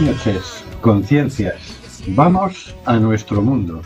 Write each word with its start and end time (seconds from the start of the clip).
Noches, 0.00 0.62
conciencias. 0.80 1.56
Vamos 2.08 2.72
a 2.84 2.98
nuestro 2.98 3.42
mundo. 3.42 3.82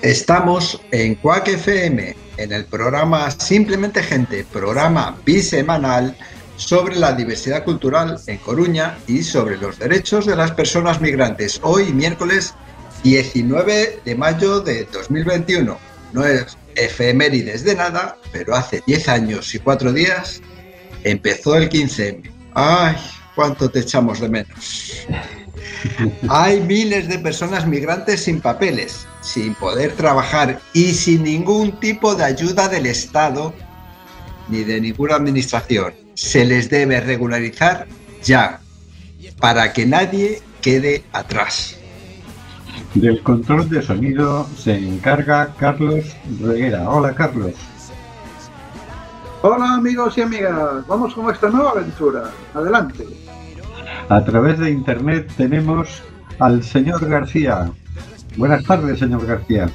Estamos 0.00 0.80
en 0.90 1.16
Quack 1.16 1.48
FM, 1.48 2.16
en 2.38 2.52
el 2.52 2.64
programa 2.64 3.30
Simplemente 3.30 4.02
Gente, 4.02 4.46
programa 4.50 5.14
bisemanal 5.26 6.16
sobre 6.56 6.96
la 6.96 7.12
diversidad 7.12 7.62
cultural 7.64 8.18
en 8.26 8.38
Coruña 8.38 8.96
y 9.06 9.22
sobre 9.22 9.58
los 9.58 9.78
derechos 9.78 10.24
de 10.24 10.34
las 10.34 10.52
personas 10.52 10.98
migrantes. 11.02 11.60
Hoy, 11.62 11.92
miércoles 11.92 12.54
19 13.02 14.00
de 14.02 14.14
mayo 14.14 14.60
de 14.60 14.84
2021. 14.84 15.78
No 16.14 16.24
es 16.24 16.56
efemérides 16.74 17.64
de 17.64 17.74
nada, 17.74 18.16
pero 18.32 18.54
hace 18.54 18.82
10 18.86 19.08
años 19.10 19.54
y 19.54 19.58
4 19.58 19.92
días 19.92 20.40
empezó 21.04 21.56
el 21.56 21.68
15M. 21.68 22.30
¡Ay, 22.54 22.96
cuánto 23.36 23.70
te 23.70 23.80
echamos 23.80 24.18
de 24.18 24.28
menos! 24.28 25.06
Hay 26.28 26.60
miles 26.62 27.08
de 27.08 27.18
personas 27.18 27.66
migrantes 27.66 28.24
sin 28.24 28.40
papeles, 28.40 29.06
sin 29.20 29.54
poder 29.54 29.92
trabajar 29.92 30.60
y 30.72 30.94
sin 30.94 31.22
ningún 31.22 31.78
tipo 31.78 32.14
de 32.14 32.24
ayuda 32.24 32.68
del 32.68 32.86
Estado 32.86 33.54
ni 34.48 34.64
de 34.64 34.80
ninguna 34.80 35.16
administración. 35.16 35.94
Se 36.14 36.44
les 36.44 36.70
debe 36.70 37.00
regularizar 37.00 37.86
ya, 38.24 38.60
para 39.38 39.72
que 39.72 39.86
nadie 39.86 40.40
quede 40.62 41.04
atrás. 41.12 41.76
Del 42.94 43.22
control 43.22 43.68
de 43.68 43.82
sonido 43.82 44.48
se 44.56 44.74
encarga 44.76 45.54
Carlos 45.58 46.04
Reguera. 46.40 46.88
Hola 46.88 47.14
Carlos. 47.14 47.52
Hola 49.48 49.74
amigos 49.74 50.18
y 50.18 50.22
amigas, 50.22 50.84
vamos 50.88 51.14
con 51.14 51.32
esta 51.32 51.48
nueva 51.48 51.70
aventura. 51.70 52.32
Adelante. 52.52 53.06
A 54.08 54.24
través 54.24 54.58
de 54.58 54.72
internet 54.72 55.30
tenemos 55.36 56.02
al 56.40 56.64
señor 56.64 57.08
García. 57.08 57.70
Buenas 58.36 58.64
tardes, 58.64 58.98
señor 58.98 59.24
García. 59.24 59.70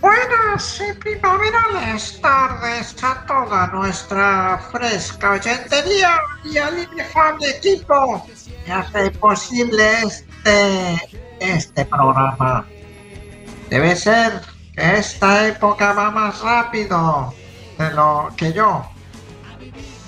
Buenas 0.00 0.82
y 0.82 0.92
primaverales 0.98 2.20
tardes 2.20 2.96
a 3.04 3.24
toda 3.26 3.68
nuestra 3.68 4.58
fresca 4.72 5.34
oyentería 5.34 6.16
y 6.42 6.58
al 6.58 6.80
inefable 6.80 7.48
equipo 7.48 8.26
que 8.66 8.72
hace 8.72 9.12
posible 9.12 10.02
este, 10.02 11.20
este 11.38 11.84
programa. 11.84 12.66
Debe 13.68 13.94
ser 13.94 14.40
que 14.74 14.96
esta 14.96 15.46
época 15.46 15.92
va 15.92 16.10
más 16.10 16.40
rápido 16.40 17.32
de 17.80 17.90
lo 17.92 18.28
que 18.36 18.52
yo. 18.52 18.84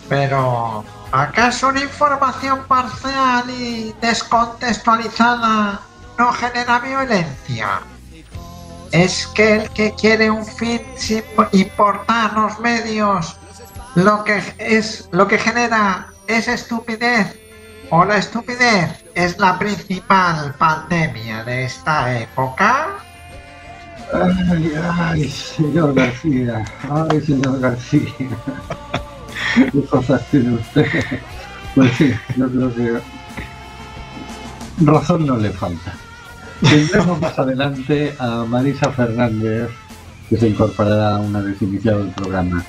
Pero, 0.09 0.84
¿acaso 1.10 1.69
una 1.69 1.81
información 1.81 2.65
parcial 2.69 3.49
y 3.49 3.94
descontextualizada 4.00 5.81
no 6.19 6.33
genera 6.33 6.78
violencia? 6.81 7.81
Es 8.91 9.27
que 9.28 9.55
el 9.56 9.71
que 9.71 9.94
quiere 9.94 10.31
un 10.31 10.44
fin 10.44 10.83
sin 10.97 11.25
importar 11.53 12.34
los 12.34 12.59
medios, 12.60 13.38
lo 13.94 14.22
que 14.22 14.43
es 14.59 15.09
lo 15.12 15.27
que 15.27 15.39
genera 15.39 16.09
es 16.27 16.49
estupidez 16.49 17.39
o 17.91 18.04
la 18.04 18.19
estupidez 18.19 19.03
es 19.15 19.39
la 19.39 19.59
principal 19.59 20.54
pandemia 20.59 21.43
de 21.44 21.65
esta 21.65 22.19
época. 22.19 22.89
Ay, 24.12 24.72
ay, 24.98 25.28
señor 25.28 25.94
García. 25.94 26.64
Ay, 26.90 27.20
señor 27.22 27.60
García. 27.60 28.12
¿Qué 29.72 29.82
cosas 29.84 30.26
tiene 30.30 30.54
usted? 30.54 30.86
Pues 31.74 31.90
sí, 31.96 32.12
yo 32.36 32.50
creo 32.50 32.74
que 32.74 33.00
razón 34.84 35.26
no 35.26 35.36
le 35.38 35.50
falta. 35.50 35.94
Tendremos 36.60 37.20
más 37.20 37.38
adelante 37.38 38.14
a 38.18 38.44
Marisa 38.44 38.90
Fernández, 38.92 39.70
que 40.28 40.36
se 40.36 40.48
incorporará 40.48 41.16
una 41.16 41.40
vez 41.40 41.60
iniciado 41.62 42.02
el 42.02 42.10
programa. 42.10 42.62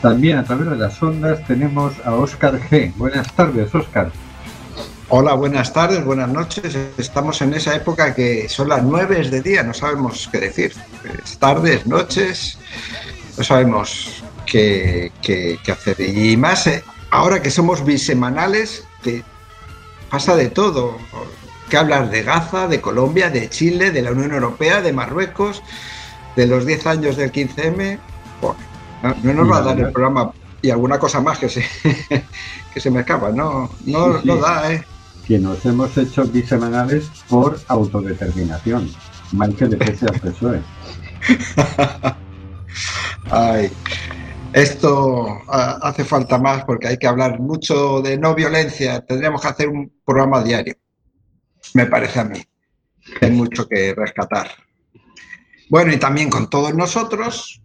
También 0.00 0.38
a 0.38 0.44
través 0.44 0.70
de 0.70 0.76
las 0.76 1.02
ondas 1.02 1.44
tenemos 1.46 1.94
a 2.04 2.14
Óscar 2.14 2.60
G. 2.60 2.94
Buenas 2.96 3.32
tardes, 3.32 3.74
Óscar. 3.74 4.10
Hola, 5.14 5.34
buenas 5.34 5.74
tardes, 5.74 6.02
buenas 6.04 6.28
noches. 6.30 6.74
Estamos 6.96 7.42
en 7.42 7.52
esa 7.52 7.74
época 7.74 8.14
que 8.14 8.48
son 8.48 8.68
las 8.70 8.82
nueve 8.82 9.22
de 9.28 9.42
día, 9.42 9.62
no 9.62 9.74
sabemos 9.74 10.26
qué 10.32 10.38
decir. 10.40 10.72
Es 11.22 11.36
tardes, 11.38 11.86
noches, 11.86 12.56
no 13.36 13.44
sabemos 13.44 14.22
qué, 14.46 15.12
qué- 15.20 15.58
qué 15.62 15.72
hacer. 15.72 16.00
Y 16.00 16.34
más 16.38 16.66
eh, 16.66 16.82
ahora 17.10 17.42
que 17.42 17.50
somos 17.50 17.84
bisemanales, 17.84 18.84
que 19.02 19.22
pasa 20.10 20.34
de 20.34 20.48
todo. 20.48 20.96
Que 21.68 21.76
hablar 21.76 22.08
de 22.10 22.22
Gaza, 22.22 22.66
de 22.66 22.80
Colombia, 22.80 23.28
de 23.28 23.48
Chile, 23.50 23.90
de 23.90 24.00
la 24.02 24.12
Unión 24.12 24.32
Europea, 24.32 24.80
de 24.80 24.92
Marruecos, 24.94 25.62
de 26.36 26.46
los 26.46 26.64
10 26.64 26.86
años 26.86 27.16
del 27.16 27.32
15M. 27.32 27.98
Buah, 28.40 28.54
no, 29.02 29.14
no 29.22 29.32
nos 29.34 29.50
va 29.52 29.58
a 29.58 29.62
dar 29.62 29.78
el 29.78 29.92
programa 29.92 30.32
y 30.62 30.70
alguna 30.70 30.98
cosa 30.98 31.20
más 31.20 31.38
que 31.38 31.48
se, 31.50 31.66
que 32.74 32.80
se 32.80 32.90
me 32.90 33.00
escapa. 33.00 33.28
No, 33.30 33.70
no, 33.84 34.14
Sí, 34.14 34.18
sí. 34.22 34.28
no 34.28 34.36
da, 34.36 34.72
¿eh? 34.72 34.84
Que 35.26 35.38
nos 35.38 35.64
hemos 35.64 35.96
hecho 35.96 36.24
bisemanales 36.24 37.08
por 37.28 37.58
autodeterminación. 37.68 38.90
Mal 39.32 39.54
que 39.54 39.66
le 39.66 39.76
pese 39.76 40.06
al 40.06 40.20
PSOE. 40.20 40.60
Ay, 43.30 43.70
esto 44.52 45.40
ah, 45.48 45.78
hace 45.82 46.04
falta 46.04 46.38
más 46.38 46.64
porque 46.64 46.88
hay 46.88 46.98
que 46.98 47.06
hablar 47.06 47.40
mucho 47.40 48.02
de 48.02 48.18
no 48.18 48.34
violencia. 48.34 49.00
Tendríamos 49.04 49.40
que 49.40 49.48
hacer 49.48 49.68
un 49.68 49.92
programa 50.04 50.42
diario, 50.42 50.74
me 51.74 51.86
parece 51.86 52.20
a 52.20 52.24
mí. 52.24 52.42
Hay 53.20 53.30
mucho 53.30 53.66
que 53.68 53.94
rescatar. 53.94 54.50
Bueno, 55.70 55.92
y 55.92 55.96
también 55.98 56.28
con 56.28 56.50
todos 56.50 56.74
nosotros, 56.74 57.62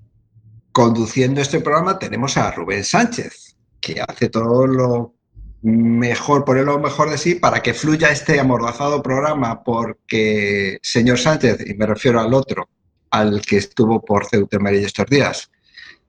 conduciendo 0.71 1.41
este 1.41 1.59
programa, 1.59 1.99
tenemos 1.99 2.37
a 2.37 2.51
Rubén 2.51 2.85
Sánchez, 2.85 3.57
que 3.81 3.99
hace 4.01 4.29
todo 4.29 4.65
lo 4.65 5.16
mejor, 5.61 6.45
poner 6.45 6.65
lo 6.65 6.79
mejor 6.79 7.09
de 7.09 7.17
sí 7.17 7.35
para 7.35 7.61
que 7.61 7.73
fluya 7.73 8.09
este 8.11 8.39
amordazado 8.39 9.01
programa, 9.01 9.63
porque, 9.63 10.79
señor 10.81 11.17
Sánchez, 11.17 11.67
y 11.67 11.73
me 11.73 11.85
refiero 11.85 12.19
al 12.19 12.33
otro, 12.33 12.69
al 13.11 13.41
que 13.41 13.57
estuvo 13.57 14.03
por 14.03 14.25
Ceuta 14.25 14.57
y 14.71 14.77
estos 14.77 15.05
días, 15.07 15.51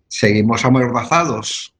seguimos 0.06 0.64
amordazados, 0.64 1.74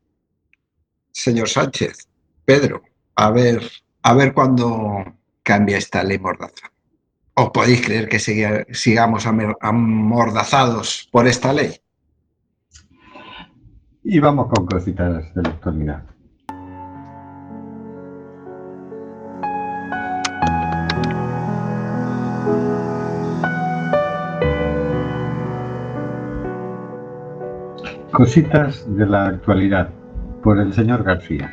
señor 1.13 1.49
Sánchez, 1.49 2.09
Pedro, 2.45 2.83
a 3.17 3.31
ver, 3.31 3.71
a 4.03 4.15
ver 4.15 4.33
cuándo 4.33 5.05
cambia 5.43 5.77
esta 5.79 6.03
ley 6.03 6.19
mordaza. 6.19 6.71
¿O 7.35 7.53
podéis 7.53 7.83
creer 7.83 8.09
que 8.09 8.19
siga- 8.19 8.67
sigamos 8.73 9.25
amordazados 9.27 11.09
por 11.13 11.29
esta 11.29 11.53
ley? 11.53 11.77
Y 14.03 14.19
vamos 14.21 14.49
con 14.53 14.67
cositas 14.67 15.35
de 15.35 15.43
la 15.43 15.51
actualidad. 15.51 16.03
Cositas 28.19 28.85
de 28.97 29.07
la 29.07 29.27
actualidad 29.29 29.91
por 30.43 30.59
el 30.59 30.75
señor 30.75 31.05
García. 31.05 31.53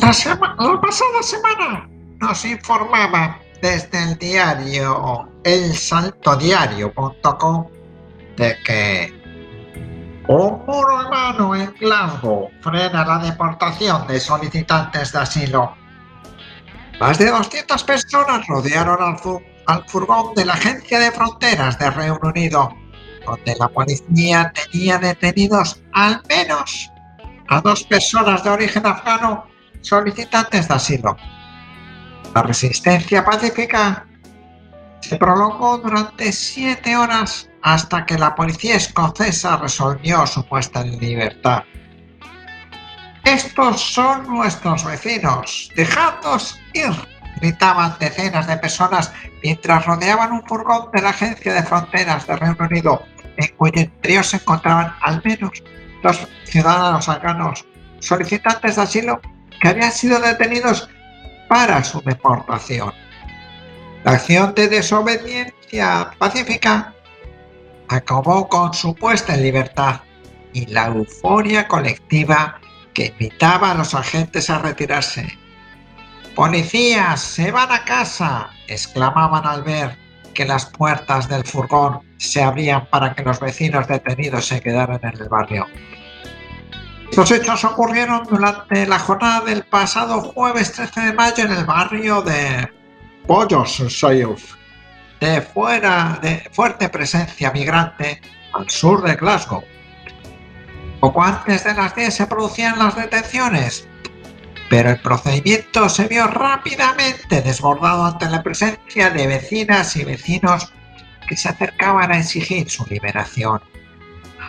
La, 0.00 0.12
sema- 0.12 0.56
la 0.58 0.80
pasada 0.80 1.22
semana 1.22 1.88
nos 2.20 2.44
informaba 2.44 3.38
desde 3.60 4.02
el 4.02 4.18
diario 4.18 5.28
elsaltodiario.com 5.44 7.66
de 8.36 8.56
que 8.64 9.12
un 10.28 10.62
muro 10.66 11.06
humano 11.06 11.54
en 11.56 11.74
Glasgow 11.80 12.48
frena 12.60 13.04
la 13.04 13.18
deportación 13.18 14.06
de 14.06 14.20
solicitantes 14.20 15.12
de 15.12 15.18
asilo. 15.18 15.74
Más 17.00 17.18
de 17.18 17.30
200 17.30 17.82
personas 17.84 18.46
rodearon 18.46 19.02
al, 19.02 19.18
fu- 19.18 19.42
al 19.66 19.84
furgón 19.88 20.34
de 20.34 20.44
la 20.44 20.54
Agencia 20.54 20.98
de 20.98 21.10
Fronteras 21.10 21.78
de 21.78 21.90
Reino 21.90 22.18
Unido, 22.22 22.74
donde 23.26 23.54
la 23.56 23.68
policía 23.68 24.52
tenía 24.52 24.98
detenidos 24.98 25.82
al 25.92 26.22
menos 26.28 26.90
a 27.48 27.60
dos 27.60 27.84
personas 27.84 28.42
de 28.44 28.50
origen 28.50 28.86
afgano 28.86 29.46
solicitantes 29.80 30.68
de 30.68 30.74
asilo. 30.74 31.16
La 32.34 32.42
resistencia 32.42 33.24
pacífica 33.24 34.06
se 35.00 35.16
prolongó 35.16 35.78
durante 35.78 36.32
siete 36.32 36.96
horas 36.96 37.48
hasta 37.62 38.06
que 38.06 38.16
la 38.16 38.34
policía 38.34 38.76
escocesa 38.76 39.56
resolvió 39.56 40.26
su 40.26 40.44
puesta 40.46 40.80
en 40.80 40.98
libertad. 40.98 41.64
Estos 43.24 43.80
son 43.80 44.26
nuestros 44.26 44.84
vecinos. 44.84 45.70
Dejadnos 45.76 46.58
ir, 46.72 46.90
gritaban 47.40 47.96
decenas 47.98 48.46
de 48.46 48.56
personas 48.56 49.12
mientras 49.42 49.86
rodeaban 49.86 50.32
un 50.32 50.42
furgón 50.46 50.90
de 50.92 51.02
la 51.02 51.10
Agencia 51.10 51.54
de 51.54 51.62
Fronteras 51.62 52.26
de 52.26 52.36
Reino 52.36 52.56
Unido, 52.60 53.02
en 53.36 53.48
cuyo 53.56 53.80
interior 53.80 54.24
se 54.24 54.36
encontraban 54.36 54.94
al 55.00 55.22
menos 55.24 55.62
dos 56.02 56.28
ciudadanos 56.44 57.08
afganos 57.08 57.64
solicitantes 58.00 58.76
de 58.76 58.82
asilo 58.82 59.20
que 59.60 59.68
habían 59.68 59.92
sido 59.92 60.20
detenidos 60.20 60.88
para 61.48 61.82
su 61.84 62.00
deportación. 62.00 62.92
La 64.04 64.12
acción 64.12 64.54
de 64.54 64.68
desobediencia 64.68 66.10
pacífica 66.18 66.94
acabó 67.88 68.48
con 68.48 68.74
su 68.74 68.94
puesta 68.94 69.34
en 69.34 69.42
libertad 69.42 70.00
y 70.52 70.66
la 70.66 70.86
euforia 70.86 71.68
colectiva 71.68 72.60
que 72.94 73.06
invitaba 73.06 73.70
a 73.70 73.74
los 73.74 73.94
agentes 73.94 74.50
a 74.50 74.58
retirarse. 74.58 75.38
¡Policías, 76.34 77.20
se 77.20 77.50
van 77.50 77.70
a 77.70 77.84
casa! 77.84 78.50
exclamaban 78.66 79.46
al 79.46 79.62
ver 79.62 79.98
que 80.32 80.46
las 80.46 80.66
puertas 80.66 81.28
del 81.28 81.44
furgón 81.44 82.00
se 82.16 82.42
abrían 82.42 82.86
para 82.86 83.14
que 83.14 83.22
los 83.22 83.38
vecinos 83.38 83.86
detenidos 83.86 84.46
se 84.46 84.60
quedaran 84.60 85.00
en 85.02 85.20
el 85.20 85.28
barrio. 85.28 85.66
Estos 87.10 87.30
hechos 87.32 87.64
ocurrieron 87.64 88.24
durante 88.24 88.86
la 88.86 88.98
jornada 88.98 89.42
del 89.42 89.64
pasado 89.64 90.22
jueves 90.22 90.72
13 90.72 91.00
de 91.00 91.12
mayo 91.12 91.44
en 91.44 91.52
el 91.52 91.66
barrio 91.66 92.22
de 92.22 92.72
Pollos 93.26 93.82
de 95.20 95.40
fuera 95.42 96.18
de 96.22 96.50
fuerte 96.52 96.88
presencia 96.88 97.52
migrante 97.52 98.20
al 98.54 98.68
sur 98.70 99.02
de 99.02 99.14
Glasgow. 99.14 99.62
Poco 101.00 101.22
antes 101.22 101.64
de 101.64 101.74
las 101.74 101.94
10 101.94 102.14
se 102.14 102.26
producían 102.26 102.78
las 102.78 102.96
detenciones, 102.96 103.86
pero 104.72 104.88
el 104.88 105.00
procedimiento 105.00 105.86
se 105.90 106.08
vio 106.08 106.26
rápidamente 106.28 107.42
desbordado 107.42 108.06
ante 108.06 108.30
la 108.30 108.42
presencia 108.42 109.10
de 109.10 109.26
vecinas 109.26 109.94
y 109.96 110.04
vecinos 110.04 110.72
que 111.28 111.36
se 111.36 111.50
acercaban 111.50 112.10
a 112.10 112.16
exigir 112.16 112.70
su 112.70 112.86
liberación. 112.86 113.60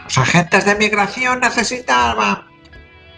Los 0.06 0.18
agentes 0.18 0.64
de 0.64 0.76
migración 0.76 1.42
necesitaban 1.42 2.46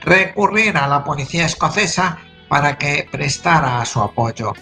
recurrir 0.01 0.75
a 0.77 0.87
la 0.87 1.03
policía 1.03 1.45
escocesa 1.45 2.17
para 2.49 2.75
que 2.75 3.07
prestara 3.11 3.85
su 3.85 4.01
apoyo. 4.01 4.53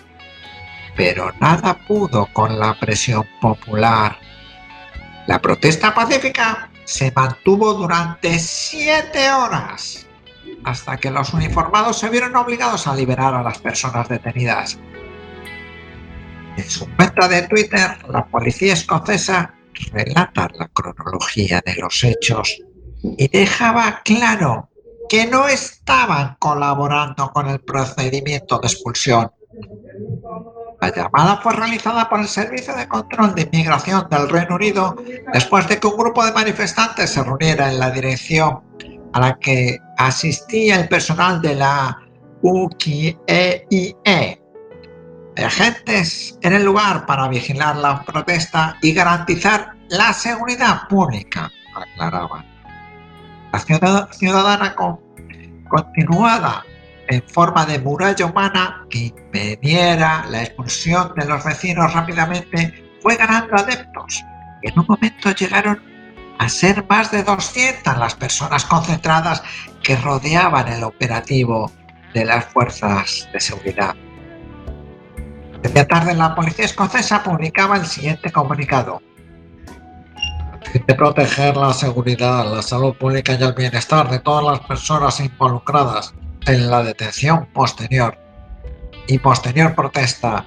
Pero 0.98 1.32
nada 1.40 1.80
pudo 1.88 2.28
con 2.34 2.60
la 2.60 2.78
presión 2.78 3.26
popular. 3.40 4.20
La 5.28 5.40
protesta 5.40 5.96
pacífica 5.96 6.70
se 6.84 7.10
mantuvo 7.16 7.74
durante 7.74 8.38
siete 8.38 9.32
horas 9.32 10.08
hasta 10.64 10.98
que 10.98 11.12
los 11.12 11.34
uniformados 11.34 12.00
se 12.00 12.10
vieron 12.10 12.36
obligados 12.36 12.88
a 12.88 12.96
liberar 12.96 13.34
a 13.34 13.44
las 13.44 13.60
personas 13.60 14.08
detenidas. 14.08 14.80
En 16.58 16.70
su 16.70 16.88
cuenta 16.96 17.28
de 17.28 17.44
Twitter, 17.44 17.98
la 18.10 18.26
policía 18.26 18.74
escocesa 18.74 19.56
relata 19.92 20.50
la 20.58 20.68
cronología 20.68 21.62
de 21.66 21.76
los 21.76 22.04
hechos 22.04 22.62
y 23.02 23.28
dejaba 23.28 24.02
claro 24.04 24.70
que 25.10 25.26
no 25.26 25.48
estaban 25.48 26.38
colaborando 26.40 27.32
con 27.32 27.50
el 27.50 27.60
procedimiento 27.60 28.60
de 28.60 28.68
expulsión. 28.68 29.32
La 30.82 30.94
llamada 30.94 31.38
fue 31.38 31.54
realizada 31.54 32.10
por 32.10 32.20
el 32.20 32.28
Servicio 32.28 32.76
de 32.76 32.88
Control 32.88 33.34
de 33.36 33.44
Inmigración 33.44 34.08
del 34.10 34.30
Reino 34.30 34.56
Unido 34.56 34.96
después 35.32 35.68
de 35.68 35.80
que 35.80 35.88
un 35.88 35.98
grupo 35.98 36.26
de 36.26 36.34
manifestantes 36.34 37.10
se 37.10 37.24
reuniera 37.24 37.72
en 37.72 37.80
la 37.80 37.90
dirección 37.92 38.62
a 39.14 39.20
la 39.20 39.40
que 39.40 39.80
asistía 39.98 40.80
el 40.80 40.88
personal 40.88 41.42
de 41.42 41.56
la 41.56 41.98
UKIE. 42.42 43.18
Agentes 45.36 46.38
en 46.44 46.54
el 46.54 46.64
lugar 46.64 47.08
para 47.08 47.28
vigilar 47.28 47.76
la 47.78 48.04
protesta 48.04 48.78
y 48.82 48.94
garantizar 48.94 49.74
la 49.90 50.14
seguridad 50.14 50.88
pública, 50.88 51.52
aclaraban. 51.76 52.46
La 53.52 53.60
ciudadana 54.12 54.76
continuada 55.70 56.64
en 57.08 57.24
forma 57.28 57.66
de 57.66 57.80
muralla 57.80 58.26
humana 58.26 58.86
que 58.90 59.00
impidiera 59.06 60.26
la 60.30 60.44
expulsión 60.44 61.14
de 61.16 61.26
los 61.26 61.44
vecinos 61.44 61.94
rápidamente 61.94 62.84
fue 63.02 63.16
ganando 63.16 63.56
adeptos. 63.56 64.24
En 64.62 64.80
un 64.80 64.86
momento 64.88 65.32
llegaron 65.32 65.82
a 66.44 66.50
ser 66.50 66.86
más 66.90 67.10
de 67.10 67.24
200 67.24 67.98
las 67.98 68.16
personas 68.16 68.66
concentradas 68.66 69.42
que 69.82 69.96
rodeaban 69.96 70.68
el 70.68 70.84
operativo 70.84 71.72
de 72.14 72.26
las 72.26 72.46
fuerzas 72.46 73.28
de 73.32 73.40
seguridad. 73.40 73.96
Media 75.64 75.88
tarde 75.88 76.14
la 76.14 76.36
policía 76.36 76.66
escocesa 76.66 77.24
publicaba 77.24 77.78
el 77.78 77.86
siguiente 77.86 78.30
comunicado. 78.30 79.02
De 80.74 80.96
proteger 80.96 81.56
la 81.56 81.72
seguridad, 81.72 82.54
la 82.54 82.62
salud 82.62 82.94
pública 82.96 83.38
y 83.40 83.44
el 83.44 83.54
bienestar 83.54 84.10
de 84.10 84.20
todas 84.20 84.44
las 84.44 84.60
personas 84.68 85.20
involucradas 85.22 86.14
en 86.48 86.70
la 86.70 86.84
detención 86.84 87.46
posterior 87.54 88.18
y 89.08 89.18
posterior 89.20 89.76
protesta 89.76 90.46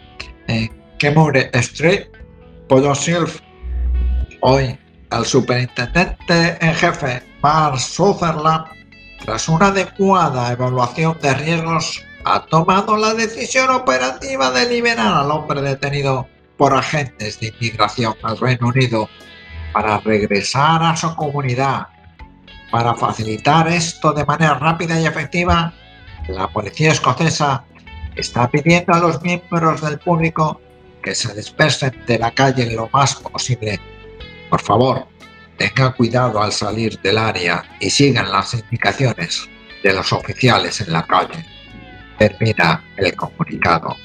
en 0.49 0.71
Kemure 0.99 1.51
Street, 1.55 2.09
Silf, 2.95 3.41
hoy 4.41 4.79
al 5.11 5.25
superintendente 5.25 6.59
en 6.61 6.75
jefe 6.75 7.23
Mark 7.43 7.79
Sutherland, 7.79 8.67
tras 9.25 9.49
una 9.49 9.69
adecuada 9.69 10.53
evaluación 10.53 11.17
de 11.21 11.35
riesgos, 11.35 12.03
ha 12.25 12.45
tomado 12.47 12.97
la 12.97 13.15
decisión 13.15 13.71
operativa 13.71 14.51
de 14.51 14.69
liberar 14.69 15.15
al 15.15 15.31
hombre 15.31 15.63
detenido 15.63 16.29
por 16.57 16.75
agentes 16.75 17.39
de 17.41 17.49
inmigración 17.49 18.15
al 18.23 18.39
Reino 18.39 18.69
Unido 18.69 19.09
para 19.73 19.99
regresar 19.99 20.83
a 20.83 20.97
su 20.97 21.15
comunidad. 21.15 21.87
Para 22.71 22.95
facilitar 22.95 23.69
esto 23.69 24.13
de 24.13 24.25
manera 24.25 24.55
rápida 24.55 25.01
y 25.01 25.07
efectiva, 25.07 25.73
la 26.29 26.49
policía 26.49 26.93
escocesa 26.93 27.65
está 28.17 28.49
pidiendo 28.49 28.93
a 28.93 28.99
los 28.99 29.23
miembros 29.23 29.81
del 29.83 29.99
público 29.99 30.61
que 31.03 31.15
se 31.15 31.33
dispersen 31.35 32.05
de 32.07 32.19
la 32.19 32.33
calle 32.33 32.75
lo 32.75 32.89
más 32.93 33.15
posible 33.15 33.81
por 34.49 34.61
favor, 34.61 35.07
tengan 35.57 35.93
cuidado 35.93 36.41
al 36.41 36.53
salir 36.53 37.01
del 37.01 37.19
área 37.19 37.65
y 37.81 37.91
sigan 37.91 38.31
las 38.31 38.55
indicaciones 38.55 39.49
de 39.83 39.93
los 39.93 40.13
oficiales 40.13 40.81
en 40.81 40.93
la 40.93 41.07
calle. 41.07 41.45
Termina 42.19 42.83
el 42.97 43.15
comunicado. 43.15 43.97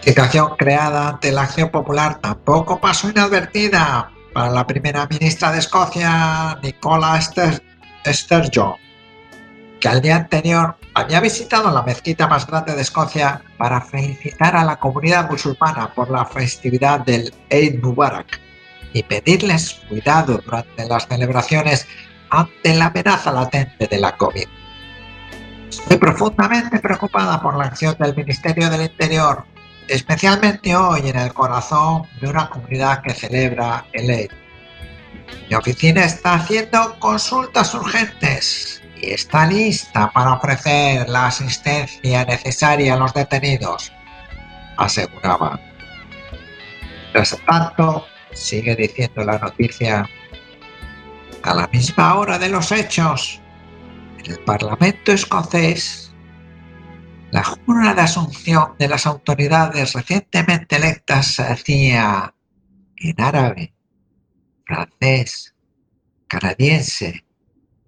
Situación 0.00 0.56
creada 0.56 1.08
ante 1.08 1.32
la 1.32 1.42
acción 1.42 1.70
popular 1.70 2.20
tampoco 2.20 2.80
pasó 2.80 3.10
inadvertida 3.10 4.10
para 4.32 4.50
la 4.50 4.66
primera 4.66 5.06
ministra 5.06 5.52
de 5.52 5.58
Escocia, 5.58 6.58
Nicola 6.62 7.20
Sturgeon, 7.20 8.74
que 9.80 9.88
al 9.88 10.00
día 10.00 10.16
anterior 10.16 10.76
había 10.94 11.20
visitado 11.20 11.70
la 11.70 11.82
mezquita 11.82 12.26
más 12.26 12.46
grande 12.46 12.74
de 12.74 12.82
Escocia 12.82 13.42
para 13.58 13.80
felicitar 13.80 14.56
a 14.56 14.64
la 14.64 14.76
comunidad 14.76 15.30
musulmana 15.30 15.92
por 15.94 16.10
la 16.10 16.24
festividad 16.24 17.00
del 17.00 17.34
Eid 17.50 17.82
Mubarak 17.82 18.47
y 18.98 19.02
pedirles 19.04 19.80
cuidado 19.88 20.40
durante 20.44 20.84
las 20.86 21.06
celebraciones 21.06 21.86
ante 22.30 22.74
la 22.74 22.86
amenaza 22.86 23.30
latente 23.30 23.86
de 23.86 23.98
la 23.98 24.16
COVID. 24.16 24.46
Estoy 25.70 25.96
profundamente 25.98 26.80
preocupada 26.80 27.40
por 27.40 27.56
la 27.56 27.66
acción 27.66 27.96
del 28.00 28.16
Ministerio 28.16 28.68
del 28.68 28.82
Interior, 28.82 29.44
especialmente 29.86 30.74
hoy 30.74 31.08
en 31.08 31.16
el 31.16 31.32
corazón 31.32 32.02
de 32.20 32.28
una 32.28 32.50
comunidad 32.50 33.02
que 33.02 33.14
celebra 33.14 33.86
el 33.92 34.10
Eid. 34.10 34.30
Mi 35.48 35.54
oficina 35.54 36.04
está 36.04 36.34
haciendo 36.34 36.98
consultas 36.98 37.72
urgentes 37.74 38.82
y 39.00 39.10
está 39.10 39.46
lista 39.46 40.10
para 40.10 40.32
ofrecer 40.32 41.08
la 41.08 41.26
asistencia 41.26 42.24
necesaria 42.24 42.94
a 42.94 42.96
los 42.96 43.14
detenidos, 43.14 43.92
aseguraba. 44.76 45.60
Mientras 47.14 47.38
tanto, 47.46 48.04
sigue 48.38 48.76
diciendo 48.76 49.24
la 49.24 49.38
noticia, 49.38 50.08
a 51.42 51.54
la 51.54 51.66
misma 51.68 52.16
hora 52.16 52.38
de 52.38 52.48
los 52.48 52.72
hechos, 52.72 53.40
en 54.18 54.32
el 54.32 54.38
Parlamento 54.40 55.12
escocés, 55.12 56.12
la 57.30 57.44
jura 57.44 57.94
de 57.94 58.00
asunción 58.00 58.74
de 58.78 58.88
las 58.88 59.06
autoridades 59.06 59.92
recientemente 59.92 60.76
electas 60.76 61.34
se 61.34 61.42
hacía 61.42 62.34
en 62.96 63.20
árabe, 63.20 63.74
francés, 64.64 65.54
canadiense, 66.26 67.24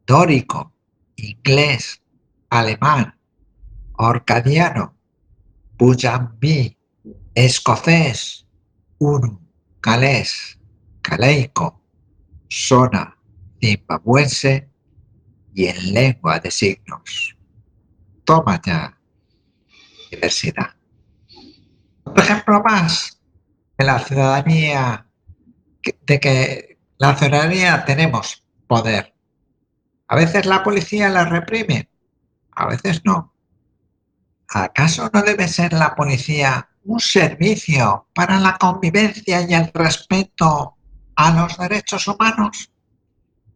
dórico, 0.06 0.72
inglés, 1.16 2.02
alemán, 2.50 3.18
orcadiano, 3.96 4.94
pujambí, 5.78 6.76
escocés, 7.34 8.46
unu, 8.98 9.40
calés, 9.80 10.58
caleico, 11.02 11.82
zona 12.48 13.16
zimbabuense 13.60 14.68
y 15.54 15.66
en 15.66 15.94
lengua 15.94 16.38
de 16.38 16.50
signos. 16.50 17.36
Toma 18.24 18.60
ya, 18.64 18.98
diversidad. 20.10 20.74
Por 22.04 22.18
ejemplo 22.18 22.62
más 22.62 23.20
de 23.78 23.84
la 23.84 23.98
ciudadanía, 23.98 25.06
de 26.06 26.20
que 26.20 26.78
la 26.98 27.16
ciudadanía 27.16 27.84
tenemos 27.84 28.44
poder. 28.66 29.14
A 30.08 30.16
veces 30.16 30.46
la 30.46 30.62
policía 30.62 31.08
la 31.08 31.24
reprime, 31.24 31.88
a 32.52 32.66
veces 32.66 33.02
no. 33.04 33.34
¿Acaso 34.48 35.08
no 35.12 35.22
debe 35.22 35.46
ser 35.46 35.72
la 35.72 35.94
policía 35.94 36.69
un 36.84 37.00
servicio 37.00 38.06
para 38.14 38.38
la 38.40 38.56
convivencia 38.58 39.42
y 39.42 39.54
el 39.54 39.70
respeto 39.72 40.76
a 41.16 41.30
los 41.32 41.58
derechos 41.58 42.06
humanos? 42.08 42.70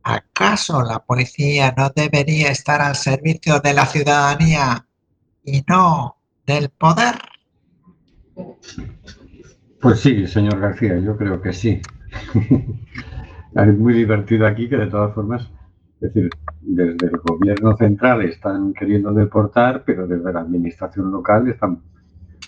¿Acaso 0.02 0.82
la 0.82 0.98
policía 0.98 1.74
no 1.76 1.90
debería 1.94 2.50
estar 2.50 2.82
al 2.82 2.94
servicio 2.94 3.60
de 3.60 3.72
la 3.72 3.86
ciudadanía 3.86 4.86
y 5.42 5.64
no 5.66 6.16
del 6.46 6.68
poder? 6.68 7.14
Pues 9.80 10.00
sí, 10.00 10.26
señor 10.26 10.60
García, 10.60 10.98
yo 10.98 11.16
creo 11.16 11.40
que 11.40 11.52
sí. 11.52 11.80
es 13.54 13.78
muy 13.78 13.94
divertido 13.94 14.46
aquí 14.46 14.68
que 14.68 14.76
de 14.76 14.86
todas 14.88 15.14
formas, 15.14 15.50
es 16.00 16.12
decir, 16.12 16.30
desde 16.60 17.06
el 17.06 17.18
gobierno 17.18 17.76
central 17.76 18.22
están 18.22 18.74
queriendo 18.74 19.12
deportar, 19.12 19.84
pero 19.86 20.06
desde 20.06 20.32
la 20.32 20.40
administración 20.40 21.10
local 21.10 21.48
están 21.48 21.80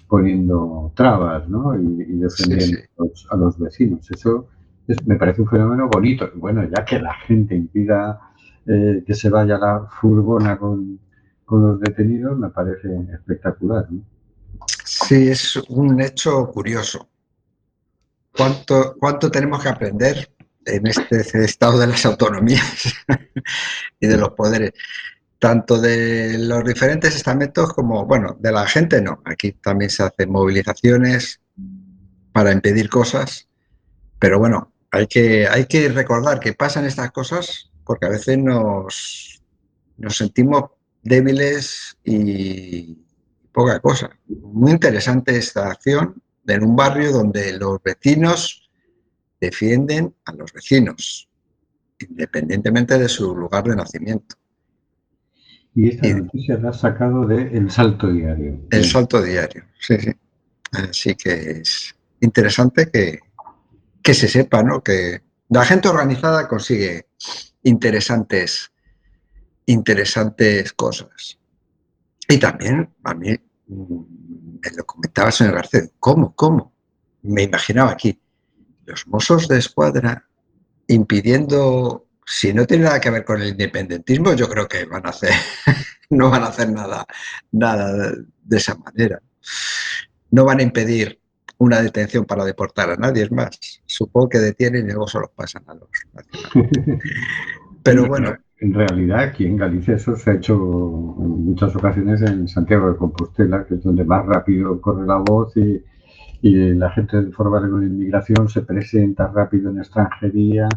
poniendo 0.09 0.93
trabas 0.95 1.49
¿no? 1.49 1.75
y, 1.81 2.03
y 2.03 2.17
defendiendo 2.19 2.65
Sí, 2.67 2.75
sí. 2.77 2.89
A, 2.99 3.03
los, 3.05 3.27
a 3.31 3.37
los 3.37 3.59
vecinos. 3.59 4.11
Eso 4.11 4.49
es- 4.87 5.05
me 5.07 5.17
parece 5.17 5.43
un 5.43 5.49
fenómeno 5.49 5.89
bonito. 5.89 6.31
Bueno, 6.37 6.65
ya 6.65 6.85
que 6.85 6.99
la 7.01 7.15
gente 7.15 7.55
impida 7.55 8.21
eh, 8.67 9.03
que 9.07 9.15
se 9.15 9.31
vaya 9.31 9.59
la 9.59 9.87
furgona 10.01 10.59
con, 10.59 10.99
con 11.45 11.63
los 11.63 11.81
detenidos, 11.81 12.39
me 12.39 12.51
parece 12.51 12.89
espectacular. 13.13 13.87
¿no? 13.91 14.01
Sí, 14.85 15.29
es 15.29 15.57
un 15.69 16.01
hecho 16.01 16.47
curioso. 16.53 17.09
¿Cuánto, 18.33 18.95
cuánto 18.99 19.31
tenemos 19.31 19.63
que 19.63 19.69
aprender 19.69 20.31
en 20.67 20.87
este 20.87 21.21
estado 21.45 21.79
de 21.79 21.87
las 21.87 22.05
autonomías 22.05 22.85
y 24.01 24.07
de 24.07 24.17
los 24.19 24.31
poderes? 24.31 24.73
Tanto 25.39 25.81
de 25.81 26.39
los 26.39 26.65
diferentes 26.65 27.15
estamentos 27.15 27.73
como, 27.73 28.07
bueno, 28.07 28.37
de 28.41 28.53
la 28.53 28.67
gente 28.67 29.03
no. 29.03 29.23
Aquí 29.25 29.53
también 29.53 29.91
se 29.91 30.03
hacen 30.03 30.31
movilizaciones 30.31 31.41
para 32.33 32.53
impedir 32.53 32.89
cosas, 32.89 33.49
pero 34.19 34.39
bueno, 34.39 34.73
hay 34.91 35.07
que, 35.07 35.47
hay 35.47 35.67
que 35.67 35.89
recordar 35.89 36.41
que 36.41 36.55
pasan 36.55 36.87
estas 36.87 37.11
cosas 37.11 37.71
porque 37.85 38.07
a 38.07 38.11
veces 38.11 38.39
nos, 38.39 39.43
nos 39.97 40.17
sentimos 40.17 40.65
débiles 41.03 41.97
y 42.05 42.99
poca 43.53 43.81
cosa. 43.81 44.11
Muy 44.27 44.73
interesante 44.73 45.37
esta 45.37 45.71
acción 45.71 46.21
en 46.47 46.65
un 46.65 46.77
barrio 46.77 47.13
donde 47.13 47.57
los 47.59 47.83
vecinos 47.83 48.71
defienden 49.41 50.15
a 50.25 50.33
los 50.33 50.53
vecinos, 50.53 51.29
independientemente 51.99 52.99
de 52.99 53.09
su 53.09 53.35
lugar 53.35 53.65
de 53.65 53.77
nacimiento. 53.77 54.37
Y 55.77 55.91
esta 55.91 56.09
noticia 56.09 56.57
la 56.57 56.71
has 56.71 56.81
sacado 56.81 57.27
de 57.27 57.43
El 57.55 57.71
Salto 57.71 58.11
Diario. 58.11 58.59
El 58.71 58.85
salto 58.87 59.21
diario, 59.21 59.63
sí, 59.79 59.99
sí. 59.99 60.11
Así 60.73 61.15
que 61.15 61.61
es 61.61 61.95
interesante 62.21 62.91
que, 62.91 63.21
que 64.03 64.15
se 64.15 64.27
sepa, 64.27 64.63
¿no? 64.63 64.83
Que 64.83 65.21
la 65.51 65.67
gente 65.67 65.89
organizada 65.89 66.49
consigue 66.49 67.09
interesantes, 67.63 68.73
interesantes 69.67 70.73
cosas. 70.73 71.39
Y 72.27 72.39
también, 72.39 72.89
a 73.05 73.13
mí, 73.13 73.37
me 73.69 74.71
lo 74.77 74.87
comentaba 74.87 75.29
el 75.29 75.35
señor 75.35 75.57
García, 75.57 75.83
¿cómo, 76.01 76.35
cómo? 76.35 76.73
Me 77.21 77.43
imaginaba 77.43 77.91
aquí, 77.91 78.19
los 78.87 79.07
mozos 79.09 79.47
de 79.47 79.59
escuadra 79.59 80.27
impidiendo, 80.89 82.06
si 82.27 82.53
no 82.53 82.67
tiene 82.67 82.85
nada 82.85 83.01
que 83.01 83.11
ver 83.11 83.25
con 83.25 83.41
el 83.41 83.51
independentismo, 83.51 84.35
yo 84.35 84.49
creo 84.49 84.67
que 84.67 84.85
van 84.85 85.07
a 85.07 85.11
hacer, 85.11 85.31
no 86.11 86.29
van 86.29 86.43
a 86.43 86.49
hacer 86.49 86.71
nada, 86.71 87.07
nada 87.53 88.13
de 88.43 88.57
esa 88.57 88.75
manera. 88.75 89.21
No 90.33 90.45
van 90.45 90.59
a 90.59 90.63
impedir 90.63 91.21
una 91.59 91.81
detención 91.81 92.25
para 92.25 92.45
deportar 92.45 92.91
a 92.91 92.97
nadie, 92.97 93.23
es 93.23 93.33
más, 93.33 93.59
supongo 93.87 94.29
que 94.29 94.39
detienen 94.39 94.87
y 94.87 94.91
luego 94.91 95.07
se 95.07 95.21
los 95.21 95.31
pasan 95.31 95.63
a 95.69 95.75
los 95.75 95.89
nacionales. 96.13 97.03
Pero 97.85 98.07
bueno, 98.07 98.37
En 98.59 98.75
realidad, 98.75 99.21
aquí 99.21 99.47
en 99.47 99.57
Galicia 99.57 99.95
eso 99.95 100.17
se 100.17 100.31
ha 100.31 100.35
hecho 100.35 100.55
en 100.55 101.45
muchas 101.45 101.77
ocasiones 101.77 102.21
en 102.23 102.49
Santiago 102.49 102.91
de 102.91 102.97
Compostela, 102.97 103.65
que 103.65 103.75
es 103.75 103.83
donde 103.85 104.05
más 104.05 104.27
rápido 104.27 104.81
corre 104.81 105.07
la 105.07 105.19
voz 105.19 105.57
y, 105.57 105.81
y 106.43 106.75
la 106.75 106.91
gente 106.91 107.17
del 107.17 107.33
Foro 107.33 107.61
de 107.61 107.87
Inmigración 107.87 108.49
se 108.49 108.63
presenta 108.63 109.29
rápido 109.29 109.71
en 109.71 109.79
extranjería 109.79 110.69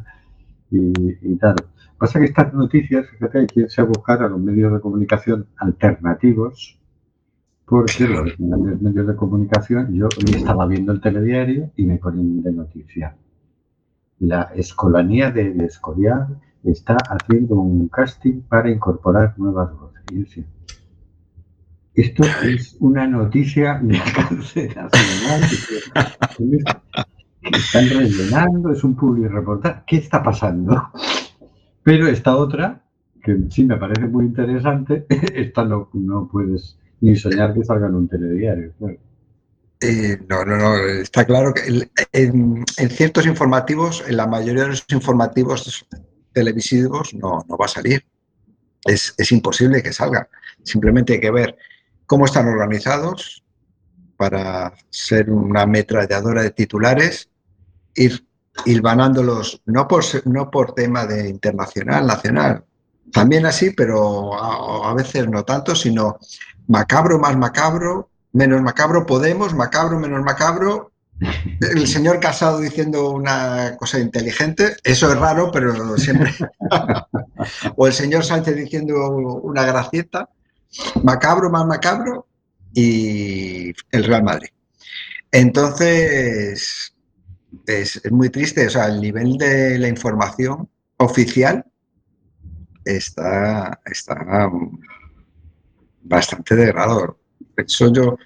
y, 0.71 1.33
y 1.33 1.35
tal. 1.37 1.55
Pasa 1.97 2.19
que 2.19 2.25
estas 2.25 2.53
noticias, 2.53 3.07
fíjate, 3.09 3.39
hay 3.39 3.47
que 3.47 3.59
irse 3.61 3.81
a 3.81 3.83
buscar 3.83 4.23
a 4.23 4.29
los 4.29 4.39
medios 4.39 4.71
de 4.71 4.79
comunicación 4.79 5.47
alternativos, 5.57 6.79
porque 7.65 8.07
los 8.07 8.39
medios 8.39 9.05
de 9.05 9.15
comunicación, 9.15 9.93
yo 9.93 10.07
hoy 10.07 10.35
estaba 10.35 10.65
viendo 10.65 10.91
el 10.91 11.01
telediario 11.01 11.71
y 11.75 11.85
me 11.85 11.97
ponen 11.97 12.41
de 12.41 12.53
noticia. 12.53 13.15
La 14.19 14.43
Escolanía 14.55 15.29
del 15.29 15.59
Escorial 15.61 16.39
está 16.63 16.95
haciendo 17.09 17.55
un 17.55 17.89
casting 17.89 18.41
para 18.41 18.71
incorporar 18.71 19.37
nuevas 19.37 19.71
voces. 19.77 20.01
Y 20.11 20.15
yo 20.15 20.21
decía, 20.21 20.45
esto 21.93 22.23
es 22.43 22.77
una 22.79 23.07
noticia 23.07 23.79
de 23.83 23.97
alcance 23.97 24.69
nacional 24.73 25.41
están 27.41 27.89
rellenando, 27.89 28.71
es 28.71 28.83
un 28.83 28.95
public 28.95 29.31
reportaje. 29.31 29.81
¿Qué 29.87 29.97
está 29.97 30.21
pasando? 30.21 30.89
Pero 31.83 32.07
esta 32.07 32.35
otra, 32.35 32.81
que 33.23 33.37
sí 33.49 33.65
me 33.65 33.77
parece 33.77 34.07
muy 34.07 34.25
interesante, 34.25 35.05
esta 35.33 35.63
no, 35.63 35.89
no 35.93 36.27
puedes 36.31 36.77
ni 37.01 37.15
soñar 37.15 37.53
que 37.53 37.63
salga 37.63 37.87
en 37.87 37.95
un 37.95 38.07
telediario. 38.07 38.73
Eh, 39.81 40.19
no, 40.27 40.43
no, 40.43 40.57
no, 40.57 40.75
está 41.01 41.25
claro 41.25 41.53
que 41.53 41.87
en, 42.11 42.65
en 42.77 42.89
ciertos 42.89 43.25
informativos, 43.25 44.03
en 44.07 44.17
la 44.17 44.27
mayoría 44.27 44.63
de 44.63 44.69
los 44.69 44.85
informativos 44.89 45.85
televisivos 46.33 47.13
no, 47.13 47.45
no 47.47 47.57
va 47.57 47.65
a 47.65 47.69
salir. 47.69 48.03
Es, 48.85 49.13
es 49.17 49.31
imposible 49.31 49.81
que 49.81 49.93
salga. 49.93 50.29
Simplemente 50.63 51.13
hay 51.13 51.21
que 51.21 51.31
ver 51.31 51.57
cómo 52.05 52.25
están 52.25 52.47
organizados 52.47 53.43
para 54.19 54.73
ser 54.89 55.29
una 55.29 55.61
ametralladora 55.61 56.41
de 56.43 56.51
titulares, 56.51 57.29
ir 57.95 58.27
hilvanándolos, 58.65 59.61
no 59.65 59.87
por, 59.87 60.03
no 60.25 60.51
por 60.51 60.73
tema 60.73 61.05
de 61.05 61.29
internacional, 61.29 62.05
nacional, 62.05 62.65
también 63.13 63.45
así, 63.45 63.69
pero 63.71 64.33
a, 64.33 64.91
a 64.91 64.93
veces 64.93 65.29
no 65.29 65.45
tanto, 65.45 65.73
sino 65.73 66.19
macabro 66.67 67.17
más 67.17 67.37
macabro, 67.37 68.09
menos 68.33 68.61
macabro, 68.61 69.05
Podemos, 69.05 69.53
macabro 69.53 69.97
menos 69.97 70.21
macabro. 70.21 70.91
El 71.61 71.87
señor 71.95 72.19
Casado 72.19 72.59
diciendo 72.59 73.11
una 73.11 73.77
cosa 73.77 73.99
inteligente, 73.99 74.75
eso 74.83 75.09
es 75.13 75.17
raro, 75.17 75.49
pero 75.49 75.97
siempre. 75.97 76.35
o 77.77 77.87
el 77.87 77.93
señor 77.93 78.25
Sánchez 78.25 78.53
diciendo 78.53 79.11
una 79.11 79.63
gracieta, 79.63 80.27
macabro 81.03 81.49
más 81.49 81.65
macabro 81.65 82.25
y 82.73 83.73
el 83.91 84.03
Real 84.03 84.23
Madrid. 84.23 84.49
Entonces, 85.31 86.93
es, 87.65 88.11
muy 88.11 88.29
triste, 88.29 88.67
o 88.67 88.69
sea, 88.69 88.87
el 88.87 89.01
nivel 89.01 89.37
de 89.37 89.77
la 89.77 89.87
información 89.87 90.69
oficial 90.97 91.65
está, 92.83 93.79
está 93.85 94.49
bastante 96.03 96.55
degradado. 96.55 97.19
Eso 97.55 97.91
yo, 97.91 98.17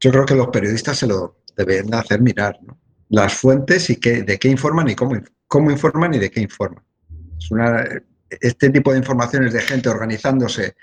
yo 0.00 0.10
creo 0.10 0.26
que 0.26 0.34
los 0.34 0.48
periodistas 0.48 0.98
se 0.98 1.06
lo 1.06 1.40
deben 1.56 1.86
de 1.88 1.96
hacer 1.96 2.20
mirar, 2.20 2.58
¿no? 2.62 2.78
Las 3.08 3.34
fuentes 3.34 3.88
y 3.90 3.96
qué, 3.96 4.22
de 4.22 4.38
qué 4.38 4.48
informan 4.48 4.88
y 4.88 4.94
cómo, 4.94 5.20
cómo 5.46 5.70
informan 5.70 6.14
y 6.14 6.18
de 6.18 6.30
qué 6.30 6.40
informan. 6.40 6.82
Este 8.28 8.70
tipo 8.70 8.92
de 8.92 8.98
informaciones 8.98 9.52
de 9.52 9.60
gente 9.60 9.88
organizándose, 9.88 10.74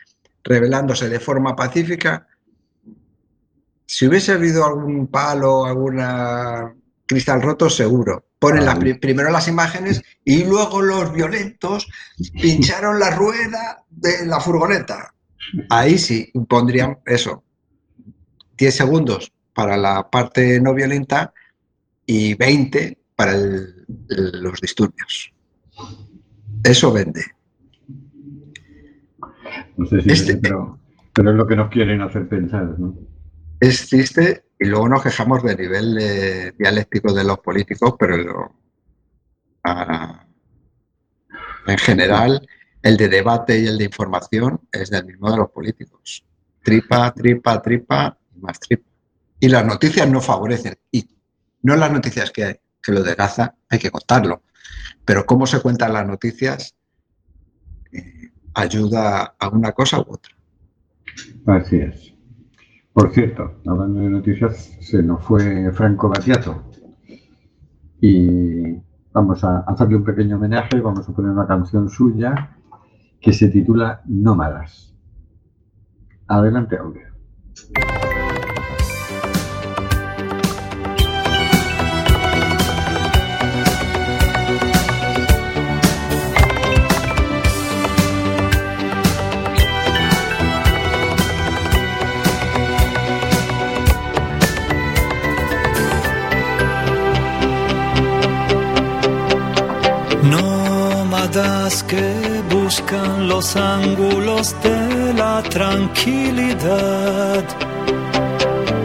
revelándose 0.44 1.10
de 1.10 1.20
forma 1.20 1.56
pacífica. 1.56 2.28
Si 3.96 4.08
hubiese 4.08 4.32
habido 4.32 4.66
algún 4.66 5.06
palo, 5.06 5.66
alguna 5.66 6.74
cristal 7.06 7.44
roto, 7.44 7.70
seguro. 7.70 8.26
Ponen 8.40 8.66
las, 8.66 8.80
primero 9.00 9.30
las 9.30 9.48
imágenes 9.48 10.02
y 10.26 10.44
luego 10.46 10.82
los 10.82 11.14
violentos 11.14 11.88
pincharon 12.42 13.00
la 13.00 13.12
rueda 13.12 13.84
de 13.92 14.26
la 14.26 14.40
furgoneta. 14.40 15.14
Ahí 15.70 16.00
sí 16.00 16.32
pondrían 16.50 16.98
eso, 17.06 17.44
10 18.58 18.76
segundos 18.76 19.32
para 19.54 19.78
la 19.78 20.10
parte 20.10 20.60
no 20.60 20.74
violenta 20.74 21.32
y 22.08 22.34
20 22.34 22.98
para 23.16 23.34
el- 23.34 23.86
los 24.42 24.60
disturbios. 24.60 25.32
Eso 26.64 26.92
vende. 26.92 27.24
No 29.78 29.86
sé 29.86 30.02
si 30.02 30.10
Este- 30.10 30.38
pero, 30.38 30.80
pero 31.14 31.30
es 31.30 31.36
lo 31.36 31.46
que 31.46 31.56
nos 31.56 31.70
quieren 31.70 32.02
hacer 32.02 32.28
pensar, 32.28 32.64
¿no? 32.80 32.96
Es 33.64 33.88
triste 33.90 34.46
y 34.60 34.66
luego 34.66 34.90
nos 34.90 35.04
quejamos 35.04 35.44
del 35.44 35.58
nivel 35.58 35.98
eh, 36.00 36.54
dialéctico 36.58 37.14
de 37.14 37.24
los 37.24 37.40
políticos, 37.40 37.96
pero 37.98 38.18
lo- 38.18 38.56
en 41.68 41.78
general 41.78 42.48
el 42.82 42.98
de 42.98 43.08
debate 43.08 43.58
y 43.60 43.68
el 43.68 43.78
de 43.78 43.86
información 43.86 44.60
es 44.72 44.90
del 44.90 45.06
mismo 45.06 45.32
de 45.32 45.38
los 45.38 45.50
políticos. 45.52 46.26
Tripa, 46.62 47.14
tripa, 47.14 47.62
tripa 47.62 48.18
y 48.36 48.40
más 48.40 48.60
tripa. 48.60 48.84
Y 49.40 49.48
las 49.48 49.66
noticias 49.66 50.08
no 50.10 50.20
favorecen. 50.22 50.76
Y 50.92 51.08
no 51.62 51.76
las 51.76 51.92
noticias 51.92 52.32
que 52.32 52.60
que 52.82 52.92
lo 52.92 53.02
de 53.02 53.16
Gaza 53.16 53.56
hay 53.70 53.80
que 53.80 53.90
contarlo. 53.90 54.44
Pero 55.06 55.26
cómo 55.26 55.48
se 55.48 55.62
cuentan 55.62 55.94
las 55.94 56.06
noticias 56.06 56.76
eh, 57.94 58.30
ayuda 58.54 59.36
a 59.40 59.48
una 59.48 59.72
cosa 59.72 60.00
u 60.00 60.06
otra. 60.10 60.36
Así 61.48 61.78
es. 61.78 62.13
Por 62.94 63.12
cierto, 63.12 63.56
hablando 63.66 64.02
de 64.02 64.10
noticias, 64.10 64.78
se 64.80 65.02
nos 65.02 65.24
fue 65.24 65.72
Franco 65.72 66.10
Battiato. 66.10 66.64
Y 68.00 68.78
vamos 69.12 69.44
a 69.44 69.62
hacerle 69.62 69.96
un 69.96 70.04
pequeño 70.04 70.36
homenaje, 70.36 70.80
vamos 70.80 71.10
a 71.10 71.14
poner 71.14 71.32
una 71.32 71.48
canción 71.48 71.90
suya 71.90 72.56
que 73.20 73.34
se 73.34 73.50
titula 73.50 74.02
Nómadas. 74.06 74.96
Adelante, 76.28 76.78
audio. 76.78 77.08
Que 101.82 102.44
buscan 102.52 103.28
los 103.28 103.56
ángulos 103.56 104.56
de 104.62 105.14
la 105.16 105.42
tranquilidad. 105.42 107.44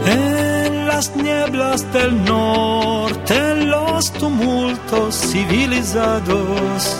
En 0.05 0.87
las 0.87 1.15
nieblas 1.15 1.85
del 1.93 2.25
norte, 2.25 3.35
en 3.35 3.69
los 3.69 4.11
tumultos 4.13 5.15
civilizados, 5.15 6.97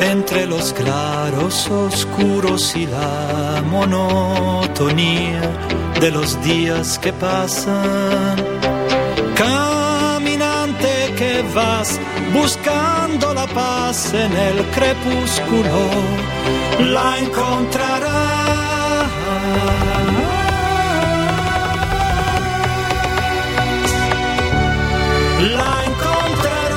entre 0.00 0.46
los 0.46 0.72
claros 0.72 1.70
oscuros 1.70 2.74
y 2.74 2.86
la 2.86 3.62
monotonía 3.70 5.42
de 6.00 6.10
los 6.10 6.42
días 6.42 6.98
que 6.98 7.12
pasan. 7.12 8.73
Vas 11.54 12.00
buscando 12.32 13.32
la 13.32 13.46
paz 13.46 14.12
en 14.12 14.32
el 14.32 14.64
crepúsculo, 14.72 15.88
la 16.80 17.18
encontrarás. 17.18 19.08
La 25.58 25.84
encontrarás 25.90 26.74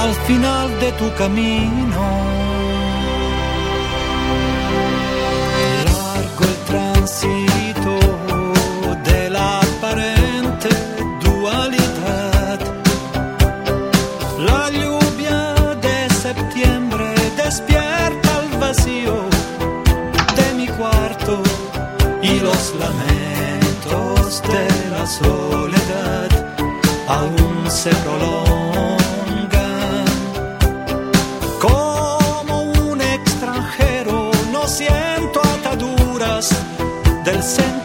al 0.00 0.14
final 0.26 0.80
de 0.80 0.92
tu 0.92 1.14
camino. 1.16 2.02
Largo 5.84 6.44
el 6.44 6.56
tránsito 6.66 7.53
La 14.44 14.68
lluvia 14.70 15.54
de 15.80 16.14
septiembre 16.22 17.14
despierta 17.34 18.30
el 18.42 18.58
vacío 18.58 19.16
de 20.36 20.54
mi 20.54 20.66
cuarto 20.66 21.42
y 22.20 22.40
los 22.40 22.74
lamentos 22.78 24.42
de 24.42 24.66
la 24.90 25.06
soledad 25.06 26.30
aún 27.08 27.70
se 27.70 27.90
prolongan. 28.04 28.34
Como 31.58 32.64
un 32.90 33.00
extranjero 33.00 34.30
no 34.52 34.66
siento 34.66 35.40
ataduras 35.56 36.50
del 37.24 37.42
sentimiento 37.42 37.83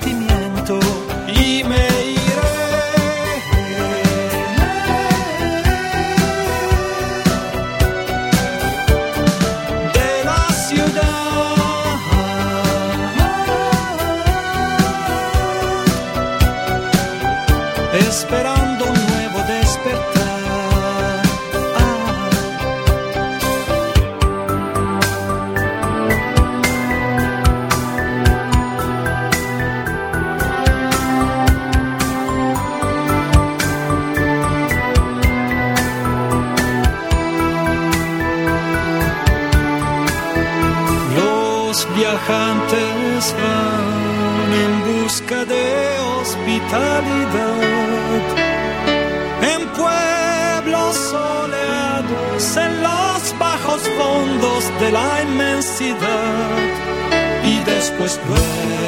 inmensidad. 55.79 57.43
Y 57.43 57.59
después 57.63 58.19
duermen 58.27 58.78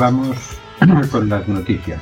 vamos 0.00 0.58
con 1.12 1.28
las 1.28 1.46
noticias. 1.46 2.00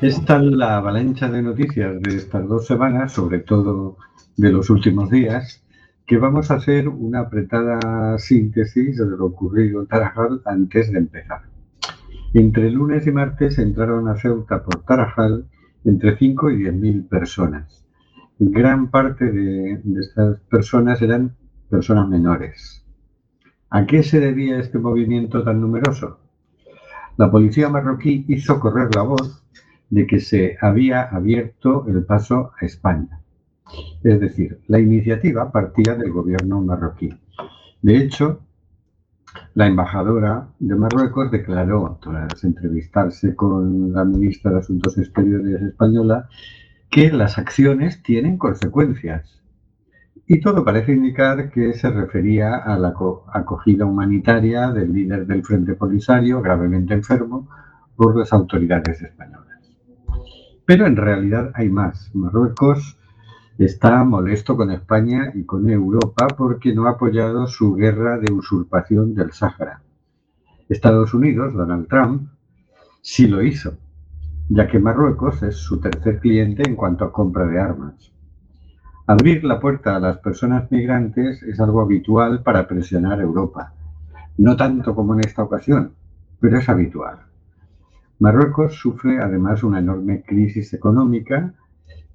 Es 0.00 0.24
tal 0.24 0.58
la 0.58 0.78
avalancha 0.78 1.28
de 1.28 1.42
noticias 1.42 2.02
de 2.02 2.16
estas 2.16 2.48
dos 2.48 2.66
semanas, 2.66 3.12
sobre 3.12 3.38
todo 3.38 3.98
de 4.36 4.50
los 4.50 4.68
últimos 4.68 5.10
días, 5.10 5.64
que 6.06 6.18
vamos 6.18 6.50
a 6.50 6.54
hacer 6.54 6.88
una 6.88 7.20
apretada 7.20 8.18
síntesis 8.18 8.98
de 8.98 9.06
lo 9.06 9.26
ocurrido 9.26 9.80
en 9.80 9.86
Tarajal 9.86 10.42
antes 10.44 10.90
de 10.90 10.98
empezar. 10.98 11.42
Entre 12.32 12.68
lunes 12.68 13.06
y 13.06 13.12
martes 13.12 13.60
entraron 13.60 14.08
a 14.08 14.16
Ceuta 14.16 14.64
por 14.64 14.82
Tarajal 14.82 15.46
entre 15.84 16.16
5 16.16 16.50
y 16.50 16.56
10 16.56 16.74
mil 16.74 17.04
personas. 17.04 17.86
Gran 18.40 18.90
parte 18.90 19.30
de, 19.30 19.80
de 19.84 20.00
estas 20.00 20.40
personas 20.50 21.00
eran 21.00 21.36
personas 21.70 22.08
menores. 22.08 22.84
¿A 23.70 23.86
qué 23.86 24.02
se 24.02 24.18
debía 24.18 24.58
este 24.58 24.80
movimiento 24.80 25.44
tan 25.44 25.60
numeroso? 25.60 26.23
La 27.16 27.30
policía 27.30 27.68
marroquí 27.68 28.24
hizo 28.28 28.58
correr 28.58 28.94
la 28.94 29.02
voz 29.02 29.44
de 29.90 30.06
que 30.06 30.18
se 30.18 30.56
había 30.60 31.02
abierto 31.02 31.86
el 31.86 32.04
paso 32.04 32.52
a 32.60 32.66
España. 32.66 33.20
Es 34.02 34.20
decir, 34.20 34.60
la 34.66 34.80
iniciativa 34.80 35.52
partía 35.52 35.94
del 35.94 36.10
gobierno 36.10 36.60
marroquí. 36.60 37.16
De 37.82 37.96
hecho, 37.98 38.40
la 39.54 39.66
embajadora 39.66 40.48
de 40.58 40.74
Marruecos 40.74 41.30
declaró, 41.30 41.98
tras 42.02 42.42
entrevistarse 42.42 43.36
con 43.36 43.92
la 43.92 44.04
ministra 44.04 44.50
de 44.50 44.58
Asuntos 44.58 44.98
Exteriores 44.98 45.62
española, 45.62 46.28
que 46.90 47.12
las 47.12 47.38
acciones 47.38 48.02
tienen 48.02 48.38
consecuencias. 48.38 49.43
Y 50.26 50.40
todo 50.40 50.64
parece 50.64 50.92
indicar 50.92 51.50
que 51.50 51.74
se 51.74 51.90
refería 51.90 52.56
a 52.56 52.78
la 52.78 52.94
acogida 53.32 53.84
humanitaria 53.84 54.70
del 54.70 54.92
líder 54.92 55.26
del 55.26 55.44
Frente 55.44 55.74
Polisario, 55.74 56.40
gravemente 56.40 56.94
enfermo, 56.94 57.48
por 57.94 58.16
las 58.16 58.32
autoridades 58.32 59.02
españolas. 59.02 59.44
Pero 60.64 60.86
en 60.86 60.96
realidad 60.96 61.50
hay 61.54 61.68
más. 61.68 62.10
Marruecos 62.14 62.98
está 63.58 64.02
molesto 64.02 64.56
con 64.56 64.70
España 64.70 65.30
y 65.34 65.44
con 65.44 65.68
Europa 65.68 66.26
porque 66.28 66.74
no 66.74 66.86
ha 66.86 66.92
apoyado 66.92 67.46
su 67.46 67.74
guerra 67.74 68.18
de 68.18 68.32
usurpación 68.32 69.14
del 69.14 69.32
Sáhara. 69.32 69.82
Estados 70.70 71.12
Unidos, 71.12 71.52
Donald 71.52 71.86
Trump, 71.86 72.30
sí 73.02 73.28
lo 73.28 73.42
hizo, 73.42 73.76
ya 74.48 74.66
que 74.66 74.78
Marruecos 74.78 75.42
es 75.42 75.56
su 75.56 75.78
tercer 75.78 76.18
cliente 76.18 76.62
en 76.66 76.76
cuanto 76.76 77.04
a 77.04 77.12
compra 77.12 77.46
de 77.46 77.60
armas. 77.60 78.13
Abrir 79.06 79.44
la 79.44 79.60
puerta 79.60 79.96
a 79.96 80.00
las 80.00 80.16
personas 80.16 80.70
migrantes 80.72 81.42
es 81.42 81.60
algo 81.60 81.82
habitual 81.82 82.42
para 82.42 82.66
presionar 82.66 83.20
Europa. 83.20 83.74
No 84.38 84.56
tanto 84.56 84.94
como 84.94 85.12
en 85.12 85.20
esta 85.20 85.42
ocasión, 85.42 85.92
pero 86.40 86.58
es 86.58 86.66
habitual. 86.70 87.18
Marruecos 88.18 88.76
sufre 88.76 89.20
además 89.20 89.62
una 89.62 89.80
enorme 89.80 90.22
crisis 90.22 90.72
económica 90.72 91.52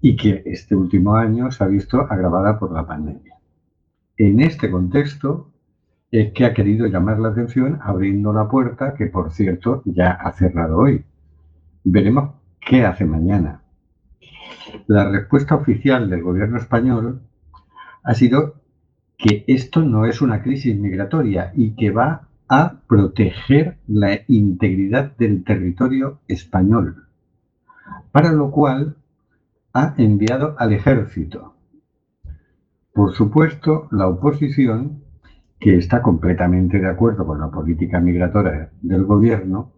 y 0.02 0.16
que 0.16 0.42
este 0.48 0.76
último 0.76 1.16
año 1.16 1.52
se 1.52 1.64
ha 1.64 1.68
visto 1.68 2.08
agravada 2.10 2.58
por 2.58 2.72
la 2.72 2.88
pandemia. 2.88 3.36
En 4.18 4.40
este 4.40 4.72
contexto 4.72 5.52
es 6.10 6.34
que 6.34 6.46
ha 6.46 6.56
querido 6.56 6.88
llamar 6.88 7.20
la 7.20 7.30
atención 7.30 7.78
abriendo 7.84 8.34
la 8.34 8.50
puerta 8.50 8.96
que, 8.96 9.06
por 9.06 9.32
cierto, 9.32 9.84
ya 9.86 10.10
ha 10.14 10.32
cerrado 10.32 10.78
hoy. 10.80 11.06
Veremos 11.84 12.32
qué 12.60 12.84
hace 12.84 13.06
mañana. 13.06 13.62
La 14.88 15.10
respuesta 15.10 15.56
oficial 15.56 16.10
del 16.10 16.24
gobierno 16.24 16.58
español 16.58 17.22
ha 18.04 18.14
sido 18.14 18.56
que 19.18 19.44
esto 19.48 19.82
no 19.82 20.06
es 20.06 20.22
una 20.22 20.42
crisis 20.42 20.78
migratoria 20.78 21.52
y 21.56 21.76
que 21.76 21.92
va 21.92 22.28
a 22.48 22.82
proteger 22.88 23.78
la 23.88 24.20
integridad 24.28 25.16
del 25.18 25.44
territorio 25.44 26.20
español, 26.28 27.06
para 28.12 28.32
lo 28.32 28.50
cual 28.50 28.96
ha 29.74 29.94
enviado 29.98 30.56
al 30.58 30.74
ejército. 30.74 31.54
Por 32.94 33.14
supuesto, 33.14 33.88
la 33.92 34.08
oposición, 34.08 35.04
que 35.60 35.78
está 35.78 36.02
completamente 36.02 36.80
de 36.80 36.90
acuerdo 36.90 37.26
con 37.26 37.40
la 37.40 37.52
política 37.52 38.00
migratoria 38.00 38.72
del 38.82 39.04
gobierno, 39.04 39.72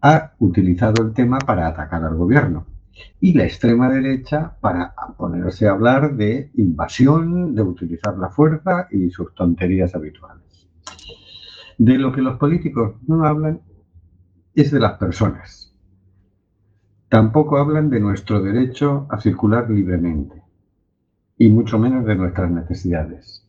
ha 0.00 0.32
utilizado 0.40 1.04
el 1.04 1.12
tema 1.12 1.38
para 1.38 1.68
atacar 1.68 2.02
al 2.02 2.16
gobierno 2.16 2.71
y 3.20 3.34
la 3.34 3.44
extrema 3.44 3.88
derecha 3.88 4.56
para 4.60 4.94
ponerse 5.16 5.66
a 5.66 5.72
hablar 5.72 6.16
de 6.16 6.50
invasión, 6.54 7.54
de 7.54 7.62
utilizar 7.62 8.16
la 8.18 8.28
fuerza 8.28 8.88
y 8.90 9.10
sus 9.10 9.34
tonterías 9.34 9.94
habituales. 9.94 10.68
De 11.78 11.98
lo 11.98 12.12
que 12.12 12.22
los 12.22 12.38
políticos 12.38 12.96
no 13.06 13.24
hablan 13.24 13.60
es 14.54 14.70
de 14.70 14.80
las 14.80 14.98
personas. 14.98 15.74
Tampoco 17.08 17.58
hablan 17.58 17.90
de 17.90 18.00
nuestro 18.00 18.42
derecho 18.42 19.06
a 19.10 19.20
circular 19.20 19.68
libremente 19.70 20.42
y 21.36 21.48
mucho 21.48 21.78
menos 21.78 22.04
de 22.04 22.14
nuestras 22.14 22.50
necesidades. 22.50 23.46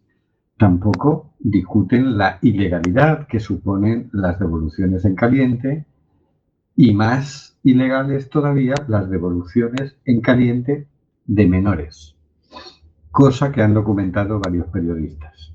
Tampoco 0.58 1.34
discuten 1.40 2.18
la 2.18 2.40
ilegalidad 2.42 3.28
que 3.28 3.40
suponen 3.40 4.10
las 4.14 4.40
devoluciones 4.40 5.06
en 5.06 5.16
caliente 5.16 5.86
y 6.76 6.94
más 6.94 7.58
ilegales 7.64 8.30
todavía 8.30 8.76
las 8.88 9.10
devoluciones 9.10 9.98
en 10.06 10.22
caliente 10.22 10.88
de 11.26 11.48
menores, 11.48 12.16
cosa 13.12 13.52
que 13.52 13.62
han 13.62 13.74
documentado 13.74 14.40
varios 14.40 14.68
periodistas. 14.68 15.54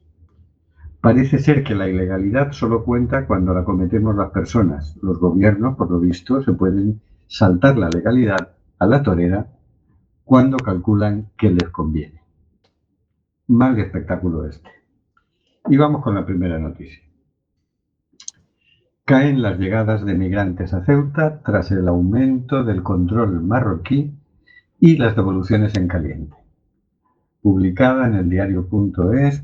Parece 1.00 1.38
ser 1.38 1.62
que 1.62 1.74
la 1.74 1.88
ilegalidad 1.88 2.52
solo 2.52 2.84
cuenta 2.84 3.26
cuando 3.26 3.54
la 3.54 3.64
cometemos 3.64 4.16
las 4.16 4.30
personas. 4.30 4.96
Los 5.00 5.18
gobiernos, 5.20 5.76
por 5.76 5.90
lo 5.90 6.00
visto, 6.00 6.42
se 6.42 6.52
pueden 6.52 7.00
saltar 7.28 7.78
la 7.78 7.88
legalidad 7.88 8.56
a 8.78 8.86
la 8.86 9.02
torera 9.02 9.46
cuando 10.24 10.56
calculan 10.56 11.30
que 11.38 11.50
les 11.50 11.68
conviene. 11.68 12.20
Mal 13.46 13.78
espectáculo 13.78 14.44
este. 14.44 14.70
Y 15.68 15.76
vamos 15.76 16.02
con 16.02 16.14
la 16.14 16.26
primera 16.26 16.58
noticia. 16.58 17.07
Caen 19.08 19.40
las 19.40 19.58
llegadas 19.58 20.04
de 20.04 20.12
migrantes 20.12 20.74
a 20.74 20.84
Ceuta 20.84 21.40
tras 21.42 21.70
el 21.70 21.88
aumento 21.88 22.62
del 22.62 22.82
control 22.82 23.40
marroquí 23.42 24.12
y 24.78 24.98
las 24.98 25.16
devoluciones 25.16 25.74
en 25.76 25.88
caliente 25.88 26.36
publicada 27.40 28.06
en 28.06 28.14
el 28.16 28.28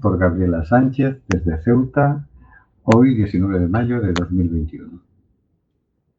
por 0.02 0.18
Gabriela 0.18 0.62
Sánchez 0.66 1.22
desde 1.26 1.62
Ceuta, 1.62 2.28
hoy 2.82 3.14
19 3.14 3.60
de 3.60 3.68
mayo 3.68 4.02
de 4.02 4.12
2021. 4.12 5.02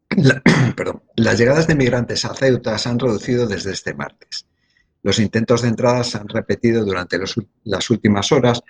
Las 1.15 1.37
llegadas 1.37 1.67
de 1.67 1.75
migrantes 1.75 2.25
a 2.25 2.33
Ceuta 2.33 2.75
se 2.79 2.89
han 2.89 2.97
reducido 2.97 3.45
desde 3.45 3.73
este 3.73 3.93
martes. 3.93 4.47
Los 5.03 5.19
intentos 5.19 5.61
de 5.61 5.67
entrada 5.67 6.03
se 6.03 6.17
han 6.17 6.27
repetido 6.27 6.83
durante 6.83 7.19
las 7.63 7.89
últimas 7.91 8.31
horas, 8.31 8.63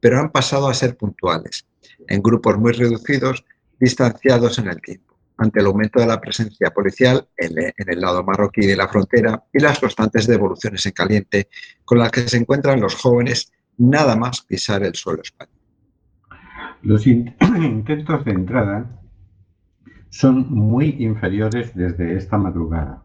pero 0.00 0.18
han 0.18 0.32
pasado 0.32 0.68
a 0.68 0.74
ser 0.74 0.96
puntuales, 0.96 1.66
en 2.08 2.22
grupos 2.22 2.56
muy 2.56 2.72
reducidos, 2.72 3.44
distanciados 3.82 4.60
en 4.60 4.68
el 4.68 4.80
tiempo 4.80 5.16
ante 5.36 5.58
el 5.58 5.66
aumento 5.66 5.98
de 5.98 6.06
la 6.06 6.20
presencia 6.20 6.70
policial 6.70 7.26
en, 7.36 7.52
el 7.76 8.00
lado 8.00 8.22
marroquí 8.22 8.64
de 8.64 8.76
la 8.76 8.86
frontera 8.86 9.42
y 9.52 9.58
las 9.58 9.80
constantes 9.80 10.28
devoluciones 10.28 10.86
en 10.86 10.92
caliente 10.92 11.48
con 11.84 11.98
las 11.98 12.12
que 12.12 12.28
se 12.28 12.36
encuentran 12.36 12.80
los 12.80 12.94
jóvenes 12.94 13.50
nada 13.78 14.14
más 14.14 14.42
pisar 14.42 14.84
el 14.84 14.94
suelo 14.94 15.22
español. 15.22 15.58
Los 16.82 17.04
intentos 17.08 18.24
de 18.24 18.30
entrada 18.30 19.00
son 20.10 20.48
muy 20.48 20.96
inferiores 21.00 21.74
desde 21.74 22.16
esta 22.16 22.38
madrugada. 22.38 23.02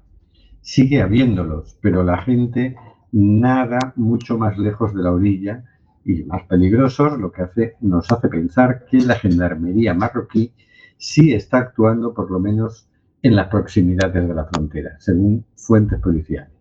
Sigue 0.61 1.01
habiéndolos, 1.01 1.79
pero 1.81 2.03
la 2.03 2.21
gente 2.21 2.75
nada 3.11 3.93
mucho 3.95 4.37
más 4.37 4.59
lejos 4.59 4.93
de 4.93 5.01
la 5.01 5.11
orilla 5.11 5.63
y 6.05 6.23
más 6.25 6.43
peligrosos, 6.43 7.17
lo 7.17 7.31
que 7.31 7.41
hace, 7.41 7.75
nos 7.81 8.11
hace 8.11 8.27
pensar 8.27 8.85
que 8.85 8.99
la 8.99 9.15
gendarmería 9.15 9.95
marroquí 9.95 10.53
sí 10.97 11.33
está 11.33 11.59
actuando 11.59 12.13
por 12.13 12.31
lo 12.31 12.39
menos 12.39 12.87
en 13.21 13.35
las 13.35 13.47
proximidades 13.47 14.27
de 14.27 14.33
la 14.33 14.45
frontera, 14.45 14.97
según 14.99 15.45
fuentes 15.55 15.99
policiales. 15.99 16.51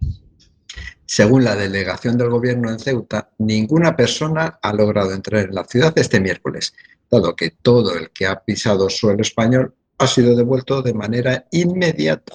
Según 1.05 1.45
la 1.45 1.55
delegación 1.55 2.19
del 2.19 2.31
gobierno 2.31 2.71
en 2.71 2.79
Ceuta, 2.79 3.31
ninguna 3.39 3.95
persona 3.95 4.59
ha 4.61 4.73
logrado 4.73 5.13
entrar 5.13 5.47
en 5.47 5.55
la 5.55 5.65
ciudad 5.65 5.93
este 5.97 6.21
miércoles, 6.21 6.75
dado 7.11 7.37
que 7.37 7.51
todo 7.51 7.97
el 7.97 8.11
que 8.11 8.27
ha 8.27 8.41
pisado 8.41 8.91
suelo 8.91 9.23
español 9.23 9.75
ha 9.99 10.07
sido 10.07 10.35
devuelto 10.35 10.83
de 10.83 10.95
manera 10.95 11.47
inmediata. 11.53 12.35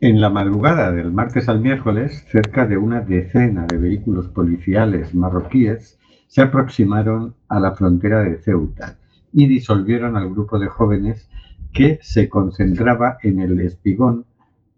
En 0.00 0.20
la 0.20 0.30
madrugada 0.30 0.90
del 0.92 1.10
martes 1.10 1.48
al 1.48 1.60
miércoles, 1.60 2.24
cerca 2.30 2.66
de 2.66 2.76
una 2.76 3.00
decena 3.00 3.66
de 3.66 3.76
vehículos 3.76 4.28
policiales 4.28 5.14
marroquíes 5.14 5.98
se 6.28 6.42
aproximaron 6.42 7.34
a 7.48 7.60
la 7.60 7.72
frontera 7.72 8.22
de 8.22 8.38
Ceuta 8.38 8.98
y 9.36 9.46
disolvieron 9.46 10.16
al 10.16 10.30
grupo 10.30 10.58
de 10.58 10.66
jóvenes 10.66 11.28
que 11.74 11.98
se 12.00 12.26
concentraba 12.30 13.18
en 13.22 13.38
el 13.38 13.60
espigón 13.60 14.24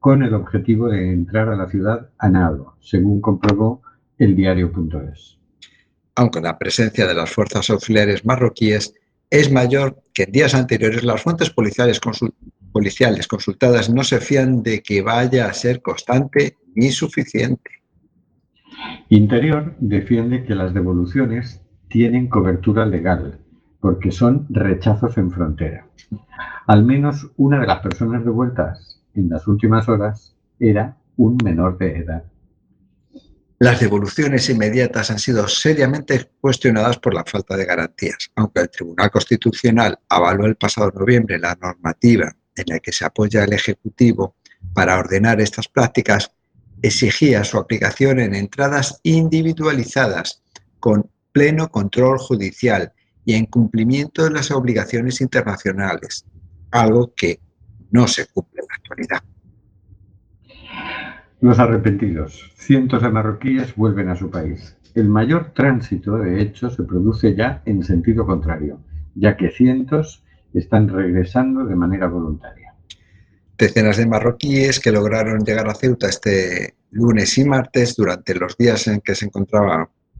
con 0.01 0.25
el 0.25 0.35
objetivo 0.35 0.88
de 0.88 1.12
entrar 1.12 1.49
a 1.49 1.55
la 1.55 1.68
ciudad 1.68 2.11
a 2.18 2.29
nado, 2.29 2.75
según 2.81 3.21
comprobó 3.21 3.83
el 4.18 4.35
diario.es. 4.35 5.38
Aunque 6.16 6.40
la 6.40 6.59
presencia 6.59 7.07
de 7.07 7.14
las 7.14 7.31
fuerzas 7.31 7.71
auxiliares 7.71 8.25
marroquíes 8.25 8.94
es 9.31 9.53
mayor 9.53 10.03
que 10.12 10.25
en 10.25 10.33
días 10.33 10.57
anteriores, 10.57 11.05
las 11.05 11.23
fuentes 11.23 11.51
policiales, 11.51 12.01
policiales 12.73 13.29
consultadas 13.29 13.88
no 13.88 14.03
se 14.03 14.18
fían 14.18 14.64
de 14.64 14.83
que 14.83 15.03
vaya 15.03 15.47
a 15.47 15.55
ser 15.55 15.81
constante 15.83 16.57
ni 16.75 16.90
suficiente. 16.90 17.71
Interior 19.09 19.77
defiende 19.79 20.42
que 20.44 20.57
las 20.57 20.75
devoluciones 20.75 21.62
tienen 21.88 22.27
cobertura 22.27 22.85
legal 22.85 23.38
porque 23.81 24.11
son 24.11 24.47
rechazos 24.51 25.17
en 25.19 25.31
frontera. 25.31 25.87
Al 26.67 26.85
menos 26.85 27.31
una 27.37 27.61
de 27.61 27.67
las 27.67 27.81
personas 27.81 28.25
devueltas 28.25 29.01
en 29.14 29.29
las 29.29 29.47
últimas 29.47 29.88
horas 29.88 30.35
era 30.59 30.97
un 31.17 31.38
menor 31.43 31.79
de 31.79 31.99
edad. 31.99 32.25
Las 33.61 33.81
devoluciones 33.81 34.49
inmediatas 34.51 35.11
han 35.11 35.19
sido 35.19 35.49
seriamente 35.49 36.31
cuestionadas 36.41 36.99
por 36.99 37.12
la 37.12 37.25
falta 37.25 37.57
de 37.57 37.64
garantías. 37.64 38.31
Aunque 38.37 38.61
el 38.61 38.71
Tribunal 38.71 39.11
Constitucional 39.11 39.99
avaló 40.09 40.47
el 40.47 40.55
pasado 40.55 40.93
noviembre 40.95 41.41
la 41.41 41.59
normativa 41.61 42.33
en 42.55 42.64
la 42.69 42.79
que 42.79 42.93
se 42.93 43.05
apoya 43.05 43.43
el 43.43 43.53
Ejecutivo 43.53 44.37
para 44.75 44.97
ordenar 44.97 45.41
estas 45.41 45.67
prácticas, 45.67 46.31
exigía 46.83 47.43
su 47.43 47.59
aplicación 47.59 48.21
en 48.21 48.35
entradas 48.35 49.01
individualizadas, 49.03 50.43
con 50.79 51.11
pleno 51.33 51.69
control 51.69 52.19
judicial 52.19 52.93
y 53.29 53.35
en 53.35 53.45
cumplimiento 53.45 54.25
de 54.25 54.31
las 54.31 54.51
obligaciones 54.51 55.21
internacionales, 55.21 56.25
algo 56.71 57.12
que 57.14 57.41
no 57.91 58.09
se 58.09 58.27
cumple 58.27 58.62
en 58.62 58.67
la 58.67 58.75
actualidad. 58.77 59.23
Los 61.43 61.59
arrepentidos. 61.59 62.51
Cientos 62.57 63.03
de 63.03 63.11
marroquíes 63.11 63.77
vuelven 63.77 64.09
a 64.09 64.17
su 64.17 64.31
país. 64.31 64.79
El 64.95 65.11
mayor 65.11 65.53
tránsito, 65.53 66.17
de 66.17 66.41
hecho, 66.41 66.71
se 66.71 66.85
produce 66.85 67.37
ya 67.37 67.61
en 67.67 67.83
sentido 67.83 68.25
contrario, 68.25 68.81
ya 69.14 69.37
que 69.37 69.51
cientos 69.51 70.25
están 70.55 70.88
regresando 70.88 71.67
de 71.67 71.77
manera 71.77 72.07
voluntaria. 72.07 72.77
Decenas 73.59 73.99
de 73.99 74.07
marroquíes 74.07 74.81
que 74.81 74.91
lograron 74.91 75.45
llegar 75.45 75.69
a 75.69 75.75
Ceuta 75.75 76.09
este 76.09 76.77
lunes 76.93 77.37
y 77.37 77.45
martes 77.45 77.95
durante 77.95 78.35
los 78.35 78.57
días 78.57 78.87
en 78.88 79.03
que 79.03 79.14
se 79.14 79.27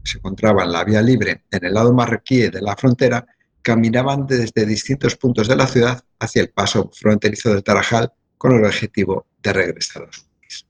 se 0.03 0.17
encontraba 0.17 0.63
en 0.63 0.71
la 0.71 0.83
vía 0.83 1.01
libre 1.01 1.43
en 1.51 1.65
el 1.65 1.73
lado 1.73 1.93
marroquí 1.93 2.49
de 2.49 2.61
la 2.61 2.75
frontera 2.75 3.25
caminaban 3.61 4.25
desde 4.25 4.65
distintos 4.65 5.15
puntos 5.15 5.47
de 5.47 5.55
la 5.55 5.67
ciudad 5.67 6.01
hacia 6.19 6.41
el 6.41 6.49
paso 6.49 6.89
fronterizo 6.93 7.53
del 7.53 7.63
Tarajal 7.63 8.11
con 8.37 8.53
el 8.53 8.65
objetivo 8.65 9.27
de 9.43 9.53
regresar 9.53 10.03
a 10.03 10.11
su 10.11 10.21
país. 10.25 10.65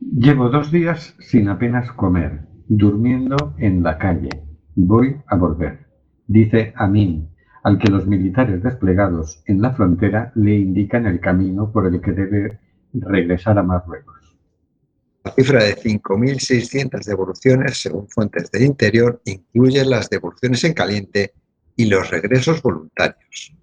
Llevo 0.00 0.50
dos 0.50 0.70
días 0.70 1.14
sin 1.18 1.48
apenas 1.48 1.90
comer, 1.92 2.42
durmiendo 2.68 3.54
en 3.58 3.82
la 3.82 3.98
calle. 3.98 4.30
Voy 4.74 5.16
a 5.26 5.36
volver, 5.36 5.86
dice 6.26 6.72
Amin, 6.76 7.28
al 7.62 7.78
que 7.78 7.90
los 7.90 8.06
militares 8.06 8.62
desplegados 8.62 9.42
en 9.46 9.62
la 9.62 9.72
frontera 9.72 10.32
le 10.34 10.54
indican 10.56 11.06
el 11.06 11.20
camino 11.20 11.72
por 11.72 11.86
el 11.86 12.00
que 12.00 12.12
debe 12.12 12.60
regresar 12.92 13.58
a 13.58 13.62
Marruecos. 13.62 14.13
La 15.24 15.32
cifra 15.32 15.64
de 15.64 15.74
5.600 15.74 17.02
devoluciones, 17.06 17.80
según 17.80 18.06
fuentes 18.08 18.50
del 18.50 18.64
interior, 18.64 19.22
incluye 19.24 19.82
las 19.86 20.10
devoluciones 20.10 20.62
en 20.64 20.74
caliente 20.74 21.32
y 21.76 21.86
los 21.86 22.10
regresos 22.10 22.60
voluntarios. 22.60 23.56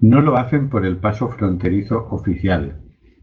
No 0.00 0.20
lo 0.20 0.36
hacen 0.36 0.68
por 0.68 0.84
el 0.84 0.96
paso 0.96 1.28
fronterizo 1.28 2.08
oficial, 2.10 2.80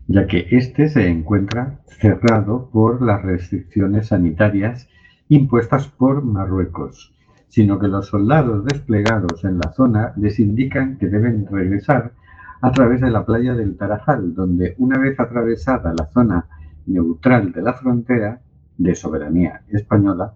ya 0.07 0.25
que 0.25 0.47
éste 0.51 0.87
se 0.87 1.09
encuentra 1.09 1.81
cerrado 1.99 2.69
por 2.71 3.01
las 3.01 3.21
restricciones 3.23 4.07
sanitarias 4.07 4.87
impuestas 5.27 5.89
por 5.89 6.23
Marruecos, 6.23 7.13
sino 7.49 7.77
que 7.77 7.89
los 7.89 8.07
soldados 8.07 8.63
desplegados 8.63 9.43
en 9.43 9.57
la 9.57 9.73
zona 9.73 10.13
les 10.15 10.39
indican 10.39 10.97
que 10.97 11.07
deben 11.07 11.45
regresar 11.51 12.13
a 12.61 12.71
través 12.71 13.01
de 13.01 13.11
la 13.11 13.25
playa 13.25 13.53
del 13.53 13.75
Tarajal, 13.75 14.33
donde 14.33 14.75
una 14.77 14.97
vez 14.97 15.19
atravesada 15.19 15.93
la 15.93 16.05
zona 16.13 16.47
neutral 16.88 17.52
de 17.52 17.62
la 17.62 17.73
frontera 17.73 18.41
de 18.78 18.95
soberanía 18.95 19.63
española, 19.69 20.34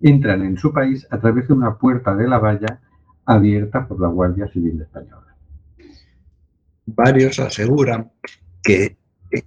entran 0.00 0.44
en 0.44 0.56
su 0.56 0.72
país 0.72 1.06
a 1.10 1.18
través 1.18 1.48
de 1.48 1.54
una 1.54 1.76
puerta 1.78 2.14
de 2.14 2.28
la 2.28 2.38
valla 2.38 2.80
abierta 3.24 3.86
por 3.86 4.00
la 4.00 4.08
Guardia 4.08 4.48
Civil 4.48 4.80
Española. 4.80 5.34
Varios 6.86 7.38
aseguran 7.40 8.12
que, 8.62 8.98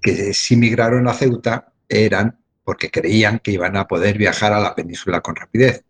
que 0.02 0.34
si 0.34 0.56
migraron 0.56 1.08
a 1.08 1.14
Ceuta 1.14 1.74
eran 1.88 2.40
porque 2.64 2.92
creían 2.92 3.40
que 3.40 3.52
iban 3.52 3.78
a 3.78 3.88
poder 3.88 4.18
viajar 4.18 4.52
a 4.52 4.60
la 4.60 4.76
península 4.76 5.22
con 5.22 5.36
rapidez. 5.36 5.86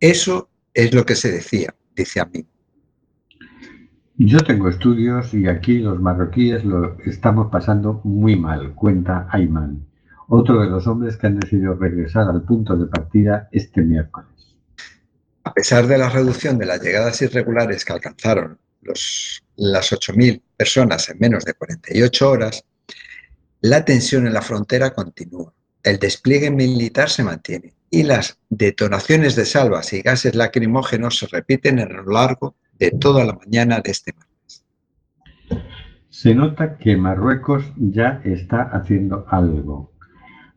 Eso 0.00 0.48
es 0.72 0.94
lo 0.94 1.04
que 1.04 1.14
se 1.14 1.30
decía, 1.30 1.74
dice 1.94 2.20
a 2.20 2.24
mí. 2.24 2.46
Yo 4.18 4.40
tengo 4.40 4.68
estudios 4.68 5.32
y 5.32 5.48
aquí 5.48 5.78
los 5.78 5.98
marroquíes 5.98 6.64
lo 6.64 6.98
estamos 7.00 7.50
pasando 7.50 8.02
muy 8.04 8.36
mal, 8.36 8.74
cuenta 8.74 9.26
Ayman, 9.30 9.86
otro 10.28 10.60
de 10.60 10.68
los 10.68 10.86
hombres 10.86 11.16
que 11.16 11.28
han 11.28 11.40
decidido 11.40 11.74
regresar 11.74 12.28
al 12.28 12.42
punto 12.42 12.76
de 12.76 12.86
partida 12.86 13.48
este 13.52 13.80
miércoles. 13.80 14.28
A 15.44 15.54
pesar 15.54 15.86
de 15.86 15.96
la 15.96 16.10
reducción 16.10 16.58
de 16.58 16.66
las 16.66 16.82
llegadas 16.82 17.22
irregulares 17.22 17.86
que 17.86 17.94
alcanzaron 17.94 18.58
los, 18.82 19.42
las 19.56 19.92
8.000 19.92 20.42
personas 20.58 21.08
en 21.08 21.18
menos 21.18 21.44
de 21.44 21.54
48 21.54 22.30
horas, 22.30 22.64
la 23.62 23.84
tensión 23.84 24.26
en 24.26 24.34
la 24.34 24.42
frontera 24.42 24.92
continúa. 24.92 25.54
El 25.82 25.98
despliegue 25.98 26.50
militar 26.50 27.08
se 27.08 27.24
mantiene 27.24 27.74
y 27.88 28.02
las 28.02 28.38
detonaciones 28.50 29.36
de 29.36 29.46
salvas 29.46 29.92
y 29.94 30.02
gases 30.02 30.34
lacrimógenos 30.34 31.18
se 31.18 31.26
repiten 31.28 31.80
a 31.80 31.86
lo 31.86 32.04
largo 32.04 32.56
de 32.78 32.90
toda 32.90 33.24
la 33.24 33.34
mañana 33.34 33.80
de 33.80 33.90
este 33.90 34.12
martes. 34.12 34.64
Se 36.08 36.34
nota 36.34 36.78
que 36.78 36.96
Marruecos 36.96 37.64
ya 37.76 38.20
está 38.24 38.62
haciendo 38.62 39.26
algo, 39.28 39.92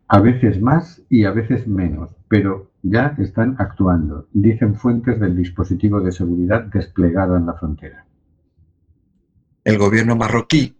a 0.07 0.19
veces 0.19 0.61
más 0.61 1.01
y 1.09 1.25
a 1.25 1.31
veces 1.31 1.67
menos, 1.67 2.11
pero 2.27 2.71
ya 2.83 3.15
están 3.17 3.55
actuando, 3.57 4.27
dicen 4.33 4.75
fuentes 4.75 5.19
del 5.19 5.35
dispositivo 5.35 6.01
de 6.01 6.11
seguridad 6.11 6.65
desplegado 6.65 7.35
en 7.35 7.45
la 7.47 7.53
frontera. 7.53 8.05
El 9.63 9.79
gobierno 9.79 10.15
marroquí 10.15 10.75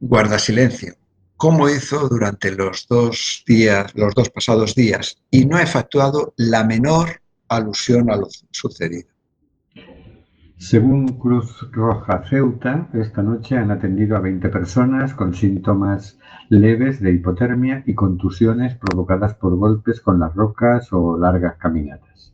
guarda 0.00 0.38
silencio, 0.38 0.94
como 1.36 1.68
hizo 1.68 2.08
durante 2.08 2.50
los 2.50 2.86
dos 2.88 3.44
días, 3.46 3.94
los 3.94 4.14
dos 4.14 4.30
pasados 4.30 4.74
días, 4.74 5.22
y 5.30 5.44
no 5.46 5.56
ha 5.56 5.62
efectuado 5.62 6.34
la 6.36 6.64
menor 6.64 7.20
alusión 7.48 8.10
a 8.10 8.16
lo 8.16 8.28
sucedido. 8.50 9.13
Según 10.56 11.18
Cruz 11.18 11.68
Roja 11.72 12.22
Ceuta, 12.28 12.88
esta 12.94 13.22
noche 13.22 13.56
han 13.56 13.72
atendido 13.72 14.16
a 14.16 14.20
20 14.20 14.48
personas 14.48 15.12
con 15.12 15.34
síntomas 15.34 16.18
leves 16.48 17.00
de 17.00 17.12
hipotermia 17.12 17.82
y 17.86 17.94
contusiones 17.94 18.76
provocadas 18.76 19.34
por 19.34 19.56
golpes 19.56 20.00
con 20.00 20.20
las 20.20 20.32
rocas 20.34 20.92
o 20.92 21.18
largas 21.18 21.56
caminatas. 21.56 22.32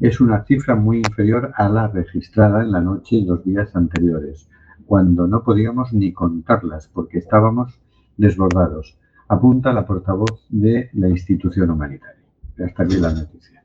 Es 0.00 0.20
una 0.20 0.42
cifra 0.44 0.74
muy 0.74 0.98
inferior 0.98 1.52
a 1.54 1.68
la 1.68 1.86
registrada 1.88 2.62
en 2.62 2.72
la 2.72 2.80
noche 2.80 3.16
y 3.16 3.26
los 3.26 3.44
días 3.44 3.76
anteriores, 3.76 4.48
cuando 4.86 5.26
no 5.26 5.44
podíamos 5.44 5.92
ni 5.92 6.12
contarlas 6.12 6.88
porque 6.88 7.18
estábamos 7.18 7.78
desbordados, 8.16 8.98
apunta 9.28 9.72
la 9.74 9.86
portavoz 9.86 10.46
de 10.48 10.88
la 10.94 11.10
institución 11.10 11.70
humanitaria. 11.70 12.24
Hasta 12.64 12.82
aquí 12.82 12.96
la 12.96 13.12
noticia. 13.12 13.62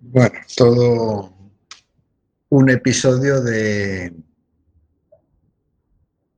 Bueno, 0.00 0.38
todo 0.56 1.33
un 2.54 2.70
episodio 2.70 3.42
de, 3.42 4.12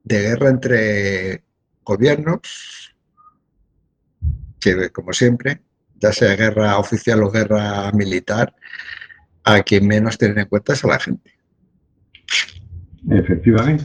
de 0.02 0.22
guerra 0.22 0.48
entre 0.48 1.44
gobiernos, 1.85 2.94
que 4.59 4.88
como 4.90 5.12
siempre, 5.12 5.61
ya 5.96 6.12
sea 6.12 6.35
guerra 6.35 6.79
oficial 6.79 7.22
o 7.22 7.31
guerra 7.31 7.92
militar, 7.92 8.55
a 9.44 9.61
quien 9.61 9.87
menos 9.87 10.16
tienen 10.16 10.38
en 10.38 10.46
cuenta 10.46 10.72
es 10.72 10.85
a 10.87 10.88
la 10.88 10.98
gente. 10.98 11.31
Efectivamente. 13.11 13.85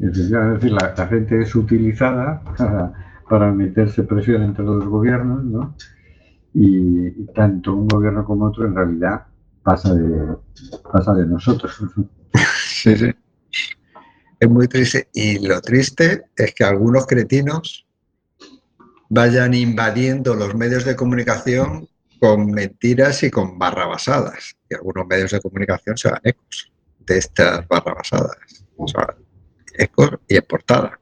Efectivamente, 0.00 0.70
la, 0.70 0.94
la 0.96 1.06
gente 1.08 1.42
es 1.42 1.54
utilizada 1.54 2.42
para, 3.28 3.52
meterse 3.52 4.02
presión 4.04 4.42
entre 4.44 4.64
los 4.64 4.86
gobiernos, 4.86 5.44
¿no? 5.44 5.76
Y 6.54 7.26
tanto 7.34 7.76
un 7.76 7.86
gobierno 7.86 8.24
como 8.24 8.46
otro 8.46 8.66
en 8.66 8.74
realidad 8.74 9.26
pasa 9.62 9.94
de, 9.94 10.36
pasa 10.92 11.14
de 11.14 11.26
nosotros. 11.26 11.76
Sí, 12.82 12.96
sí. 12.96 13.10
Es 14.38 14.48
muy 14.48 14.66
triste. 14.68 15.08
Y 15.12 15.46
lo 15.46 15.60
triste 15.60 16.22
es 16.34 16.54
que 16.54 16.64
algunos 16.64 17.06
cretinos 17.06 17.86
vayan 19.10 19.52
invadiendo 19.52 20.34
los 20.34 20.54
medios 20.54 20.86
de 20.86 20.96
comunicación 20.96 21.88
con 22.20 22.50
mentiras 22.50 23.22
y 23.22 23.30
con 23.30 23.58
barrabasadas. 23.58 24.56
Y 24.70 24.76
algunos 24.76 25.06
medios 25.06 25.32
de 25.32 25.40
comunicación 25.40 25.96
se 25.98 26.08
dan 26.08 26.20
ecos 26.22 26.72
de 27.00 27.18
estas 27.18 27.68
barrabasadas. 27.68 28.64
O 28.76 28.88
sea, 28.88 29.14
ecos 29.74 30.10
y 30.26 30.36
en 30.36 30.44
portada. 30.48 30.98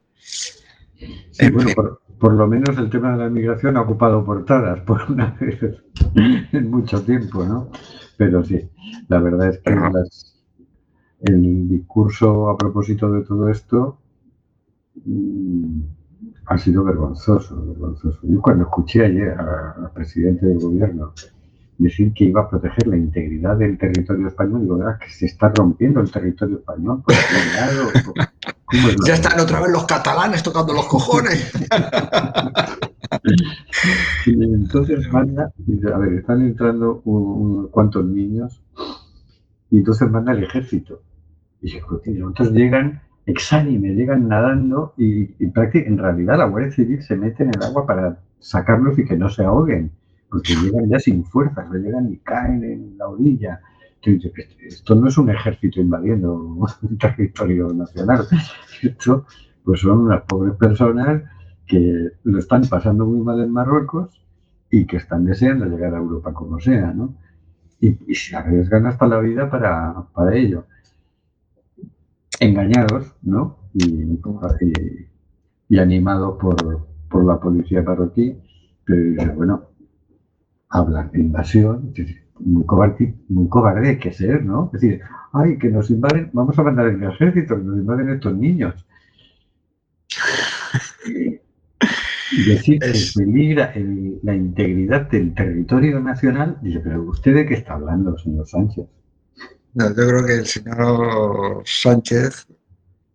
Sí, 0.95 1.23
en 1.37 1.53
bueno, 1.53 1.71
por, 1.75 2.01
por, 2.19 2.33
lo 2.33 2.47
menos 2.47 2.77
el 2.77 2.89
tema 2.89 3.13
de 3.13 3.19
la 3.19 3.29
migración 3.29 3.77
ha 3.77 3.81
ocupado 3.81 4.25
portadas 4.25 4.81
por 4.81 5.09
una 5.09 5.37
vez 5.39 5.59
en 6.51 6.69
mucho 6.69 7.01
tiempo, 7.03 7.45
¿no? 7.45 7.71
Pero 8.19 8.43
sí, 8.43 8.69
la 9.07 9.21
verdad 9.21 9.47
es 9.47 9.59
que 9.59 9.71
las, 9.71 10.43
el 11.21 11.69
discurso 11.69 12.49
a 12.49 12.57
propósito 12.57 13.09
de 13.13 13.23
todo 13.23 13.47
esto 13.47 13.97
mmm, 15.05 15.79
ha 16.47 16.57
sido 16.57 16.83
vergonzoso, 16.83 17.65
vergonzoso. 17.65 18.19
Yo 18.23 18.41
cuando 18.41 18.65
escuché 18.65 19.05
ayer 19.05 19.29
al 19.39 19.91
presidente 19.93 20.47
del 20.47 20.59
gobierno 20.59 21.13
decir 21.79 22.13
que 22.13 22.25
iba 22.25 22.41
a 22.41 22.49
proteger 22.49 22.87
la 22.87 22.97
integridad 22.97 23.57
del 23.57 23.77
territorio 23.77 24.27
español, 24.27 24.61
digo, 24.61 24.77
¿verdad? 24.77 24.99
que 24.99 25.09
se 25.09 25.25
está 25.25 25.49
rompiendo 25.49 26.01
el 26.01 26.11
territorio 26.11 26.57
español 26.57 27.01
por 27.03 27.15
lado. 27.55 27.89
ya 29.05 29.13
están 29.13 29.39
otra 29.39 29.61
vez 29.61 29.71
los 29.71 29.85
catalanes 29.85 30.43
tocando 30.43 30.73
los 30.73 30.87
cojones. 30.87 31.53
y 34.25 34.43
entonces 34.43 35.09
manda, 35.11 35.53
a 35.93 35.97
ver, 35.97 36.13
están 36.13 36.41
entrando 36.41 37.01
unos 37.05 37.69
cuantos 37.71 38.05
niños 38.05 38.61
y 39.71 39.77
entonces 39.77 40.11
manda 40.11 40.33
el 40.33 40.43
ejército. 40.43 41.01
Y 41.61 41.77
entonces 42.05 42.51
llegan 42.51 43.01
exánime, 43.25 43.93
llegan 43.93 44.27
nadando 44.27 44.93
y, 44.97 45.35
y 45.39 45.39
en 45.39 45.97
realidad 45.97 46.37
la 46.37 46.45
Guardia 46.45 46.71
Civil 46.71 47.01
se 47.03 47.15
mete 47.15 47.43
en 47.43 47.51
el 47.55 47.63
agua 47.63 47.85
para 47.85 48.19
sacarlos 48.39 48.99
y 48.99 49.05
que 49.05 49.17
no 49.17 49.29
se 49.29 49.43
ahoguen, 49.43 49.91
porque 50.29 50.55
llegan 50.55 50.89
ya 50.89 50.99
sin 50.99 51.25
fuerzas, 51.25 51.69
no 51.69 51.77
llegan 51.77 52.11
y 52.11 52.17
caen 52.17 52.63
en 52.63 52.97
la 52.97 53.07
orilla. 53.07 53.61
Dices, 54.03 54.31
Esto 54.61 54.95
no 54.95 55.07
es 55.07 55.17
un 55.17 55.29
ejército 55.29 55.81
invadiendo 55.81 56.33
un 56.33 56.97
territorio 56.97 57.73
nacional, 57.73 58.25
esto 58.81 59.25
pues 59.63 59.81
son 59.81 59.99
unas 59.99 60.23
pobres 60.23 60.55
personas 60.55 61.23
que 61.67 62.09
lo 62.23 62.39
están 62.39 62.63
pasando 62.67 63.05
muy 63.05 63.19
mal 63.19 63.39
en 63.41 63.51
Marruecos 63.51 64.21
y 64.71 64.85
que 64.85 64.97
están 64.97 65.25
deseando 65.25 65.65
llegar 65.65 65.93
a 65.93 65.97
Europa 65.97 66.33
como 66.33 66.59
sea, 66.59 66.93
¿no? 66.93 67.15
Y, 67.81 68.15
se 68.15 68.35
arriesgan 68.35 68.87
hasta 68.87 69.07
la 69.07 69.19
vida 69.19 69.49
para, 69.49 70.07
ello. 70.33 70.65
Engañados, 72.39 73.15
¿no? 73.21 73.57
Y, 73.73 74.17
animados 75.77 76.37
por, 76.39 76.87
por 77.09 77.25
la 77.25 77.39
policía 77.39 77.83
marroquí, 77.83 78.37
pero 78.83 79.35
bueno, 79.35 79.68
hablan 80.69 81.11
de 81.11 81.19
invasión, 81.21 81.93
muy 82.39 82.65
cobarde, 82.65 83.15
muy 83.29 83.47
cobarde 83.49 83.89
hay 83.89 83.99
que 83.99 84.13
ser, 84.13 84.43
¿no? 84.45 84.71
Es 84.73 84.81
decir, 84.81 85.01
ay, 85.33 85.57
que 85.57 85.69
nos 85.69 85.89
invaden, 85.91 86.29
vamos 86.33 86.57
a 86.59 86.63
mandar 86.63 86.87
el 86.87 87.03
ejército, 87.03 87.55
que 87.57 87.63
nos 87.63 87.77
invaden 87.77 88.09
estos 88.09 88.35
niños. 88.35 88.85
Y 92.31 92.43
decir 92.43 92.79
que 92.89 92.89
Es- 92.91 93.13
peligra 93.13 93.65
el- 93.73 94.19
la 94.23 94.33
integridad 94.35 95.09
del 95.11 95.33
territorio 95.35 95.99
nacional, 95.99 96.57
dice, 96.61 96.79
pero 96.79 97.03
¿usted 97.03 97.35
de 97.35 97.45
qué 97.45 97.53
está 97.55 97.73
hablando, 97.73 98.17
señor 98.17 98.47
Sánchez? 98.47 98.85
No, 99.73 99.87
yo 99.89 99.95
creo 100.07 100.25
que 100.25 100.33
el 100.33 100.45
señor 100.47 101.63
Sánchez, 101.65 102.47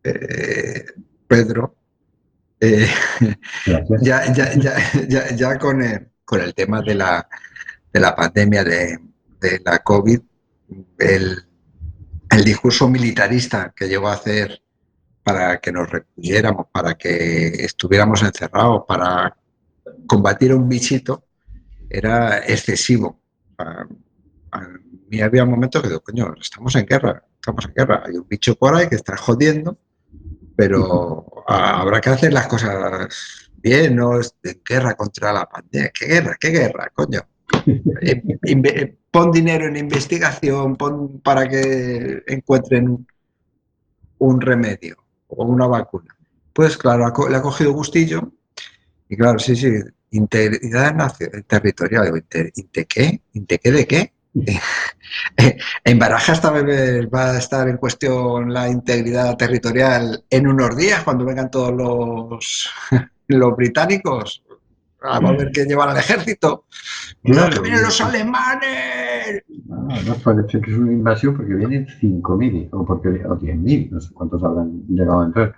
eh, 0.04 0.86
Pedro, 1.28 1.76
eh, 2.60 2.86
ya, 4.02 4.32
ya, 4.34 4.54
ya, 5.08 5.36
ya 5.36 5.58
con, 5.58 5.82
el, 5.82 6.08
con 6.24 6.40
el 6.40 6.54
tema 6.54 6.82
de 6.82 6.94
la, 6.94 7.28
de 7.92 8.00
la 8.00 8.14
pandemia 8.14 8.64
de, 8.64 8.98
de 9.40 9.60
la 9.64 9.78
COVID, 9.80 10.20
el, 10.98 11.44
el 12.30 12.44
discurso 12.44 12.88
militarista 12.88 13.72
que 13.74 13.88
llegó 13.88 14.08
a 14.08 14.14
hacer 14.14 14.62
para 15.22 15.58
que 15.58 15.72
nos 15.72 15.90
recluyéramos, 15.90 16.66
para 16.72 16.94
que 16.94 17.48
estuviéramos 17.64 18.22
encerrados, 18.22 18.84
para 18.87 19.37
combatir 20.06 20.52
a 20.52 20.56
un 20.56 20.68
bichito, 20.68 21.24
era 21.88 22.38
excesivo. 22.38 23.20
A, 23.58 23.87
a 24.52 24.68
mí 25.08 25.20
había 25.20 25.44
momentos 25.44 25.82
que 25.82 25.88
digo, 25.88 26.00
coño, 26.00 26.34
estamos 26.40 26.74
en 26.76 26.87
guerra, 26.87 27.22
estamos 27.34 27.64
en 27.66 27.74
guerra, 27.74 28.02
hay 28.06 28.16
un 28.16 28.26
bicho 28.28 28.54
por 28.56 28.74
ahí 28.74 28.88
que 28.88 28.96
está 28.96 29.16
jodiendo, 29.16 29.78
pero 30.56 31.26
habrá 31.46 32.00
que 32.00 32.10
hacer 32.10 32.32
las 32.32 32.46
cosas 32.46 33.50
es 33.64 34.35
de 34.42 34.61
guerra 34.62 34.94
contra 34.94 35.33
la 35.33 35.46
pandemia. 35.46 35.90
¿Qué 35.98 36.07
guerra? 36.07 36.37
¿Qué 36.38 36.50
guerra, 36.50 36.90
coño? 36.94 37.20
Eh, 38.03 38.22
inve- 38.42 38.96
pon 39.11 39.31
dinero 39.33 39.66
en 39.66 39.77
investigación, 39.77 40.77
pon 40.77 41.20
para 41.20 41.48
que 41.48 42.22
encuentren 42.27 43.07
un, 44.18 44.40
remedio 44.40 44.96
o 45.29 45.44
una 45.44 45.66
vacuna. 45.66 46.14
Pues 46.53 46.77
claro, 46.77 47.11
le 47.29 47.37
ha 47.37 47.42
cogido 47.42 47.72
gustillo 47.72 48.33
y 49.09 49.16
claro, 49.16 49.38
sí, 49.38 49.57
sí, 49.57 49.70
integridad 50.11 51.14
territorial. 51.46 52.24
¿inte, 52.55 52.87
qué? 52.87 53.22
¿Inte 53.33 53.59
qué 53.59 53.72
de 53.72 53.87
qué? 53.87 54.12
En 55.85 55.98
Baraja 55.98 56.33
esta 56.33 56.50
vez 56.50 57.07
va 57.07 57.31
a 57.31 57.38
estar 57.38 57.68
en 57.68 57.77
cuestión 57.77 58.53
la 58.53 58.68
integridad 58.68 59.37
territorial 59.37 60.24
en 60.29 60.48
unos 60.48 60.77
días, 60.77 61.05
cuando 61.05 61.24
vengan 61.24 61.50
todos 61.50 61.72
los, 61.72 62.70
los 63.28 63.56
británicos. 63.56 64.44
Ah, 65.02 65.20
va 65.20 65.30
a 65.30 65.32
ver 65.32 65.50
que 65.52 65.66
llevan 65.66 65.90
al 65.90 65.98
ejército. 65.98 66.64
¡No, 67.24 67.50
que 67.50 67.60
vienen 67.60 67.82
los 67.82 68.00
alemanes! 68.00 69.42
Ah, 69.70 70.00
nos 70.06 70.22
parece 70.22 70.60
que 70.60 70.70
es 70.70 70.78
una 70.78 70.92
invasión 70.92 71.37
porque 71.37 71.54
vienen 71.54 71.87
5.000 71.87 72.68
o, 72.72 72.87
porque, 72.87 73.08
o 73.08 73.38
10.000, 73.38 73.90
no 73.90 74.00
sé 74.00 74.14
cuántos 74.14 74.42
habrán 74.42 74.82
llegado 74.88 75.20
a 75.20 75.26
entrar. 75.26 75.54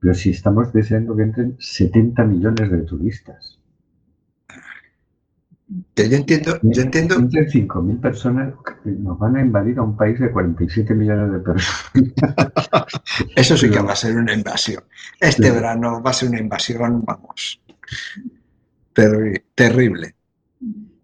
Pero 0.00 0.14
si 0.14 0.30
estamos 0.30 0.72
deseando 0.72 1.14
que 1.16 1.22
entren 1.22 1.56
70 1.60 2.24
millones 2.24 2.70
de 2.70 2.82
turistas. 2.82 3.59
Que 5.94 6.08
yo 6.08 6.16
entiendo, 6.16 6.58
yo 6.62 6.82
entiendo, 6.82 7.14
Entren 7.16 7.46
5.000 7.48 8.00
personas, 8.00 8.54
nos 8.84 9.18
van 9.18 9.36
a 9.36 9.40
invadir 9.40 9.78
a 9.78 9.82
un 9.82 9.96
país 9.96 10.18
de 10.18 10.30
47 10.32 10.94
millones 10.94 11.32
de 11.32 11.38
personas. 11.38 11.92
eso 13.36 13.56
sí 13.56 13.70
que 13.70 13.78
va 13.80 13.92
a 13.92 13.96
ser 13.96 14.16
una 14.16 14.34
invasión. 14.34 14.82
Este 15.20 15.44
Sí. 15.44 15.50
verano 15.50 16.02
va 16.02 16.10
a 16.10 16.14
ser 16.14 16.28
una 16.30 16.40
invasión, 16.40 17.04
vamos, 17.04 17.60
terri- 18.94 19.42
terrible. 19.54 20.16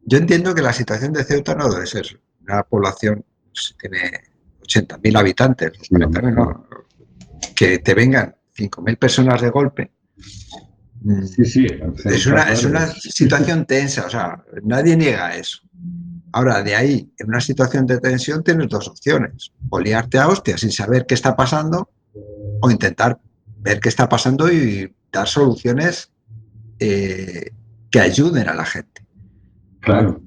Yo 0.05 0.19
entiendo 0.19 0.55
que 0.55 0.63
la 0.63 0.73
situación 0.73 1.13
de 1.13 1.25
Ceuta 1.25 1.55
no 1.55 1.69
debe 1.73 1.87
ser 1.87 2.07
una 2.43 2.63
población 2.65 3.25
pues, 3.53 3.75
tiene 3.81 4.11
80.000 4.63 5.17
habitantes, 5.17 5.73
Sí, 5.83 5.95
40.000, 5.95 6.35
no, 6.35 6.67
que 7.55 7.79
te 7.79 7.95
vengan 7.95 8.35
5.000 8.53 8.97
personas 8.99 9.41
de 9.41 9.51
golpe. 9.51 9.93
Sí, 11.25 11.45
sí. 11.45 11.67
Es 12.05 12.27
una, 12.27 12.53
es 12.53 12.65
una 12.65 12.87
situación 12.89 13.65
tensa, 13.65 14.07
o 14.07 14.11
sea, 14.11 14.43
nadie 14.65 14.97
niega 14.97 15.37
eso. 15.37 15.61
Ahora, 16.33 16.63
de 16.63 16.75
ahí, 16.75 17.13
en 17.19 17.29
una 17.29 17.41
situación 17.41 17.87
de 17.87 17.99
tensión 17.99 18.43
tienes 18.43 18.69
dos 18.69 18.89
opciones. 18.89 19.53
O 19.71 19.79
liarte 19.79 20.19
a 20.19 20.29
hostias 20.29 20.61
sin 20.61 20.73
saber 20.73 21.07
qué 21.07 21.15
está 21.15 21.37
pasando, 21.37 21.91
o 22.61 22.71
intentar 22.71 23.19
ver 23.59 23.81
qué 23.81 23.89
está 23.89 24.09
pasando 24.09 24.51
y 24.53 24.93
dar 25.13 25.29
soluciones 25.29 26.11
eh, 26.79 27.53
que 27.91 28.01
ayuden 28.01 28.49
a 28.49 28.55
la 28.55 28.65
gente. 28.65 29.07
Claro. 29.81 30.21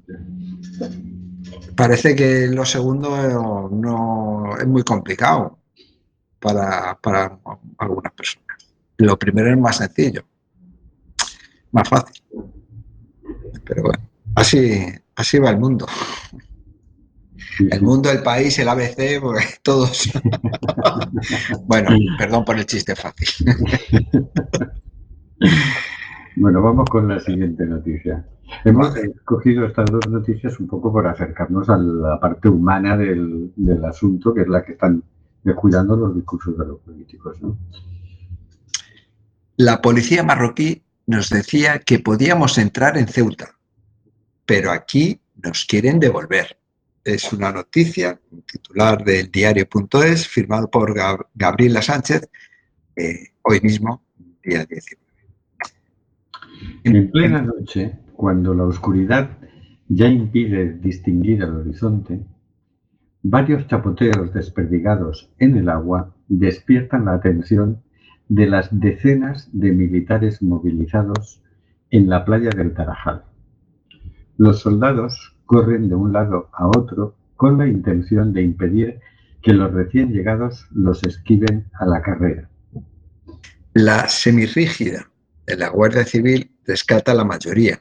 Parece 1.76 2.14
que 2.16 2.48
lo 2.48 2.64
segundo 2.64 3.68
no 3.70 4.56
es 4.58 4.66
muy 4.66 4.82
complicado 4.82 5.58
para, 6.38 6.98
para 7.00 7.38
algunas 7.78 8.12
personas. 8.12 8.46
Lo 8.96 9.18
primero 9.18 9.50
es 9.50 9.58
más 9.58 9.76
sencillo, 9.76 10.24
más 11.72 11.88
fácil. 11.88 12.22
Pero 13.64 13.82
bueno, 13.82 14.08
así, 14.34 14.84
así 15.16 15.38
va 15.38 15.50
el 15.50 15.58
mundo. 15.58 15.86
El 17.58 17.82
mundo, 17.82 18.10
el 18.10 18.22
país, 18.22 18.58
el 18.58 18.68
ABC, 18.68 19.20
pues, 19.20 19.60
todos. 19.62 20.10
bueno, 21.66 21.90
perdón 22.18 22.44
por 22.44 22.58
el 22.58 22.66
chiste 22.66 22.94
fácil. 22.96 23.46
Bueno, 26.36 26.62
vamos 26.62 26.88
con 26.88 27.08
la 27.08 27.18
siguiente 27.18 27.66
noticia. 27.66 28.24
Hemos 28.64 28.96
escogido 28.96 29.66
estas 29.66 29.90
dos 29.90 30.08
noticias 30.08 30.58
un 30.60 30.68
poco 30.68 30.92
por 30.92 31.06
acercarnos 31.06 31.68
a 31.68 31.76
la 31.76 32.18
parte 32.20 32.48
humana 32.48 32.96
del, 32.96 33.52
del 33.56 33.84
asunto, 33.84 34.32
que 34.32 34.42
es 34.42 34.48
la 34.48 34.64
que 34.64 34.72
están 34.72 35.02
descuidando 35.42 35.96
los 35.96 36.14
discursos 36.14 36.56
de 36.56 36.66
los 36.66 36.80
políticos. 36.80 37.36
¿no? 37.42 37.58
La 39.56 39.80
policía 39.82 40.22
marroquí 40.22 40.82
nos 41.10 41.28
decía 41.28 41.80
que 41.80 41.98
podíamos 41.98 42.56
entrar 42.56 42.96
en 42.96 43.08
Ceuta, 43.08 43.56
pero 44.46 44.70
aquí 44.70 45.20
nos 45.42 45.64
quieren 45.64 45.98
devolver. 45.98 46.56
Es 47.02 47.32
una 47.32 47.50
noticia, 47.50 48.20
titular 48.46 49.02
del 49.04 49.30
diario.es, 49.30 50.28
firmado 50.28 50.70
por 50.70 50.94
Gab- 50.94 51.26
Gabriela 51.34 51.82
Sánchez, 51.82 52.28
eh, 52.94 53.28
hoy 53.42 53.60
mismo, 53.60 54.02
día 54.44 54.64
19. 54.64 55.00
En 56.84 57.10
plena 57.10 57.42
noche, 57.42 57.92
cuando 58.14 58.54
la 58.54 58.64
oscuridad 58.64 59.30
ya 59.88 60.06
impide 60.06 60.74
distinguir 60.74 61.42
el 61.42 61.50
horizonte, 61.56 62.20
varios 63.22 63.66
chapoteos 63.66 64.32
desperdigados 64.32 65.28
en 65.38 65.56
el 65.56 65.68
agua 65.68 66.14
despiertan 66.28 67.06
la 67.06 67.14
atención 67.14 67.82
de 68.30 68.46
las 68.46 68.68
decenas 68.70 69.48
de 69.52 69.72
militares 69.72 70.40
movilizados 70.40 71.42
en 71.90 72.08
la 72.08 72.24
playa 72.24 72.50
del 72.50 72.72
Tarajal. 72.72 73.24
Los 74.36 74.60
soldados 74.60 75.36
corren 75.46 75.88
de 75.88 75.96
un 75.96 76.12
lado 76.12 76.48
a 76.52 76.68
otro 76.68 77.16
con 77.34 77.58
la 77.58 77.66
intención 77.66 78.32
de 78.32 78.42
impedir 78.42 79.00
que 79.42 79.52
los 79.52 79.72
recién 79.72 80.12
llegados 80.12 80.68
los 80.70 81.02
esquiven 81.02 81.66
a 81.80 81.86
la 81.86 82.02
carrera. 82.02 82.48
La 83.74 84.08
semirrígida 84.08 85.10
de 85.44 85.56
la 85.56 85.70
Guardia 85.70 86.04
Civil 86.04 86.52
rescata 86.64 87.10
a 87.10 87.16
la 87.16 87.24
mayoría 87.24 87.80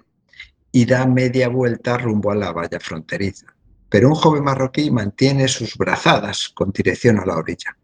y 0.71 0.83
da 0.85 1.05
media 1.05 1.47
vuelta 1.47 1.99
rumbo 1.99 2.31
a 2.31 2.35
la 2.35 2.51
valla 2.51 2.79
fronteriza. 2.79 3.45
Pero 3.87 4.09
un 4.09 4.15
joven 4.15 4.43
marroquí 4.43 4.89
mantiene 4.89 5.47
sus 5.47 5.77
brazadas 5.77 6.49
con 6.49 6.71
dirección 6.71 7.19
a 7.19 7.25
la 7.25 7.37
orilla. 7.37 7.77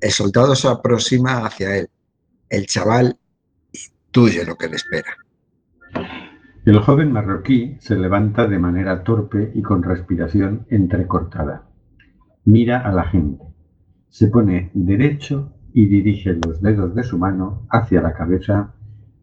El 0.00 0.12
soldado 0.12 0.54
se 0.54 0.68
aproxima 0.68 1.44
hacia 1.44 1.76
él. 1.78 1.90
El 2.48 2.66
chaval 2.66 3.18
intuye 3.72 4.44
lo 4.44 4.56
que 4.56 4.68
le 4.68 4.76
espera. 4.76 5.16
El 6.64 6.78
joven 6.80 7.12
marroquí 7.12 7.76
se 7.80 7.96
levanta 7.96 8.46
de 8.46 8.58
manera 8.58 9.02
torpe 9.02 9.50
y 9.54 9.62
con 9.62 9.82
respiración 9.82 10.66
entrecortada. 10.70 11.68
Mira 12.44 12.80
a 12.80 12.92
la 12.92 13.04
gente. 13.04 13.44
Se 14.08 14.28
pone 14.28 14.70
derecho 14.74 15.52
y 15.72 15.86
dirige 15.86 16.34
los 16.34 16.62
dedos 16.62 16.94
de 16.94 17.02
su 17.02 17.18
mano 17.18 17.66
hacia 17.70 18.00
la 18.00 18.14
cabeza 18.14 18.74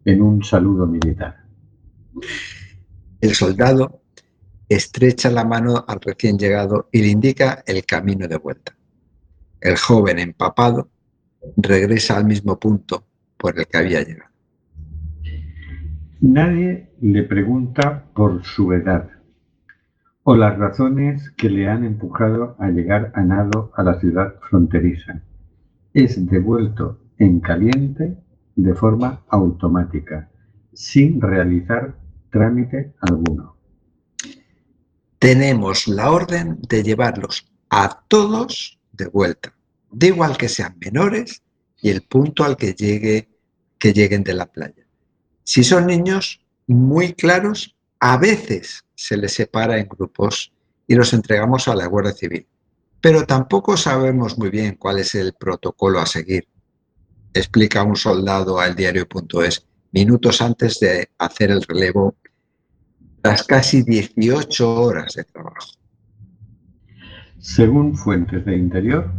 en 0.04 0.22
un 0.22 0.44
saludo 0.44 0.86
militar. 0.86 1.44
El 3.20 3.34
soldado 3.34 4.02
estrecha 4.68 5.30
la 5.30 5.44
mano 5.44 5.84
al 5.88 6.00
recién 6.00 6.38
llegado 6.38 6.88
y 6.92 7.00
le 7.00 7.08
indica 7.08 7.62
el 7.66 7.84
camino 7.86 8.28
de 8.28 8.36
vuelta. 8.36 8.76
El 9.60 9.78
joven 9.78 10.18
empapado 10.18 10.90
regresa 11.56 12.16
al 12.16 12.26
mismo 12.26 12.58
punto 12.58 13.04
por 13.36 13.58
el 13.58 13.66
que 13.66 13.78
había 13.78 14.02
llegado. 14.02 14.30
Nadie 16.20 16.90
le 17.00 17.22
pregunta 17.24 18.04
por 18.14 18.44
su 18.44 18.72
edad 18.72 19.10
o 20.22 20.34
las 20.34 20.58
razones 20.58 21.30
que 21.36 21.50
le 21.50 21.68
han 21.68 21.84
empujado 21.84 22.56
a 22.58 22.68
llegar 22.68 23.12
a 23.14 23.22
nado 23.22 23.70
a 23.76 23.82
la 23.82 24.00
ciudad 24.00 24.34
fronteriza. 24.48 25.20
Es 25.92 26.26
devuelto 26.26 26.98
en 27.18 27.40
caliente 27.40 28.16
de 28.56 28.74
forma 28.74 29.22
automática, 29.28 30.30
sin 30.72 31.20
realizar 31.20 31.94
trámite 32.30 32.94
alguno. 33.00 33.56
Tenemos 35.18 35.86
la 35.86 36.10
orden 36.10 36.58
de 36.68 36.82
llevarlos 36.82 37.52
a 37.68 38.02
todos 38.08 38.80
de 38.92 39.06
vuelta, 39.06 39.54
da 39.90 40.06
igual 40.06 40.36
que 40.36 40.48
sean 40.48 40.76
menores 40.80 41.43
y 41.84 41.90
el 41.90 42.00
punto 42.00 42.44
al 42.44 42.56
que, 42.56 42.72
llegue, 42.72 43.28
que 43.78 43.92
lleguen 43.92 44.24
de 44.24 44.32
la 44.32 44.46
playa. 44.46 44.86
Si 45.42 45.62
son 45.62 45.86
niños 45.86 46.40
muy 46.66 47.12
claros, 47.12 47.76
a 48.00 48.16
veces 48.16 48.86
se 48.94 49.18
les 49.18 49.34
separa 49.34 49.76
en 49.76 49.86
grupos 49.86 50.50
y 50.86 50.94
los 50.94 51.12
entregamos 51.12 51.68
a 51.68 51.74
la 51.74 51.84
Guardia 51.84 52.14
Civil. 52.14 52.46
Pero 53.02 53.26
tampoco 53.26 53.76
sabemos 53.76 54.38
muy 54.38 54.48
bien 54.48 54.76
cuál 54.76 54.98
es 54.98 55.14
el 55.14 55.34
protocolo 55.34 56.00
a 56.00 56.06
seguir. 56.06 56.48
Explica 57.34 57.82
un 57.82 57.96
soldado 57.96 58.58
al 58.58 58.74
diario.es 58.74 59.66
minutos 59.92 60.40
antes 60.40 60.80
de 60.80 61.10
hacer 61.18 61.50
el 61.50 61.62
relevo 61.64 62.16
las 63.22 63.42
casi 63.42 63.82
18 63.82 64.74
horas 64.74 65.12
de 65.12 65.24
trabajo. 65.24 65.68
Según 67.40 67.94
fuentes 67.94 68.42
de 68.46 68.56
interior, 68.56 69.12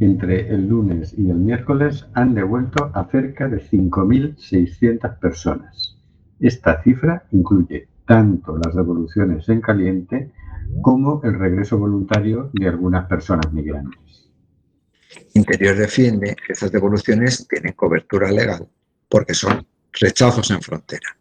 entre 0.00 0.48
el 0.48 0.68
lunes 0.68 1.14
y 1.16 1.30
el 1.30 1.36
miércoles 1.36 2.06
han 2.14 2.34
devuelto 2.34 2.90
a 2.94 3.04
cerca 3.10 3.48
de 3.48 3.62
5.600 3.62 5.18
personas. 5.18 5.96
Esta 6.40 6.82
cifra 6.82 7.24
incluye 7.32 7.88
tanto 8.06 8.58
las 8.58 8.74
devoluciones 8.74 9.48
en 9.48 9.60
caliente 9.60 10.32
como 10.82 11.20
el 11.24 11.38
regreso 11.38 11.78
voluntario 11.78 12.50
de 12.52 12.68
algunas 12.68 13.06
personas 13.06 13.52
migrantes. 13.52 14.30
Interior 15.34 15.76
defiende 15.76 16.36
que 16.46 16.52
estas 16.52 16.72
devoluciones 16.72 17.46
tienen 17.48 17.72
cobertura 17.72 18.30
legal 18.30 18.68
porque 19.08 19.34
son 19.34 19.66
rechazos 19.92 20.50
en 20.50 20.60
frontera. 20.60 21.16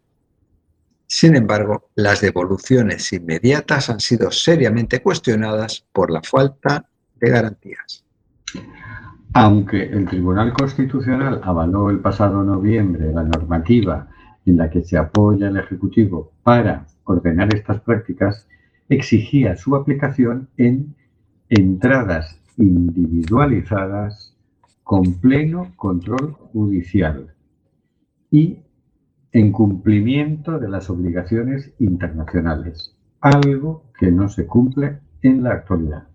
Sin 1.07 1.35
embargo, 1.35 1.91
las 1.95 2.21
devoluciones 2.21 3.13
inmediatas 3.13 3.89
han 3.89 3.99
sido 3.99 4.31
seriamente 4.31 5.01
cuestionadas 5.01 5.85
por 5.93 6.11
la 6.11 6.21
falta 6.21 6.89
de 7.15 7.29
garantías. 7.29 8.04
Aunque 9.37 9.83
el 9.83 10.05
Tribunal 10.05 10.53
Constitucional 10.53 11.41
avaló 11.43 11.89
el 11.89 11.99
pasado 11.99 12.41
noviembre 12.41 13.11
la 13.11 13.23
normativa 13.23 14.07
en 14.45 14.55
la 14.55 14.69
que 14.69 14.81
se 14.81 14.97
apoya 14.97 15.49
el 15.49 15.57
Ejecutivo 15.57 16.31
para 16.41 16.87
ordenar 17.03 17.53
estas 17.53 17.81
prácticas, 17.81 18.47
exigía 18.87 19.57
su 19.57 19.75
aplicación 19.75 20.47
en 20.55 20.95
entradas 21.49 22.39
individualizadas 22.55 24.37
con 24.83 25.15
pleno 25.15 25.73
control 25.75 26.31
judicial 26.31 27.35
y 28.31 28.59
en 29.33 29.51
cumplimiento 29.51 30.59
de 30.59 30.69
las 30.69 30.89
obligaciones 30.89 31.73
internacionales, 31.79 32.95
algo 33.19 33.83
que 33.99 34.09
no 34.11 34.29
se 34.29 34.45
cumple 34.45 34.99
en 35.21 35.43
la 35.43 35.51
actualidad. 35.51 36.07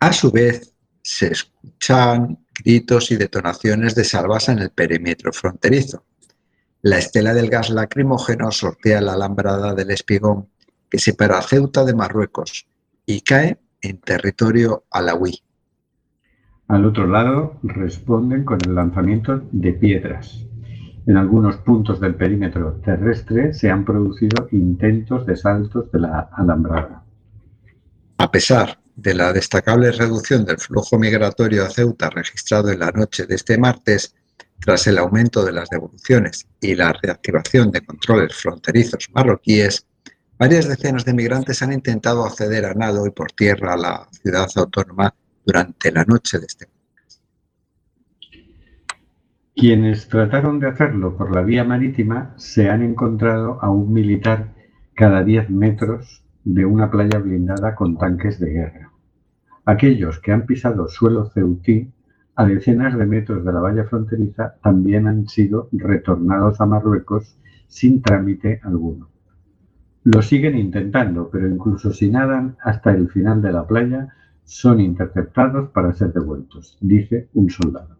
A 0.00 0.10
su 0.10 0.30
vez, 0.30 0.73
se 1.04 1.26
escuchan 1.26 2.38
gritos 2.64 3.10
y 3.10 3.16
detonaciones 3.16 3.94
de 3.94 4.04
salvas 4.04 4.48
en 4.48 4.58
el 4.58 4.70
perímetro 4.70 5.32
fronterizo. 5.34 6.02
La 6.80 6.96
estela 6.96 7.34
del 7.34 7.50
gas 7.50 7.68
lacrimógeno 7.68 8.50
sortea 8.50 9.02
la 9.02 9.12
alambrada 9.12 9.74
del 9.74 9.90
espigón 9.90 10.48
que 10.88 10.98
separa 10.98 11.38
a 11.38 11.42
Ceuta 11.42 11.84
de 11.84 11.94
Marruecos 11.94 12.66
y 13.04 13.20
cae 13.20 13.58
en 13.82 13.98
territorio 13.98 14.84
alawí. 14.90 15.42
Al 16.68 16.86
otro 16.86 17.06
lado 17.06 17.58
responden 17.62 18.44
con 18.44 18.58
el 18.66 18.74
lanzamiento 18.74 19.42
de 19.52 19.74
piedras. 19.74 20.46
En 21.06 21.18
algunos 21.18 21.56
puntos 21.58 22.00
del 22.00 22.14
perímetro 22.14 22.80
terrestre 22.82 23.52
se 23.52 23.70
han 23.70 23.84
producido 23.84 24.48
intentos 24.52 25.26
de 25.26 25.36
saltos 25.36 25.92
de 25.92 26.00
la 26.00 26.30
alambrada. 26.32 27.04
A 28.16 28.30
pesar 28.30 28.78
de 28.96 29.14
la 29.14 29.32
destacable 29.32 29.90
reducción 29.90 30.44
del 30.44 30.58
flujo 30.58 30.98
migratorio 30.98 31.64
a 31.64 31.70
Ceuta 31.70 32.10
registrado 32.10 32.70
en 32.70 32.80
la 32.80 32.90
noche 32.90 33.26
de 33.26 33.34
este 33.34 33.58
martes, 33.58 34.14
tras 34.60 34.86
el 34.86 34.98
aumento 34.98 35.44
de 35.44 35.52
las 35.52 35.68
devoluciones 35.68 36.46
y 36.60 36.74
la 36.74 36.92
reactivación 36.92 37.70
de 37.70 37.84
controles 37.84 38.34
fronterizos 38.34 39.08
marroquíes, 39.12 39.86
varias 40.38 40.68
decenas 40.68 41.04
de 41.04 41.12
migrantes 41.12 41.62
han 41.62 41.72
intentado 41.72 42.24
acceder 42.24 42.64
a 42.64 42.74
nado 42.74 43.06
y 43.06 43.10
por 43.10 43.32
tierra 43.32 43.74
a 43.74 43.76
la 43.76 44.08
ciudad 44.10 44.48
autónoma 44.56 45.14
durante 45.44 45.92
la 45.92 46.04
noche 46.04 46.38
de 46.38 46.46
este 46.46 46.66
martes. 46.66 47.22
Quienes 49.54 50.08
trataron 50.08 50.60
de 50.60 50.68
hacerlo 50.68 51.16
por 51.16 51.34
la 51.34 51.42
vía 51.42 51.64
marítima 51.64 52.34
se 52.38 52.70
han 52.70 52.82
encontrado 52.82 53.58
a 53.60 53.70
un 53.70 53.92
militar 53.92 54.54
cada 54.94 55.22
10 55.22 55.50
metros 55.50 56.23
de 56.44 56.64
una 56.64 56.90
playa 56.90 57.18
blindada 57.18 57.74
con 57.74 57.96
tanques 57.96 58.38
de 58.38 58.50
guerra. 58.50 58.90
Aquellos 59.64 60.20
que 60.20 60.32
han 60.32 60.44
pisado 60.44 60.88
suelo 60.88 61.30
ceutí 61.30 61.90
a 62.36 62.44
decenas 62.44 62.98
de 62.98 63.06
metros 63.06 63.44
de 63.44 63.52
la 63.52 63.60
valla 63.60 63.84
fronteriza 63.84 64.56
también 64.62 65.06
han 65.06 65.26
sido 65.26 65.68
retornados 65.72 66.60
a 66.60 66.66
Marruecos 66.66 67.36
sin 67.66 68.02
trámite 68.02 68.60
alguno. 68.62 69.08
Lo 70.04 70.20
siguen 70.20 70.58
intentando, 70.58 71.30
pero 71.30 71.48
incluso 71.48 71.92
si 71.92 72.10
nadan 72.10 72.56
hasta 72.62 72.90
el 72.92 73.08
final 73.08 73.40
de 73.40 73.52
la 73.52 73.66
playa, 73.66 74.14
son 74.44 74.80
interceptados 74.80 75.70
para 75.70 75.94
ser 75.94 76.12
devueltos, 76.12 76.76
dice 76.80 77.28
un 77.32 77.48
soldado. 77.48 77.96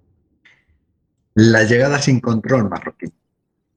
La 1.34 1.64
llegada 1.64 1.98
sin 1.98 2.20
control 2.20 2.68
marroquí. 2.68 3.06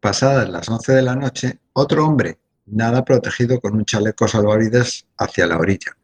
Pasadas 0.02 0.50
las 0.50 0.68
11 0.68 0.92
de 0.92 1.02
la 1.02 1.16
noche, 1.16 1.60
otro 1.74 2.06
hombre 2.06 2.38
nada 2.68 3.04
protegido 3.04 3.60
con 3.60 3.76
un 3.76 3.86
chaleco 3.86 4.28
salvavidas 4.28 5.08
hacia 5.18 5.48
la 5.48 5.58
orilla 5.58 5.98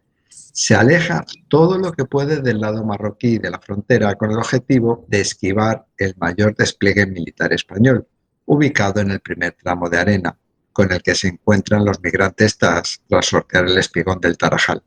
se 0.54 0.76
aleja 0.76 1.26
todo 1.48 1.80
lo 1.80 1.92
que 1.92 2.06
puede 2.06 2.40
del 2.40 2.62
lado 2.62 2.86
marroquí 2.86 3.40
de 3.40 3.50
la 3.50 3.60
frontera 3.60 4.14
con 4.14 4.30
el 4.30 4.38
objetivo 4.38 5.04
de 5.10 5.22
esquivar 5.22 5.88
el 5.98 6.14
mayor 6.20 6.56
despliegue 6.56 7.08
militar 7.08 7.52
español, 7.52 8.08
ubicado 8.46 9.02
en 9.02 9.10
el 9.10 9.20
primer 9.20 9.54
tramo 9.54 9.90
de 9.90 9.98
arena, 9.98 10.38
con 10.72 10.92
el 10.92 11.02
que 11.02 11.16
se 11.16 11.30
encuentran 11.30 11.84
los 11.84 12.00
migrantes 12.02 12.56
tras, 12.60 13.02
sortear 13.22 13.66
el 13.66 13.80
espigón 13.80 14.20
del 14.20 14.38
Tarajal, 14.38 14.84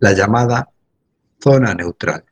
la 0.00 0.12
llamada 0.12 0.68
zona 1.40 1.74
neutral. 1.74 2.24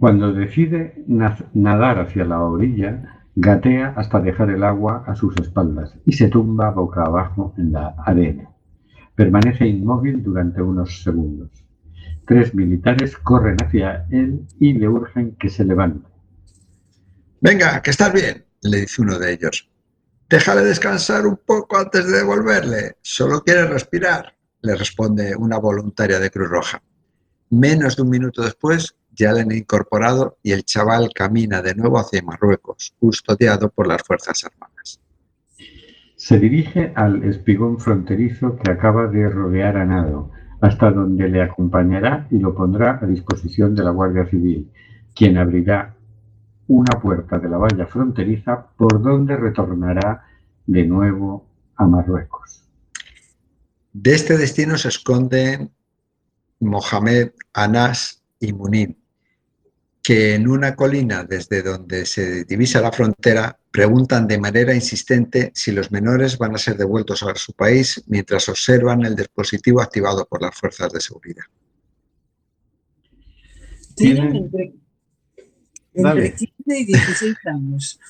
Cuando 0.00 0.32
decide 0.32 1.04
nadar 1.06 2.00
hacia 2.00 2.24
la 2.24 2.40
orilla, 2.42 3.21
gatea 3.34 3.94
hasta 3.96 4.20
dejar 4.20 4.50
el 4.50 4.62
agua 4.62 5.04
a 5.06 5.14
sus 5.14 5.34
espaldas 5.38 5.94
y 6.04 6.12
se 6.12 6.28
tumba 6.28 6.70
boca 6.70 7.02
abajo 7.02 7.54
en 7.56 7.72
la 7.72 7.94
arena. 8.04 8.50
Permanece 9.14 9.66
inmóvil 9.66 10.22
durante 10.22 10.60
unos 10.62 11.02
segundos. 11.02 11.50
Tres 12.26 12.54
militares 12.54 13.16
corren 13.16 13.56
hacia 13.62 14.06
él 14.10 14.46
y 14.58 14.74
le 14.74 14.88
urgen 14.88 15.36
que 15.36 15.48
se 15.48 15.64
levante. 15.64 16.06
Venga, 17.40 17.82
que 17.82 17.90
estás 17.90 18.12
bien, 18.12 18.44
le 18.62 18.80
dice 18.80 19.02
uno 19.02 19.18
de 19.18 19.32
ellos. 19.32 19.68
Déjale 20.28 20.62
descansar 20.62 21.26
un 21.26 21.38
poco 21.44 21.76
antes 21.76 22.06
de 22.06 22.18
devolverle. 22.18 22.96
Solo 23.02 23.42
quiere 23.42 23.66
respirar, 23.66 24.34
le 24.62 24.76
responde 24.76 25.34
una 25.36 25.58
voluntaria 25.58 26.18
de 26.18 26.30
Cruz 26.30 26.48
Roja. 26.48 26.82
Menos 27.50 27.96
de 27.96 28.02
un 28.02 28.10
minuto 28.10 28.42
después, 28.42 28.94
ya 29.14 29.32
le 29.32 29.42
han 29.42 29.52
incorporado 29.52 30.38
y 30.42 30.52
el 30.52 30.64
chaval 30.64 31.10
camina 31.14 31.62
de 31.62 31.74
nuevo 31.74 31.98
hacia 31.98 32.22
Marruecos, 32.22 32.94
custodiado 32.98 33.70
por 33.70 33.86
las 33.86 34.02
Fuerzas 34.02 34.44
Armadas. 34.44 35.00
Se 36.16 36.38
dirige 36.38 36.92
al 36.94 37.24
espigón 37.24 37.78
fronterizo 37.78 38.56
que 38.56 38.70
acaba 38.70 39.06
de 39.08 39.28
rodear 39.28 39.76
a 39.76 39.84
nado, 39.84 40.30
hasta 40.60 40.90
donde 40.90 41.28
le 41.28 41.42
acompañará 41.42 42.28
y 42.30 42.38
lo 42.38 42.54
pondrá 42.54 43.00
a 43.02 43.06
disposición 43.06 43.74
de 43.74 43.82
la 43.82 43.90
Guardia 43.90 44.26
Civil, 44.26 44.70
quien 45.14 45.36
abrirá 45.36 45.96
una 46.68 47.00
puerta 47.00 47.38
de 47.38 47.48
la 47.48 47.58
valla 47.58 47.86
fronteriza 47.86 48.68
por 48.76 49.02
donde 49.02 49.36
retornará 49.36 50.24
de 50.66 50.86
nuevo 50.86 51.46
a 51.76 51.86
Marruecos. 51.86 52.62
De 53.92 54.14
este 54.14 54.38
destino 54.38 54.78
se 54.78 54.88
esconden 54.88 55.70
Mohamed, 56.60 57.32
Anas 57.52 58.22
y 58.38 58.52
Munim, 58.52 58.94
que 60.02 60.34
en 60.34 60.48
una 60.48 60.74
colina 60.74 61.22
desde 61.22 61.62
donde 61.62 62.04
se 62.06 62.44
divisa 62.44 62.80
la 62.80 62.90
frontera 62.90 63.56
preguntan 63.70 64.26
de 64.26 64.38
manera 64.38 64.74
insistente 64.74 65.52
si 65.54 65.70
los 65.70 65.92
menores 65.92 66.36
van 66.36 66.54
a 66.54 66.58
ser 66.58 66.76
devueltos 66.76 67.22
a 67.22 67.34
su 67.36 67.52
país 67.52 68.02
mientras 68.06 68.48
observan 68.48 69.04
el 69.04 69.14
dispositivo 69.14 69.80
activado 69.80 70.26
por 70.26 70.42
las 70.42 70.56
fuerzas 70.56 70.92
de 70.92 71.00
seguridad. 71.00 71.44
Tienen 73.94 74.36
entre, 74.36 74.72
entre 75.94 76.34
15 76.34 76.52
y 76.66 76.84
16 76.84 77.36
años. 77.46 78.00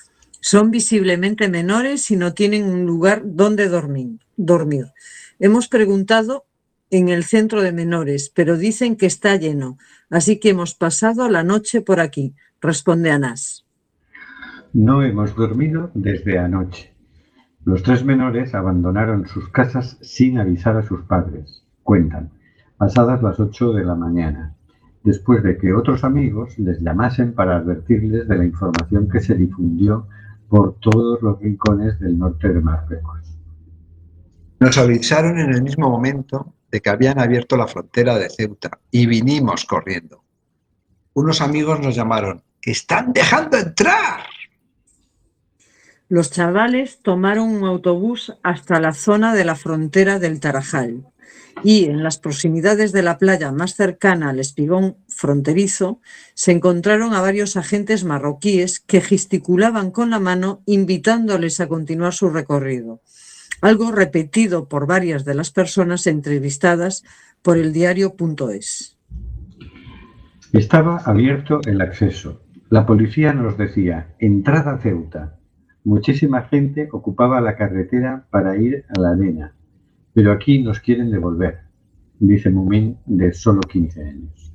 Son 0.41 0.71
visiblemente 0.71 1.49
menores 1.49 2.11
y 2.11 2.17
no 2.17 2.33
tienen 2.33 2.65
un 2.65 2.87
lugar 2.87 3.23
donde 3.25 3.69
dormir. 3.69 4.19
dormir. 4.37 4.87
Hemos 5.39 5.69
preguntado 5.69 6.47
en 6.93 7.09
el 7.09 7.25
centro 7.25 7.63
de 7.63 7.73
menores, 7.73 8.31
pero 8.35 8.59
dicen 8.59 8.97
que 8.97 9.07
está 9.07 9.35
lleno, 9.37 9.79
así 10.11 10.39
que 10.39 10.51
hemos 10.51 10.75
pasado 10.75 11.31
la 11.31 11.43
noche 11.43 11.81
por 11.81 12.01
aquí, 12.01 12.35
responde 12.61 13.11
Anás. 13.11 13.65
No 14.75 15.03
hemos 15.03 15.35
dormido 15.35 15.91
desde 15.95 16.39
anoche. 16.39 16.93
Los 17.65 17.83
tres 17.83 18.05
menores 18.05 18.55
abandonaron 18.55 19.27
sus 19.27 19.49
casas 19.49 19.97
sin 20.03 20.39
avisar 20.39 20.77
a 20.77 20.83
sus 20.83 21.01
padres, 21.05 21.65
cuentan, 21.83 22.31
pasadas 22.77 23.23
las 23.23 23.41
8 23.41 23.73
de 23.73 23.85
la 23.85 23.95
mañana, 23.95 24.55
después 25.03 25.43
de 25.43 25.57
que 25.57 25.73
otros 25.73 26.05
amigos 26.05 26.59
les 26.59 26.79
llamasen 26.81 27.33
para 27.33 27.57
advertirles 27.57 28.29
de 28.29 28.37
la 28.37 28.45
información 28.45 29.09
que 29.09 29.21
se 29.21 29.35
difundió 29.35 30.09
por 30.47 30.75
todos 30.75 31.23
los 31.23 31.41
rincones 31.41 31.99
del 32.01 32.19
norte 32.19 32.53
de 32.53 32.61
Marruecos. 32.61 33.39
Nos 34.61 34.77
avisaron 34.77 35.39
en 35.39 35.55
el 35.55 35.63
mismo 35.63 35.89
momento 35.89 36.53
de 36.73 36.81
que 36.81 36.91
habían 36.91 37.21
abierto 37.21 37.57
la 37.57 37.69
frontera 37.69 38.19
de 38.19 38.31
Ceuta 38.31 38.81
y 38.91 39.07
vinimos 39.07 39.67
corriendo. 39.67 40.25
Unos 41.13 41.43
amigos 41.43 41.79
nos 41.81 41.95
llamaron, 41.95 42.43
¡están 42.63 43.13
dejando 43.13 43.59
entrar! 43.59 44.23
Los 46.09 46.31
chavales 46.31 47.01
tomaron 47.03 47.51
un 47.51 47.65
autobús 47.65 48.35
hasta 48.43 48.81
la 48.81 48.95
zona 48.95 49.35
de 49.35 49.45
la 49.45 49.55
frontera 49.55 50.19
del 50.19 50.41
Tarajal 50.41 51.07
y 51.63 51.85
en 51.85 52.03
las 52.03 52.19
proximidades 52.19 52.93
de 52.93 53.03
la 53.03 53.19
playa 53.19 53.53
más 53.53 53.75
cercana 53.75 54.31
al 54.31 54.39
espigón 54.39 54.97
fronterizo 55.09 56.01
se 56.35 56.53
encontraron 56.53 57.13
a 57.15 57.21
varios 57.21 57.57
agentes 57.57 58.05
marroquíes 58.05 58.81
que 58.81 59.01
gesticulaban 59.03 59.91
con 59.91 60.11
la 60.11 60.19
mano 60.19 60.63
invitándoles 60.67 61.61
a 61.61 61.69
continuar 61.69 62.15
su 62.15 62.31
recorrido, 62.31 63.03
algo 63.63 63.91
repetido 63.93 64.69
por 64.69 64.87
varias 64.87 65.25
de 65.25 65.35
las 65.35 65.51
personas 65.51 66.07
entrevistadas 66.07 67.05
por 67.41 67.57
el 67.57 67.73
diario.es. 67.73 68.99
Estaba 70.53 70.99
abierto 70.99 71.61
el 71.65 71.81
acceso. 71.81 72.43
La 72.69 72.85
policía 72.85 73.33
nos 73.33 73.57
decía, 73.57 74.15
entrada 74.19 74.75
a 74.75 74.79
Ceuta. 74.79 75.39
Muchísima 75.85 76.43
gente 76.43 76.89
ocupaba 76.93 77.41
la 77.41 77.57
carretera 77.57 78.27
para 78.31 78.57
ir 78.57 78.85
a 78.95 79.01
la 79.01 79.11
arena, 79.11 79.55
pero 80.13 80.33
aquí 80.33 80.63
nos 80.63 80.79
quieren 80.81 81.11
devolver, 81.11 81.61
dice 82.19 82.51
Mumín, 82.51 82.99
de 83.07 83.33
solo 83.33 83.61
15 83.61 84.03
años. 84.03 84.53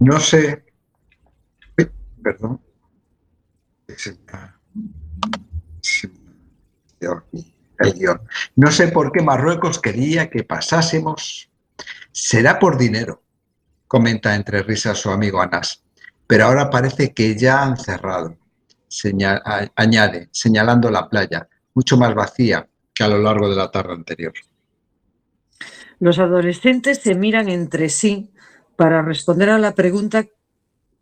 No 0.00 0.18
sé. 0.20 0.64
Perdón. 2.22 2.60
Se 3.96 4.12
me 4.12 4.18
ha- 4.32 4.60
se 5.80 6.08
No 8.56 8.70
sé 8.70 8.88
por 8.88 9.12
qué 9.12 9.22
Marruecos 9.22 9.80
quería 9.80 10.30
que 10.30 10.44
pasásemos. 10.44 11.48
Será 12.12 12.58
por 12.58 12.76
dinero, 12.76 13.22
comenta 13.86 14.34
entre 14.34 14.62
risas 14.62 14.98
su 14.98 15.10
amigo 15.10 15.40
Anás. 15.40 15.84
Pero 16.26 16.44
ahora 16.44 16.70
parece 16.70 17.14
que 17.14 17.36
ya 17.36 17.62
han 17.62 17.76
cerrado. 17.76 18.36
Añade, 19.76 20.28
señalando 20.32 20.90
la 20.90 21.08
playa, 21.08 21.48
mucho 21.74 21.96
más 21.96 22.14
vacía 22.14 22.68
que 22.94 23.04
a 23.04 23.08
lo 23.08 23.18
largo 23.18 23.48
de 23.48 23.56
la 23.56 23.70
tarde 23.70 23.92
anterior. 23.92 24.32
Los 26.00 26.18
adolescentes 26.18 26.98
se 26.98 27.14
miran 27.14 27.48
entre 27.48 27.88
sí 27.88 28.32
para 28.76 29.02
responder 29.02 29.50
a 29.50 29.58
la 29.58 29.74
pregunta 29.74 30.26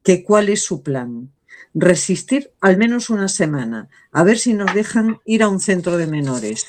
que 0.02 0.24
cuál 0.24 0.48
es 0.48 0.64
su 0.64 0.82
plan. 0.82 1.32
Resistir 1.74 2.50
al 2.60 2.78
menos 2.78 3.10
una 3.10 3.28
semana, 3.28 3.88
a 4.12 4.24
ver 4.24 4.38
si 4.38 4.54
nos 4.54 4.72
dejan 4.74 5.18
ir 5.24 5.42
a 5.42 5.48
un 5.48 5.60
centro 5.60 5.96
de 5.96 6.06
menores. 6.06 6.66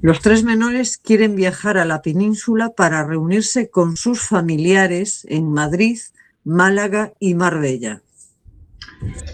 Los 0.00 0.20
tres 0.20 0.44
menores 0.44 0.98
quieren 0.98 1.36
viajar 1.36 1.78
a 1.78 1.84
la 1.84 2.02
península 2.02 2.70
para 2.70 3.04
reunirse 3.06 3.70
con 3.70 3.96
sus 3.96 4.20
familiares 4.20 5.26
en 5.28 5.52
Madrid, 5.52 5.98
Málaga 6.44 7.12
y 7.18 7.34
Marbella. 7.34 8.02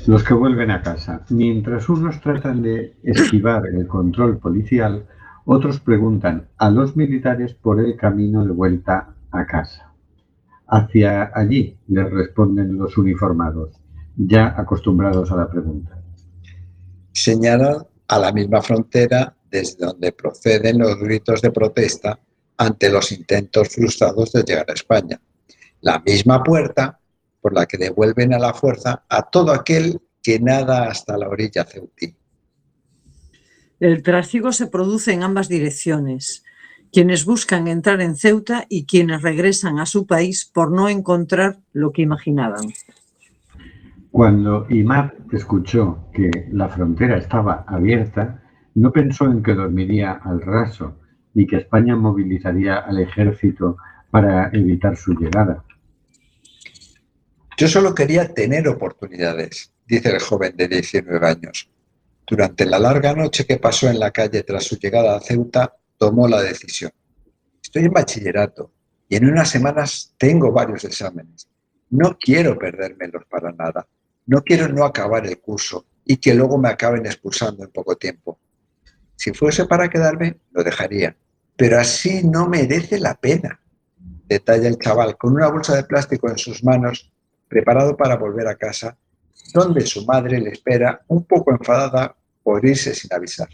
Los 0.06 0.24
que 0.24 0.34
vuelven 0.34 0.70
a 0.70 0.82
casa. 0.82 1.24
Mientras 1.30 1.88
unos 1.88 2.20
tratan 2.20 2.62
de 2.62 2.96
esquivar 3.02 3.66
el 3.66 3.86
control 3.86 4.38
policial, 4.38 5.06
otros 5.44 5.80
preguntan 5.80 6.46
a 6.58 6.70
los 6.70 6.96
militares 6.96 7.54
por 7.54 7.80
el 7.80 7.96
camino 7.96 8.44
de 8.44 8.52
vuelta 8.52 9.14
a 9.30 9.46
casa. 9.46 9.92
Hacia 10.66 11.30
allí 11.34 11.76
les 11.88 12.10
responden 12.10 12.76
los 12.76 12.96
uniformados, 12.96 13.80
ya 14.16 14.54
acostumbrados 14.56 15.30
a 15.30 15.36
la 15.36 15.48
pregunta. 15.48 15.96
señalan 17.12 17.86
a 18.08 18.18
la 18.18 18.32
misma 18.32 18.62
frontera 18.62 19.36
desde 19.50 19.86
donde 19.86 20.12
proceden 20.12 20.78
los 20.78 20.98
gritos 20.98 21.42
de 21.42 21.50
protesta 21.50 22.18
ante 22.56 22.90
los 22.90 23.10
intentos 23.12 23.68
frustrados 23.68 24.32
de 24.32 24.42
llegar 24.42 24.66
a 24.68 24.74
España. 24.74 25.20
La 25.80 25.98
misma 26.00 26.42
puerta 26.42 27.00
por 27.40 27.54
la 27.54 27.66
que 27.66 27.78
devuelven 27.78 28.34
a 28.34 28.38
la 28.38 28.54
fuerza 28.54 29.04
a 29.08 29.22
todo 29.22 29.52
aquel 29.52 30.00
que 30.22 30.38
nada 30.38 30.88
hasta 30.88 31.16
la 31.16 31.28
orilla 31.28 31.64
ceutí. 31.64 32.14
El 33.80 34.02
tráfico 34.02 34.52
se 34.52 34.66
produce 34.66 35.12
en 35.12 35.22
ambas 35.22 35.48
direcciones. 35.48 36.44
Quienes 36.92 37.24
buscan 37.24 37.66
entrar 37.66 38.00
en 38.02 38.16
Ceuta 38.16 38.66
y 38.68 38.84
quienes 38.84 39.22
regresan 39.22 39.78
a 39.78 39.86
su 39.86 40.06
país 40.06 40.44
por 40.44 40.70
no 40.70 40.88
encontrar 40.88 41.60
lo 41.72 41.92
que 41.92 42.02
imaginaban. 42.02 42.74
Cuando 44.10 44.66
Imar 44.70 45.14
escuchó 45.32 46.10
que 46.12 46.30
la 46.50 46.68
frontera 46.68 47.16
estaba 47.18 47.64
abierta, 47.66 48.42
no 48.74 48.92
pensó 48.92 49.26
en 49.26 49.42
que 49.42 49.54
dormiría 49.54 50.12
al 50.12 50.40
raso 50.40 50.96
ni 51.34 51.46
que 51.46 51.56
España 51.56 51.94
movilizaría 51.94 52.78
al 52.78 52.98
ejército 52.98 53.76
para 54.10 54.50
evitar 54.52 54.96
su 54.96 55.14
llegada. 55.14 55.64
Yo 57.56 57.68
solo 57.68 57.94
quería 57.94 58.32
tener 58.34 58.66
oportunidades, 58.68 59.72
dice 59.86 60.10
el 60.10 60.20
joven 60.20 60.56
de 60.56 60.66
19 60.66 61.26
años. 61.26 61.70
Durante 62.26 62.64
la 62.64 62.78
larga 62.78 63.14
noche 63.14 63.44
que 63.44 63.58
pasó 63.58 63.88
en 63.88 64.00
la 64.00 64.10
calle 64.10 64.42
tras 64.42 64.64
su 64.64 64.76
llegada 64.76 65.16
a 65.16 65.20
Ceuta, 65.20 65.76
tomó 65.98 66.26
la 66.26 66.42
decisión. 66.42 66.90
Estoy 67.62 67.84
en 67.84 67.92
bachillerato 67.92 68.72
y 69.08 69.16
en 69.16 69.28
unas 69.28 69.50
semanas 69.50 70.14
tengo 70.18 70.50
varios 70.50 70.84
exámenes. 70.84 71.48
No 71.90 72.16
quiero 72.18 72.58
perdérmelos 72.58 73.24
para 73.28 73.52
nada. 73.52 73.86
No 74.30 74.44
quiero 74.44 74.68
no 74.68 74.84
acabar 74.84 75.26
el 75.26 75.40
curso 75.40 75.86
y 76.04 76.18
que 76.18 76.34
luego 76.34 76.56
me 76.56 76.68
acaben 76.68 77.04
expulsando 77.04 77.64
en 77.64 77.70
poco 77.72 77.96
tiempo. 77.96 78.38
Si 79.16 79.32
fuese 79.32 79.64
para 79.64 79.90
quedarme, 79.90 80.38
lo 80.52 80.62
dejaría. 80.62 81.16
Pero 81.56 81.80
así 81.80 82.22
no 82.22 82.48
merece 82.48 83.00
la 83.00 83.16
pena, 83.16 83.60
detalla 84.28 84.68
el 84.68 84.78
chaval 84.78 85.18
con 85.18 85.32
una 85.34 85.48
bolsa 85.48 85.74
de 85.74 85.82
plástico 85.82 86.30
en 86.30 86.38
sus 86.38 86.62
manos, 86.62 87.10
preparado 87.48 87.96
para 87.96 88.16
volver 88.16 88.46
a 88.46 88.54
casa, 88.54 88.96
donde 89.52 89.80
su 89.80 90.06
madre 90.06 90.38
le 90.38 90.50
espera 90.50 91.02
un 91.08 91.24
poco 91.24 91.50
enfadada 91.50 92.14
por 92.44 92.64
irse 92.64 92.94
sin 92.94 93.12
avisar. 93.12 93.48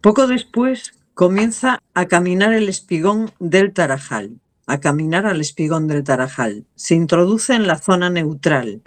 Poco 0.00 0.26
después 0.26 0.94
comienza 1.12 1.82
a 1.92 2.06
caminar 2.06 2.54
el 2.54 2.70
espigón 2.70 3.30
del 3.40 3.74
Tarajal, 3.74 4.40
a 4.66 4.80
caminar 4.80 5.26
al 5.26 5.42
espigón 5.42 5.86
del 5.86 6.02
Tarajal. 6.02 6.64
Se 6.76 6.94
introduce 6.94 7.52
en 7.52 7.66
la 7.66 7.76
zona 7.76 8.08
neutral, 8.08 8.80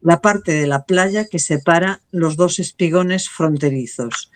la 0.00 0.20
parte 0.20 0.52
de 0.52 0.66
la 0.66 0.84
playa 0.84 1.26
que 1.26 1.38
separa 1.38 2.00
los 2.10 2.36
dos 2.36 2.58
espigones 2.58 3.28
fronterizos. 3.28 4.30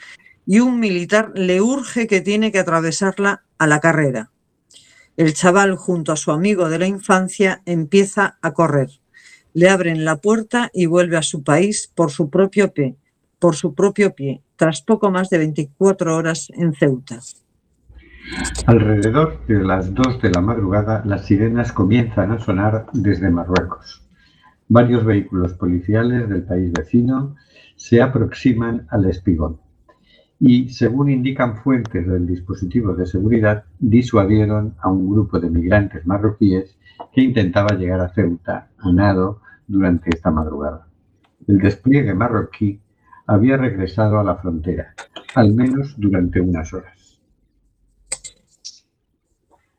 Y 0.46 0.60
un 0.60 0.78
militar 0.78 1.32
le 1.34 1.60
urge 1.60 2.06
que 2.06 2.20
tiene 2.20 2.52
que 2.52 2.58
atravesarla 2.58 3.42
a 3.58 3.66
la 3.66 3.80
carrera. 3.80 4.30
El 5.16 5.32
chaval, 5.32 5.76
junto 5.76 6.12
a 6.12 6.16
su 6.16 6.32
amigo 6.32 6.68
de 6.68 6.78
la 6.78 6.86
infancia, 6.86 7.62
empieza 7.66 8.36
a 8.42 8.52
correr. 8.52 8.90
Le 9.52 9.70
abren 9.70 10.04
la 10.04 10.16
puerta 10.16 10.70
y 10.74 10.86
vuelve 10.86 11.16
a 11.16 11.22
su 11.22 11.44
país 11.44 11.90
por 11.94 12.10
su 12.10 12.28
propio 12.28 12.72
pie, 12.72 12.96
por 13.38 13.54
su 13.54 13.74
propio 13.74 14.14
pie, 14.14 14.42
tras 14.56 14.82
poco 14.82 15.10
más 15.10 15.30
de 15.30 15.38
24 15.38 16.16
horas 16.16 16.48
en 16.54 16.74
Ceuta. 16.74 17.20
Alrededor 18.66 19.46
de 19.46 19.62
las 19.62 19.94
2 19.94 20.22
de 20.22 20.30
la 20.30 20.40
madrugada, 20.40 21.02
las 21.04 21.26
sirenas 21.26 21.72
comienzan 21.72 22.32
a 22.32 22.40
sonar 22.40 22.86
desde 22.92 23.30
Marruecos. 23.30 24.03
Varios 24.68 25.04
vehículos 25.04 25.54
policiales 25.54 26.28
del 26.28 26.44
país 26.44 26.72
vecino 26.72 27.36
se 27.76 28.00
aproximan 28.00 28.86
al 28.90 29.04
espigón. 29.06 29.60
y, 30.40 30.68
según 30.68 31.10
indican 31.10 31.56
fuentes 31.56 32.06
del 32.06 32.26
dispositivo 32.26 32.92
de 32.94 33.06
seguridad, 33.06 33.64
disuadieron 33.78 34.74
a 34.80 34.90
un 34.90 35.08
grupo 35.08 35.38
de 35.38 35.48
migrantes 35.48 36.04
marroquíes 36.06 36.76
que 37.12 37.22
intentaba 37.22 37.76
llegar 37.76 38.00
a 38.00 38.08
Ceuta 38.08 38.68
a 38.78 38.92
nado 38.92 39.40
durante 39.66 40.10
esta 40.10 40.30
madrugada. 40.30 40.86
El 41.46 41.58
despliegue 41.58 42.14
marroquí 42.14 42.80
había 43.26 43.56
regresado 43.56 44.18
a 44.18 44.24
la 44.24 44.36
frontera, 44.36 44.94
al 45.34 45.54
menos 45.54 45.94
durante 45.96 46.40
unas 46.40 46.72
horas. 46.72 47.20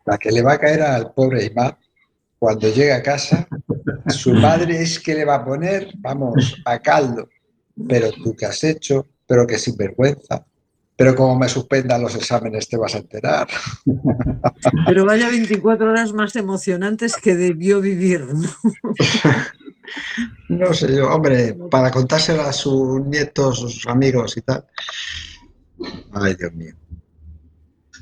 La 0.06 0.18
que 0.18 0.32
le 0.32 0.42
va 0.42 0.54
a 0.54 0.58
caer 0.58 0.82
al 0.82 1.14
pobre 1.14 1.46
Imán 1.46 1.76
cuando 2.40 2.68
llegue 2.70 2.94
a 2.94 3.02
casa, 3.02 3.48
su 4.08 4.34
madre 4.34 4.82
es 4.82 5.00
que 5.00 5.16
le 5.16 5.26
va 5.26 5.36
a 5.36 5.46
poner, 5.46 5.90
vamos, 5.98 6.62
a 6.66 6.80
caldo. 6.80 7.28
Pero 7.88 8.12
tú 8.12 8.36
qué 8.36 8.46
has 8.46 8.64
hecho, 8.64 9.08
pero 9.28 9.46
que 9.46 9.58
sinvergüenza. 9.58 10.46
Pero 10.98 11.14
como 11.14 11.38
me 11.38 11.50
suspendan 11.50 12.02
los 12.02 12.16
exámenes 12.16 12.70
te 12.70 12.78
vas 12.78 12.96
a 12.96 13.00
enterar. 13.00 13.48
Pero 14.86 15.06
vaya 15.06 15.30
24 15.30 15.90
horas 15.90 16.14
más 16.14 16.36
emocionantes 16.38 17.18
que 17.18 17.36
debió 17.36 17.82
vivir. 17.82 18.26
¿no? 18.34 18.50
No 20.50 20.74
sé 20.74 20.96
yo, 20.96 21.10
hombre, 21.14 21.56
para 21.70 21.92
contárselo 21.92 22.42
a 22.42 22.54
sus 22.54 23.06
nietos, 23.06 23.60
sus 23.60 23.88
amigos 23.88 24.38
y 24.38 24.42
tal. 24.42 24.66
Ay, 26.12 26.36
Dios 26.36 26.54
mío. 26.54 26.76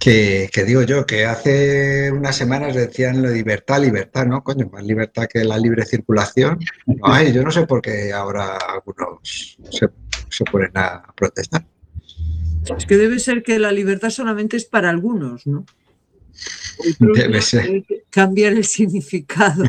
Que, 0.04 0.50
que 0.52 0.66
digo 0.66 0.82
yo, 0.82 1.06
que 1.06 1.24
hace 1.24 2.12
unas 2.12 2.36
semanas 2.36 2.76
decían 2.76 3.22
lo 3.22 3.30
de 3.30 3.36
libertad, 3.36 3.82
libertad, 3.82 4.26
¿no? 4.26 4.44
Coño, 4.44 4.70
más 4.70 4.84
libertad 4.84 5.30
que 5.32 5.46
la 5.46 5.58
libre 5.58 5.86
circulación. 5.86 6.60
No 6.86 7.14
hay, 7.14 7.32
yo 7.32 7.42
no 7.42 7.52
sé 7.52 7.66
por 7.66 7.82
qué 7.82 8.12
ahora 8.12 8.58
algunos 8.58 9.58
se, 9.72 9.88
se 10.30 10.44
ponen 10.44 10.72
a 10.76 11.04
protestar. 11.16 11.66
Es 12.78 12.86
que 12.86 12.98
debe 12.98 13.20
ser 13.20 13.44
que 13.44 13.60
la 13.60 13.72
libertad 13.72 14.10
solamente 14.10 14.58
es 14.58 14.66
para 14.66 14.90
algunos, 14.90 15.48
¿no? 15.48 15.66
Debe 17.00 17.42
ser. 17.42 17.62
hay 17.62 17.84
que 17.84 18.04
Cambiar 18.10 18.54
el 18.54 18.66
significado. 18.66 19.64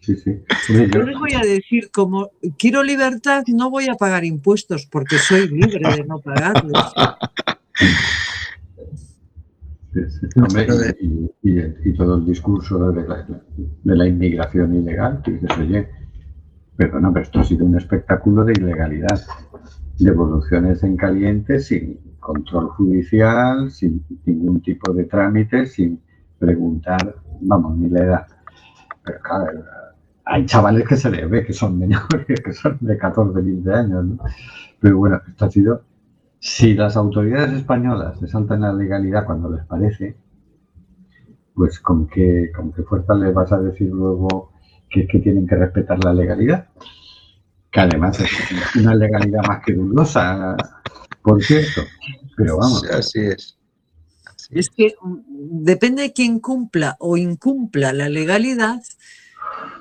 Sí, 0.00 0.16
sí. 0.16 0.42
Yo 0.68 1.02
les 1.02 1.18
voy 1.18 1.34
a 1.34 1.40
decir, 1.40 1.90
como 1.90 2.30
quiero 2.58 2.82
libertad, 2.82 3.44
no 3.48 3.70
voy 3.70 3.88
a 3.88 3.94
pagar 3.94 4.24
impuestos 4.24 4.86
porque 4.86 5.18
soy 5.18 5.48
libre 5.48 5.80
de 5.96 6.04
no 6.04 6.18
pagarlos. 6.20 6.92
Hombre, 10.36 10.66
de- 10.78 10.96
y, 11.00 11.30
y- 11.50 11.74
y 11.90 11.94
todo 11.94 12.16
el 12.16 12.26
discurso 12.26 12.90
de 12.92 13.06
la, 13.08 13.26
de 13.84 13.96
la 13.96 14.06
inmigración 14.06 14.74
ilegal, 14.74 15.20
que 15.22 15.32
dices, 15.32 15.50
oye, 15.58 15.88
perdona, 16.76 17.12
pero 17.12 17.22
esto 17.22 17.40
ha 17.40 17.44
sido 17.44 17.64
un 17.64 17.76
espectáculo 17.76 18.44
de 18.44 18.52
ilegalidad. 18.52 19.20
Devoluciones 19.98 20.82
en 20.82 20.96
caliente 20.96 21.60
sin 21.60 22.00
control 22.18 22.68
judicial, 22.70 23.70
sin 23.70 24.04
ningún 24.26 24.60
tipo 24.60 24.92
de 24.92 25.04
trámite, 25.04 25.66
sin 25.66 26.00
preguntar, 26.38 27.14
vamos, 27.42 27.76
ni 27.76 27.88
la 27.88 28.00
edad. 28.04 28.26
Pero 29.04 29.20
claro, 29.20 29.64
hay 30.24 30.46
chavales 30.46 30.88
que 30.88 30.96
se 30.96 31.10
les 31.10 31.28
ve 31.30 31.44
que 31.44 31.52
son 31.52 31.78
menores, 31.78 32.26
que 32.44 32.52
son 32.52 32.76
de 32.80 32.96
14, 32.98 33.40
15 33.42 33.72
años, 33.72 34.04
¿no? 34.04 34.18
Pero 34.80 34.98
bueno, 34.98 35.20
esto 35.28 35.44
ha 35.44 35.50
sido 35.50 35.82
si 36.44 36.74
las 36.74 36.94
autoridades 36.94 37.54
españolas 37.54 38.20
se 38.20 38.28
saltan 38.28 38.60
la 38.60 38.72
legalidad 38.74 39.24
cuando 39.24 39.50
les 39.50 39.64
parece, 39.64 40.14
pues 41.54 41.80
con 41.80 42.06
qué, 42.06 42.52
con 42.54 42.70
qué 42.70 42.82
fuerza 42.82 43.14
les 43.14 43.32
vas 43.32 43.50
a 43.50 43.58
decir 43.60 43.88
luego 43.88 44.52
que, 44.90 45.06
que 45.06 45.20
tienen 45.20 45.46
que 45.46 45.56
respetar 45.56 46.04
la 46.04 46.12
legalidad. 46.12 46.68
Que 47.70 47.80
además 47.80 48.20
es 48.20 48.30
una 48.76 48.94
legalidad 48.94 49.40
más 49.48 49.64
que 49.64 49.72
dudosa, 49.72 50.54
por 51.22 51.42
cierto. 51.42 51.80
Pero 52.36 52.58
vamos, 52.58 52.82
Sí, 52.82 52.88
Así 52.92 53.20
es. 53.20 53.58
Así 54.26 54.58
Es 54.58 54.68
que 54.68 54.96
mm, 55.00 55.64
depende 55.64 56.02
de 56.02 56.12
quién 56.12 56.40
cumpla 56.40 56.96
o 57.00 57.16
incumpla 57.16 57.94
la 57.94 58.10
legalidad, 58.10 58.82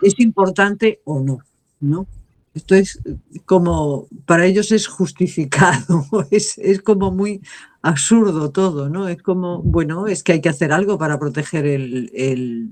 es 0.01 0.17
importante 0.17 1.01
o 1.03 1.19
no, 1.19 1.39
¿no? 1.81 2.07
Esto 2.53 2.75
es 2.75 3.01
como, 3.45 4.07
para 4.25 4.45
ellos 4.45 4.71
es 4.71 4.87
justificado, 4.87 6.05
es, 6.31 6.57
es 6.59 6.81
como 6.81 7.11
muy 7.11 7.41
absurdo 7.81 8.51
todo, 8.51 8.89
¿no? 8.89 9.07
Es 9.07 9.21
como, 9.23 9.61
bueno, 9.63 10.07
es 10.07 10.23
que 10.23 10.33
hay 10.33 10.41
que 10.41 10.49
hacer 10.49 10.71
algo 10.71 10.97
para 10.97 11.19
proteger 11.19 11.65
el, 11.65 12.11
el- 12.13 12.69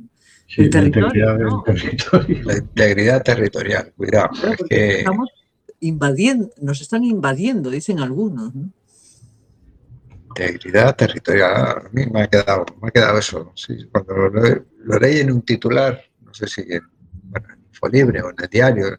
sí, 0.48 0.62
el 0.62 0.66
la 0.66 0.72
territorio, 0.72 1.08
integridad 1.08 1.38
¿no? 1.40 1.64
del 1.66 1.76
territorio. 1.82 2.44
La 2.46 2.58
integridad 2.58 3.24
territorial, 3.24 3.94
cuidado. 3.98 4.30
Claro, 4.30 4.52
es 4.52 4.58
porque 4.58 4.76
que 4.76 4.98
estamos 5.00 5.30
invadiendo, 5.80 6.50
nos 6.62 6.80
están 6.82 7.04
invadiendo, 7.04 7.70
dicen 7.72 8.00
algunos, 8.00 8.54
¿no? 8.54 8.70
integridad 10.30 10.96
territorial, 10.96 11.54
a 11.86 11.90
mí 11.92 12.06
me 12.12 12.22
ha 12.22 12.28
quedado, 12.28 12.66
me 12.82 12.88
ha 12.88 12.92
quedado 12.92 13.18
eso. 13.20 13.52
sí, 13.56 13.88
cuando 13.92 14.14
lo, 14.16 14.66
lo 14.86 15.00
leí 15.00 15.20
en 15.20 15.32
un 15.32 15.42
titular, 15.42 16.02
no 16.22 16.34
sé 16.34 16.48
si 16.48 16.62
en, 16.62 16.82
bueno, 17.24 17.48
en 17.54 17.60
Infolibre 17.68 18.22
o 18.22 18.30
en 18.30 18.36
el 18.42 18.50
diario, 18.50 18.88
eh, 18.88 18.98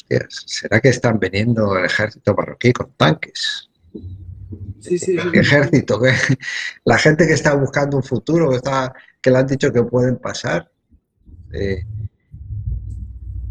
hostias, 0.00 0.42
¿será 0.46 0.80
que 0.80 0.88
están 0.88 1.18
viniendo 1.18 1.76
el 1.78 1.84
ejército 1.86 2.34
marroquí 2.34 2.72
con 2.72 2.92
tanques? 2.96 3.70
Sí, 4.80 4.98
sí, 4.98 5.18
sí. 5.18 5.30
¿Qué 5.32 5.40
ejército? 5.40 6.00
¿Qué? 6.00 6.10
La 6.84 6.98
gente 6.98 7.26
que 7.26 7.34
está 7.34 7.54
buscando 7.54 7.98
un 7.98 8.02
futuro, 8.02 8.50
que, 8.50 8.56
está, 8.56 8.92
que 9.20 9.30
le 9.30 9.38
han 9.38 9.46
dicho 9.46 9.72
que 9.72 9.82
pueden 9.82 10.16
pasar. 10.16 10.70
eh, 11.52 11.84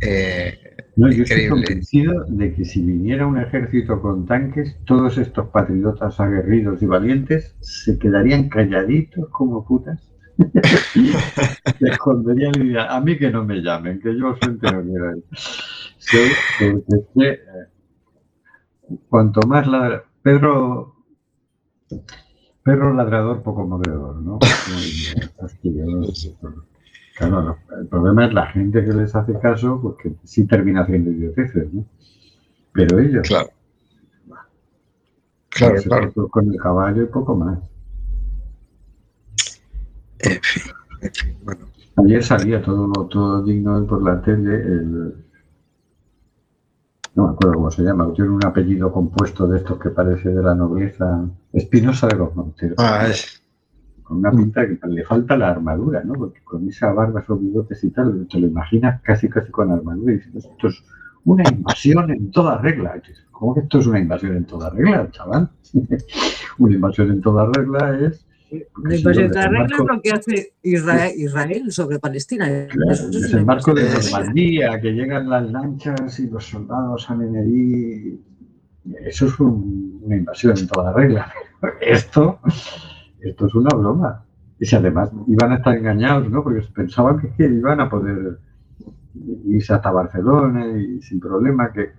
eh, 0.01 0.57
No, 0.95 1.11
yo 1.11 1.23
estoy 1.23 1.43
Increíble. 1.43 1.49
convencido 1.49 2.25
de 2.27 2.53
que 2.53 2.65
si 2.65 2.81
viniera 2.81 3.27
un 3.27 3.39
ejército 3.39 4.01
con 4.01 4.25
tanques, 4.25 4.77
todos 4.85 5.17
estos 5.17 5.49
patriotas 5.49 6.19
aguerridos 6.19 6.81
y 6.81 6.85
valientes 6.85 7.55
se 7.61 7.97
quedarían 7.99 8.49
calladitos 8.49 9.29
como 9.29 9.65
putas. 9.65 10.08
se 11.79 11.87
esconderían 11.87 12.53
y 12.55 12.59
dirían, 12.59 12.87
a 12.89 12.99
mí 13.01 13.17
que 13.17 13.29
no 13.29 13.43
me 13.43 13.61
llamen, 13.61 13.99
que 13.99 14.17
yo 14.17 14.37
quiero 14.39 14.81
ir. 14.81 15.23
Sí, 15.97 16.17
porque 16.57 17.31
eh, 17.31 17.39
cuanto 19.09 19.41
más 19.47 19.67
ladra... 19.67 20.03
Pedro... 20.21 20.95
Perro 22.63 22.93
ladrador, 22.93 23.41
poco 23.41 23.65
mordedor, 23.65 24.17
¿no? 24.17 24.37
Claro, 27.17 27.57
el 27.79 27.87
problema 27.87 28.25
es 28.27 28.33
la 28.33 28.47
gente 28.47 28.85
que 28.85 28.93
les 28.93 29.15
hace 29.15 29.39
caso, 29.39 29.79
porque 29.81 30.13
sí 30.23 30.45
termina 30.45 30.81
haciendo 30.81 31.09
idioteces, 31.09 31.73
¿no? 31.73 31.85
Pero 32.71 32.99
ellos, 32.99 33.27
claro. 33.27 33.49
Claro, 35.49 35.81
claro. 35.81 36.13
con 36.29 36.53
el 36.53 36.59
caballo 36.59 37.03
y 37.03 37.07
poco 37.07 37.35
más. 37.35 37.59
En 40.19 40.41
fin, 40.41 40.63
en 41.01 41.13
fin, 41.13 41.37
bueno. 41.43 41.65
Ayer 41.97 42.23
salía 42.23 42.61
todo, 42.61 42.91
todo 43.07 43.43
digno 43.43 43.85
por 43.85 44.01
la 44.03 44.21
tele, 44.21 44.55
el, 44.55 45.13
no 47.15 47.27
me 47.27 47.33
acuerdo 47.33 47.55
cómo 47.55 47.71
se 47.71 47.83
llama, 47.83 48.13
tiene 48.13 48.29
un 48.29 48.45
apellido 48.45 48.91
compuesto 48.91 49.47
de 49.47 49.57
estos 49.57 49.79
que 49.79 49.89
parece 49.89 50.29
de 50.29 50.41
la 50.41 50.55
nobleza, 50.55 51.27
Espinosa 51.51 52.07
de 52.07 52.15
los 52.15 52.35
Monteros. 52.35 52.77
Ah, 52.77 53.07
es, 53.07 53.43
con 54.03 54.17
una 54.17 54.31
pinta 54.31 54.65
que 54.65 54.79
le 54.87 55.03
falta 55.03 55.37
la 55.37 55.49
armadura, 55.49 56.03
¿no? 56.03 56.13
Porque 56.13 56.41
con 56.43 56.67
esa 56.67 56.91
barba, 56.93 57.21
esos 57.21 57.39
bigotes 57.39 57.83
y 57.83 57.91
tal, 57.91 58.27
te 58.27 58.39
lo 58.39 58.47
imaginas 58.47 59.01
casi 59.01 59.29
casi 59.29 59.51
con 59.51 59.71
armadura 59.71 60.13
y 60.13 60.15
dices, 60.17 60.45
esto 60.45 60.67
es 60.67 60.83
una 61.25 61.43
invasión 61.49 62.09
en 62.09 62.31
toda 62.31 62.57
regla. 62.57 63.01
¿Cómo 63.31 63.53
que 63.53 63.61
esto 63.61 63.79
es 63.79 63.87
una 63.87 63.99
invasión 63.99 64.35
en 64.35 64.45
toda 64.45 64.69
regla, 64.69 65.09
chaval? 65.11 65.49
una 66.57 66.73
invasión 66.73 67.11
en 67.11 67.21
toda 67.21 67.49
regla 67.53 67.99
es... 67.99 68.25
Invasión 68.51 69.31
de 69.31 69.47
regla 69.47 69.65
es 69.71 69.85
lo 69.85 70.01
que 70.01 70.11
hace 70.11 70.53
Israel, 70.63 71.11
Israel 71.15 71.71
sobre 71.71 71.99
Palestina. 71.99 72.45
Claro, 72.45 72.67
el 72.77 72.91
es 72.91 73.01
una 73.01 73.19
desembarco 73.19 73.73
de. 73.73 73.83
Normandía, 73.83 74.79
que 74.81 74.91
llegan 74.93 75.29
las 75.29 75.49
lanchas 75.51 76.19
y 76.19 76.29
los 76.29 76.45
soldados 76.45 77.03
salen 77.03 77.35
allí. 77.35 78.19
Eso 79.05 79.27
es 79.27 79.39
un- 79.39 79.99
una 80.03 80.15
invasión 80.15 80.57
en 80.57 80.67
toda 80.67 80.93
regla. 80.93 81.31
Esto, 81.81 82.39
esto 83.21 83.45
es 83.47 83.55
una 83.55 83.69
broma. 83.75 84.25
Y 84.59 84.65
si 84.65 84.75
además 84.75 85.11
iban 85.27 85.51
a 85.51 85.55
estar 85.57 85.77
engañados, 85.77 86.29
¿no? 86.29 86.43
Porque 86.43 86.61
pensaban 86.73 87.19
que, 87.19 87.29
que 87.33 87.45
iban 87.45 87.79
a 87.81 87.89
poder 87.89 88.39
irse 89.45 89.73
hasta 89.73 89.91
Barcelona 89.91 90.65
y 90.77 91.01
sin 91.01 91.19
problema, 91.19 91.71
que, 91.71 91.89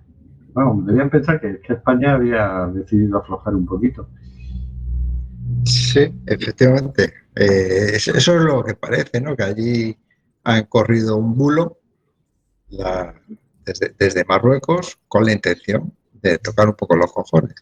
vamos, 0.53 0.85
debían 0.85 1.09
pensar 1.09 1.39
que, 1.39 1.59
que 1.59 1.73
España 1.73 2.15
había 2.15 2.67
decidido 2.73 3.19
aflojar 3.19 3.55
un 3.55 3.65
poquito. 3.65 4.09
Sí, 5.93 6.13
efectivamente. 6.25 7.13
Eh, 7.35 7.91
eso 7.95 8.13
es 8.15 8.27
lo 8.27 8.63
que 8.63 8.75
parece, 8.75 9.21
¿no? 9.21 9.35
Que 9.35 9.43
allí 9.43 9.97
han 10.43 10.65
corrido 10.65 11.17
un 11.17 11.35
bulo 11.37 11.79
la- 12.69 13.13
desde, 13.65 13.95
desde 13.97 14.25
Marruecos 14.25 14.99
con 15.07 15.25
la 15.25 15.33
intención 15.33 15.93
de 16.13 16.37
tocar 16.39 16.67
un 16.67 16.75
poco 16.75 16.95
los 16.95 17.11
cojones. 17.11 17.55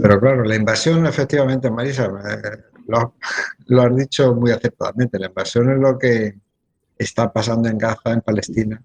Pero 0.00 0.18
claro, 0.20 0.44
la 0.44 0.56
invasión, 0.56 1.06
efectivamente, 1.06 1.70
Marisa, 1.70 2.06
eh, 2.06 2.58
lo, 2.88 3.14
lo 3.66 3.82
has 3.82 3.96
dicho 3.96 4.34
muy 4.34 4.50
acertadamente. 4.50 5.18
La 5.18 5.26
invasión 5.26 5.70
es 5.70 5.78
lo 5.78 5.98
que 5.98 6.34
está 6.98 7.32
pasando 7.32 7.68
en 7.68 7.78
Gaza, 7.78 8.12
en 8.12 8.20
Palestina, 8.22 8.82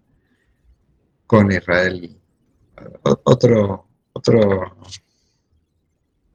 con 1.25 1.51
Israel. 1.51 2.19
Otro, 3.23 3.87
otro, 4.13 4.77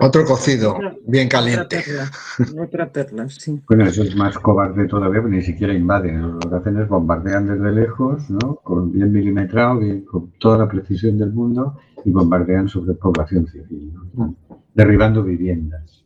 Otro 0.03 0.25
cocido, 0.25 0.75
Otra- 0.75 0.95
bien 1.07 1.27
Otra 1.29 1.39
caliente. 1.39 1.83
perla, 1.85 2.63
otra 2.65 2.93
perla, 2.93 3.29
sí. 3.29 3.61
Bueno, 3.69 3.85
eso 3.85 4.03
es 4.03 4.15
más 4.17 4.39
cobarde 4.39 4.87
todavía, 4.89 5.21
porque 5.23 5.37
ni 5.37 5.43
siquiera 5.43 5.73
invaden. 5.73 6.23
Lo 6.33 6.39
que 6.39 6.55
hacen 6.57 6.79
es 6.81 6.89
bombardean 6.89 7.47
desde 7.47 7.73
lejos, 7.73 8.29
¿no? 8.31 8.57
Con 8.57 8.93
bien 8.93 9.13
milimetrado, 9.13 9.79
bien, 9.79 10.03
con 10.05 10.31
toda 10.39 10.59
la 10.59 10.69
precisión 10.69 11.19
del 11.19 11.33
mundo, 11.33 11.79
y 12.05 12.11
bombardean 12.11 12.69
sobre 12.69 12.95
población 12.95 13.47
civil, 13.47 13.93
¿no? 13.95 14.05
Están 14.05 14.37
derribando 14.75 15.23
viviendas. 15.23 16.05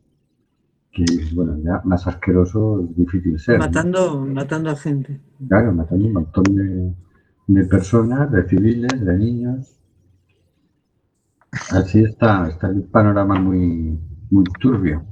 Que, 0.92 1.04
bueno, 1.34 1.58
ya 1.62 1.80
más 1.84 2.06
asqueroso 2.06 2.80
es 2.88 2.96
difícil 2.96 3.38
ser. 3.38 3.58
¿no? 3.58 3.66
Matando, 3.66 4.20
matando 4.26 4.70
a 4.70 4.76
gente. 4.76 5.20
Claro, 5.48 5.72
matando 5.72 6.06
un 6.06 6.12
montón 6.14 6.44
de, 6.54 6.92
de 7.48 7.64
personas, 7.66 8.30
de 8.32 8.48
civiles, 8.48 9.04
de 9.04 9.16
niños. 9.18 9.75
Así 11.70 12.02
está, 12.04 12.48
está 12.48 12.68
el 12.68 12.84
panorama 12.84 13.38
muy, 13.38 13.98
muy 14.30 14.44
turbio. 14.60 15.04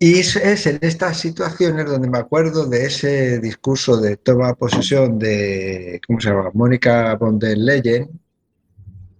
Y 0.00 0.20
es, 0.20 0.66
en 0.66 0.78
estas 0.80 1.18
situaciones 1.18 1.86
donde 1.86 2.08
me 2.08 2.18
acuerdo 2.18 2.66
de 2.66 2.86
ese 2.86 3.40
discurso 3.40 4.00
de 4.00 4.16
toma 4.16 4.48
de 4.48 4.54
posesión 4.54 5.18
de, 5.18 6.00
¿cómo 6.06 6.20
se 6.20 6.30
llama? 6.30 6.50
Mónica 6.54 7.16
von 7.16 7.38
der 7.38 7.58
Leyen, 7.58 8.08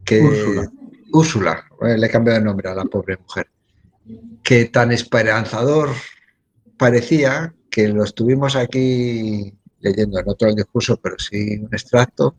que 0.05 0.21
Úrsula. 0.23 0.73
Úrsula, 1.13 1.65
eh, 1.83 1.99
le 1.99 2.07
he 2.07 2.11
cambiado 2.11 2.39
de 2.39 2.45
nombre 2.45 2.71
a 2.71 2.75
la 2.75 2.85
pobre 2.85 3.17
mujer, 3.17 3.49
que 4.45 4.67
tan 4.67 4.93
esperanzador 4.93 5.91
parecía 6.77 7.53
que 7.69 7.89
lo 7.89 8.05
estuvimos 8.05 8.55
aquí 8.55 9.53
leyendo, 9.81 10.23
no 10.23 10.35
todo 10.35 10.49
el 10.49 10.57
discurso, 10.57 10.99
pero 11.03 11.17
sí 11.19 11.59
un 11.59 11.73
extracto, 11.73 12.37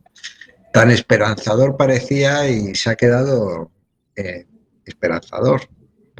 tan 0.72 0.90
esperanzador 0.90 1.76
parecía 1.76 2.48
y 2.48 2.74
se 2.74 2.90
ha 2.90 2.96
quedado 2.96 3.70
esperanzador 4.84 5.62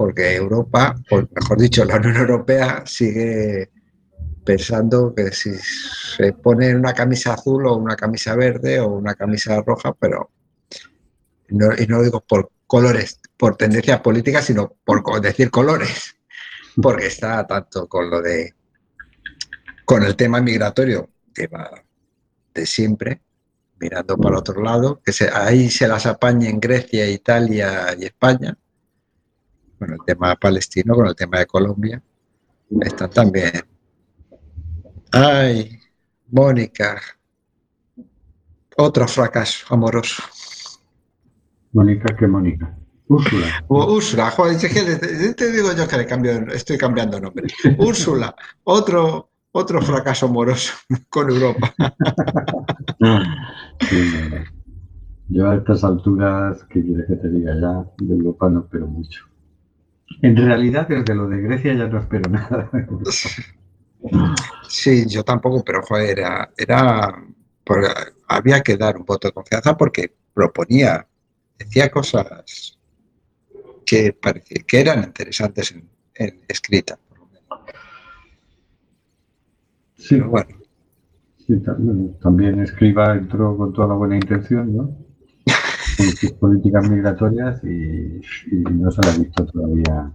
porque 0.00 0.34
Europa, 0.34 0.96
o 1.10 1.16
mejor 1.16 1.58
dicho, 1.58 1.84
la 1.84 1.96
Unión 1.96 2.16
Europea 2.16 2.84
sigue 2.86 3.70
pensando 4.44 5.14
que 5.14 5.30
si 5.30 5.52
se 6.16 6.32
pone 6.32 6.74
una 6.74 6.94
camisa 6.94 7.34
azul 7.34 7.66
o 7.66 7.76
una 7.76 7.96
camisa 7.96 8.34
verde 8.34 8.80
o 8.80 8.88
una 8.88 9.14
camisa 9.14 9.60
roja, 9.60 9.92
pero 9.92 10.30
no, 11.48 11.68
y 11.76 11.86
no 11.86 11.98
lo 11.98 12.04
digo 12.04 12.24
por 12.26 12.50
colores, 12.66 13.20
por 13.36 13.56
tendencias 13.56 14.00
políticas, 14.00 14.46
sino 14.46 14.74
por 14.84 15.20
decir 15.20 15.50
colores, 15.50 16.16
porque 16.80 17.08
está 17.08 17.46
tanto 17.46 17.86
con 17.86 18.08
lo 18.08 18.22
de 18.22 18.54
con 19.84 20.02
el 20.04 20.16
tema 20.16 20.40
migratorio 20.40 21.10
va 21.52 21.82
de 22.54 22.66
siempre, 22.66 23.20
mirando 23.80 24.16
para 24.18 24.38
otro 24.38 24.62
lado, 24.62 25.00
que 25.02 25.12
se, 25.12 25.28
ahí 25.32 25.70
se 25.70 25.88
las 25.88 26.04
apañen 26.06 26.60
Grecia, 26.60 27.08
Italia 27.10 27.94
y 27.98 28.04
España, 28.04 28.56
con 29.78 29.92
el 29.92 29.98
tema 30.06 30.36
palestino, 30.36 30.94
con 30.94 31.06
el 31.06 31.16
tema 31.16 31.38
de 31.38 31.46
Colombia, 31.46 32.02
están 32.82 33.10
también. 33.10 33.52
Ay, 35.12 35.80
Mónica, 36.28 37.00
otro 38.76 39.08
fracaso 39.08 39.66
amoroso. 39.74 40.22
Mónica, 41.72 42.14
¿qué 42.16 42.26
Mónica? 42.26 42.76
Úrsula. 43.08 43.64
Úrsula, 43.68 44.30
joder, 44.30 44.56
es 44.56 44.72
que 44.72 44.82
te, 44.82 44.96
te- 44.96 45.34
te 45.34 45.52
digo 45.52 45.72
yo 45.74 45.88
que 45.88 45.96
le 45.96 46.06
cambio, 46.06 46.32
estoy 46.52 46.78
cambiando 46.78 47.18
nombre. 47.20 47.46
Úrsula, 47.78 48.34
otro, 48.64 49.30
otro 49.52 49.82
fracaso 49.82 50.26
amoroso 50.26 50.74
con 51.08 51.28
Europa. 51.30 51.74
Sí. 53.88 54.12
Yo 55.28 55.48
a 55.48 55.56
estas 55.56 55.84
alturas, 55.84 56.64
¿qué 56.68 56.82
quieres 56.82 57.06
que 57.06 57.16
te 57.16 57.28
diga 57.28 57.54
ya? 57.54 58.04
De 58.04 58.14
Europa 58.14 58.50
no 58.50 58.60
espero 58.60 58.86
mucho. 58.86 59.24
En 60.22 60.36
realidad, 60.36 60.88
desde 60.88 61.14
lo 61.14 61.28
de 61.28 61.40
Grecia 61.40 61.74
ya 61.74 61.86
no 61.86 62.00
espero 62.00 62.28
nada. 62.30 62.68
Sí, 64.68 65.04
yo 65.08 65.22
tampoco, 65.22 65.62
pero 65.64 65.82
joder, 65.82 66.18
era, 66.18 66.50
era 66.56 67.14
había 68.26 68.60
que 68.62 68.76
dar 68.76 68.96
un 68.96 69.04
voto 69.04 69.28
de 69.28 69.32
confianza 69.32 69.76
porque 69.76 70.12
proponía, 70.34 71.06
decía 71.58 71.90
cosas 71.90 72.78
que 73.86 74.12
parecía 74.12 74.62
que 74.66 74.80
eran 74.80 75.04
interesantes 75.04 75.72
en, 75.72 75.88
en 76.14 76.40
escrita. 76.48 76.98
por 77.08 77.18
lo 77.18 77.26
menos. 77.26 77.44
Sí, 79.96 80.16
Pero 80.16 80.30
bueno, 80.30 80.59
sí, 81.58 82.16
también 82.22 82.60
escriba 82.60 83.14
entró 83.16 83.56
con 83.56 83.72
toda 83.72 83.88
la 83.88 83.94
buena 83.94 84.16
intención, 84.16 84.74
¿no? 84.76 84.96
Con 85.98 86.06
sus 86.16 86.32
políticas 86.32 86.90
migratorias 86.90 87.62
y, 87.64 88.20
y 88.52 88.56
no 88.72 88.90
se 88.90 89.02
le 89.02 89.10
ha 89.10 89.18
visto 89.18 89.46
todavía 89.46 90.12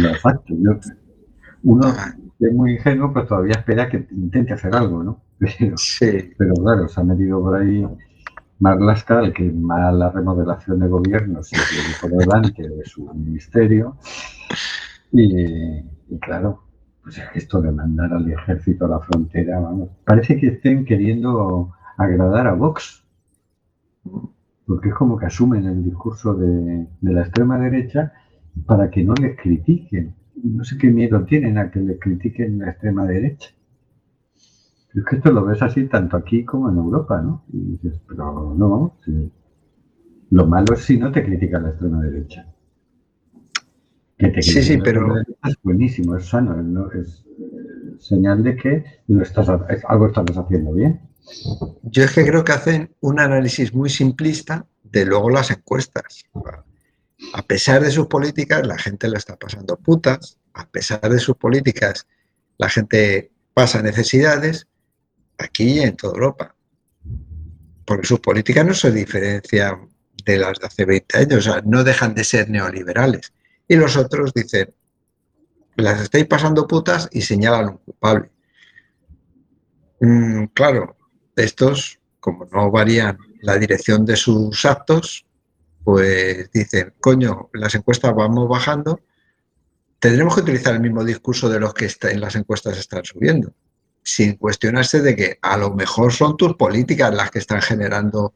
los 0.00 0.24
actos. 0.26 0.56
Yo- 0.60 0.78
uno 1.64 1.88
es 2.40 2.54
muy 2.54 2.72
ingenuo, 2.74 3.12
pues 3.12 3.28
todavía 3.28 3.54
espera 3.56 3.88
que 3.88 4.06
intente 4.12 4.54
hacer 4.54 4.74
algo, 4.74 5.02
¿no? 5.04 5.22
Pero, 5.38 5.76
sí, 5.78 6.32
Pero 6.38 6.54
claro, 6.54 6.88
se 6.88 7.00
ha 7.00 7.04
metido 7.04 7.40
por 7.42 7.56
ahí 7.56 7.86
Marlaska, 8.60 9.20
el 9.20 9.32
que 9.34 9.44
más 9.52 9.94
la 9.94 10.10
remodelación 10.10 10.80
de 10.80 10.88
gobierno 10.88 11.42
se 11.42 11.56
por 12.00 12.10
delante 12.12 12.68
de 12.68 12.84
su 12.84 13.04
ministerio. 13.14 13.96
Y, 15.12 15.78
y 16.10 16.18
claro, 16.20 16.63
pues 17.04 17.22
esto 17.34 17.60
de 17.60 17.70
mandar 17.70 18.14
al 18.14 18.30
ejército 18.30 18.86
a 18.86 18.88
la 18.88 19.00
frontera, 19.00 19.60
vamos, 19.60 19.90
parece 20.04 20.38
que 20.38 20.48
estén 20.48 20.86
queriendo 20.86 21.72
agradar 21.98 22.46
a 22.46 22.54
Vox. 22.54 23.04
Porque 24.66 24.88
es 24.88 24.94
como 24.94 25.18
que 25.18 25.26
asumen 25.26 25.66
el 25.66 25.84
discurso 25.84 26.34
de, 26.34 26.88
la 27.02 27.20
extrema 27.20 27.58
derecha 27.58 28.14
para 28.64 28.90
que 28.90 29.04
no 29.04 29.12
les 29.14 29.36
critiquen. 29.36 30.14
No 30.42 30.64
sé 30.64 30.78
qué 30.78 30.90
miedo 30.90 31.24
tienen 31.24 31.58
a 31.58 31.70
que 31.70 31.80
les 31.80 32.00
critiquen 32.00 32.58
la 32.58 32.70
extrema 32.70 33.04
derecha. 33.04 33.50
Es 34.94 35.04
que 35.04 35.16
esto 35.16 35.30
lo 35.30 35.44
ves 35.44 35.60
así 35.60 35.86
tanto 35.86 36.16
aquí 36.16 36.44
como 36.44 36.70
en 36.70 36.78
Europa, 36.78 37.20
¿no? 37.20 37.44
Y 37.52 37.72
dices, 37.72 38.00
pero 38.08 38.54
no, 38.56 38.96
lo 40.30 40.46
malo 40.46 40.72
es 40.72 40.80
si 40.80 40.96
no 40.96 41.12
te 41.12 41.22
critica 41.22 41.58
la 41.58 41.70
extrema 41.70 42.00
derecha. 42.00 42.53
Que 44.18 44.28
te 44.28 44.42
Sí, 44.42 44.62
sí, 44.62 44.78
pero- 44.78 45.16
Es 45.18 45.56
buenísimo, 45.62 46.16
es 46.16 46.26
sano, 46.26 46.54
¿no? 46.62 46.90
es 46.92 47.24
eh, 47.38 47.96
señal 47.98 48.42
de 48.44 48.56
que 48.56 48.84
lo 49.08 49.22
estás, 49.22 49.48
algo 49.48 50.06
estás 50.06 50.36
haciendo 50.36 50.72
bien. 50.72 51.00
yo 51.82 52.04
es 52.04 52.12
que 52.12 52.24
creo 52.24 52.44
que 52.44 52.52
hacen 52.52 52.94
un 53.00 53.18
análisis 53.18 53.74
muy 53.74 53.90
simplista 53.90 54.66
de 54.82 55.04
luego 55.04 55.30
las 55.30 55.50
encuestas. 55.50 56.22
A 57.32 57.42
pesar 57.42 57.82
de 57.82 57.90
sus 57.90 58.06
políticas, 58.06 58.66
la 58.66 58.78
gente 58.78 59.08
la 59.08 59.18
está 59.18 59.36
pasando 59.36 59.76
putas. 59.76 60.38
A 60.52 60.68
pesar 60.68 61.00
de 61.00 61.18
sus 61.18 61.36
políticas, 61.36 62.06
la 62.58 62.68
gente 62.68 63.32
pasa 63.54 63.82
necesidades 63.82 64.68
aquí 65.38 65.78
y 65.78 65.80
en 65.80 65.96
toda 65.96 66.14
Europa. 66.14 66.54
Porque 67.84 68.06
sus 68.06 68.20
políticas 68.20 68.64
no 68.64 68.74
se 68.74 68.92
diferencian 68.92 69.88
de 70.24 70.38
las 70.38 70.58
de 70.58 70.66
hace 70.66 70.84
20 70.84 71.18
años, 71.18 71.46
o 71.46 71.52
sea, 71.52 71.62
no 71.66 71.84
dejan 71.84 72.14
de 72.14 72.24
ser 72.24 72.48
neoliberales. 72.48 73.32
Y 73.68 73.76
los 73.76 73.96
otros 73.96 74.32
dicen, 74.34 74.74
las 75.76 76.00
estáis 76.00 76.26
pasando 76.26 76.66
putas 76.66 77.08
y 77.12 77.22
señalan 77.22 77.68
un 77.68 77.76
culpable. 77.78 78.30
Mm, 80.00 80.44
claro, 80.54 80.96
estos, 81.36 81.98
como 82.20 82.46
no 82.52 82.70
varían 82.70 83.18
la 83.40 83.56
dirección 83.56 84.04
de 84.04 84.16
sus 84.16 84.64
actos, 84.64 85.26
pues 85.82 86.50
dicen, 86.52 86.94
coño, 87.00 87.50
las 87.52 87.74
encuestas 87.74 88.14
vamos 88.14 88.48
bajando, 88.48 89.00
tendremos 89.98 90.34
que 90.34 90.42
utilizar 90.42 90.74
el 90.74 90.80
mismo 90.80 91.04
discurso 91.04 91.48
de 91.48 91.60
los 91.60 91.74
que 91.74 91.90
en 92.02 92.20
las 92.20 92.36
encuestas 92.36 92.78
están 92.78 93.04
subiendo, 93.04 93.52
sin 94.02 94.36
cuestionarse 94.36 95.02
de 95.02 95.16
que 95.16 95.38
a 95.42 95.56
lo 95.56 95.74
mejor 95.74 96.12
son 96.12 96.36
tus 96.36 96.54
políticas 96.54 97.14
las 97.14 97.30
que 97.30 97.38
están 97.38 97.62
generando 97.62 98.34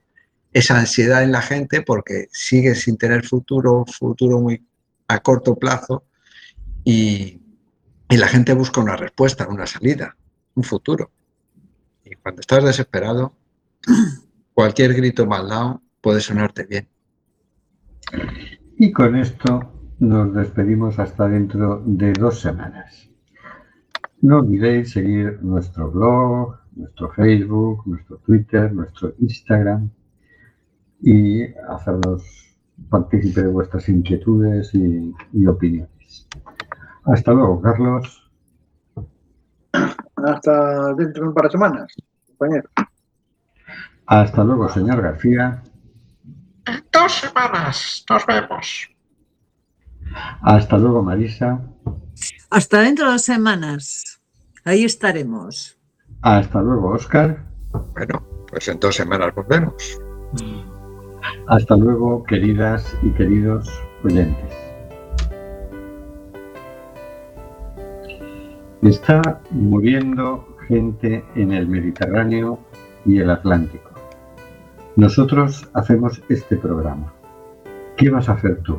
esa 0.52 0.78
ansiedad 0.78 1.22
en 1.22 1.32
la 1.32 1.42
gente 1.42 1.82
porque 1.82 2.28
sigues 2.32 2.82
sin 2.82 2.96
tener 2.96 3.24
futuro, 3.24 3.84
futuro 3.86 4.40
muy 4.40 4.66
a 5.08 5.20
corto 5.20 5.56
plazo 5.56 6.04
y, 6.84 7.40
la 8.10 8.26
gente 8.26 8.54
busca 8.54 8.80
una 8.80 8.96
respuesta, 8.96 9.46
una 9.48 9.66
salida, 9.66 10.16
un 10.54 10.64
futuro. 10.64 11.10
Y 12.04 12.14
cuando 12.16 12.40
estás 12.40 12.64
desesperado, 12.64 13.34
cualquier 14.54 14.94
grito 14.94 15.26
mal 15.26 15.48
dado 15.48 15.82
puede 16.00 16.20
sonarte 16.20 16.64
bien. 16.64 16.88
Y 18.78 18.90
con 18.92 19.16
esto 19.16 19.72
nos 19.98 20.34
despedimos 20.34 20.98
hasta 20.98 21.28
dentro 21.28 21.82
de 21.84 22.14
dos 22.14 22.40
semanas. 22.40 23.10
No 24.22 24.38
olvidéis 24.38 24.92
seguir 24.92 25.38
nuestro 25.42 25.90
blog, 25.90 26.56
nuestro 26.74 27.10
Facebook, 27.12 27.82
nuestro 27.86 28.16
Twitter, 28.18 28.72
nuestro 28.72 29.14
Instagram 29.18 29.90
y 31.02 31.44
hacernos 31.68 32.47
partícipe 32.90 33.42
de 33.42 33.48
vuestras 33.48 33.88
inquietudes 33.88 34.74
y, 34.74 35.14
y 35.32 35.46
opiniones. 35.46 36.26
Hasta 37.04 37.32
luego, 37.32 37.60
Carlos. 37.60 38.30
Hasta 40.16 40.94
dentro 40.94 41.22
de 41.22 41.28
un 41.28 41.34
par 41.34 41.44
de 41.44 41.50
semanas, 41.50 41.94
compañero. 42.26 42.68
Hasta 44.06 44.44
luego, 44.44 44.68
señor 44.68 45.02
García. 45.02 45.62
En 46.66 46.84
dos 46.92 47.12
semanas 47.12 48.04
nos 48.08 48.26
vemos. 48.26 48.88
Hasta 50.42 50.78
luego, 50.78 51.02
Marisa. 51.02 51.60
Hasta 52.50 52.80
dentro 52.80 53.06
de 53.06 53.12
dos 53.12 53.22
semanas. 53.22 54.20
Ahí 54.64 54.84
estaremos. 54.84 55.78
Hasta 56.22 56.60
luego, 56.60 56.90
Oscar. 56.90 57.44
Bueno, 57.94 58.26
pues 58.50 58.68
en 58.68 58.80
dos 58.80 58.96
semanas 58.96 59.34
volvemos. 59.34 60.00
Hasta 61.46 61.76
luego, 61.76 62.22
queridas 62.24 62.96
y 63.02 63.10
queridos 63.10 63.68
oyentes. 64.04 64.54
Está 68.82 69.40
muriendo 69.50 70.46
gente 70.68 71.24
en 71.34 71.52
el 71.52 71.66
Mediterráneo 71.66 72.58
y 73.04 73.18
el 73.18 73.30
Atlántico. 73.30 73.90
Nosotros 74.96 75.68
hacemos 75.74 76.22
este 76.28 76.56
programa. 76.56 77.12
¿Qué 77.96 78.10
vas 78.10 78.28
a 78.28 78.32
hacer 78.32 78.60
tú? 78.62 78.78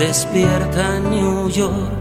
despierta 0.00 0.98
New 0.98 1.50
York. 1.50 1.92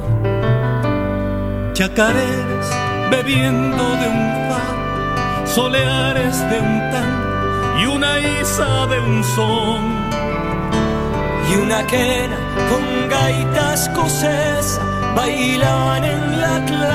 Chacareras 1.74 2.70
bebiendo 3.12 3.84
de 4.02 4.08
un 4.08 4.24
far, 4.48 5.46
soleares 5.46 6.40
de 6.50 6.60
un 6.62 6.80
tan 6.94 7.12
y 7.82 7.86
una 7.88 8.14
isa 8.42 8.88
de 8.88 9.00
un 9.02 9.22
son. 9.36 9.82
Y 11.52 11.56
una 11.58 11.86
quena 11.88 12.38
con 12.70 13.10
gaitas 13.10 13.90
escocesa 13.90 14.82
bailaban 15.14 16.04
en 16.06 16.40
la 16.40 16.66
clase. 16.66 16.90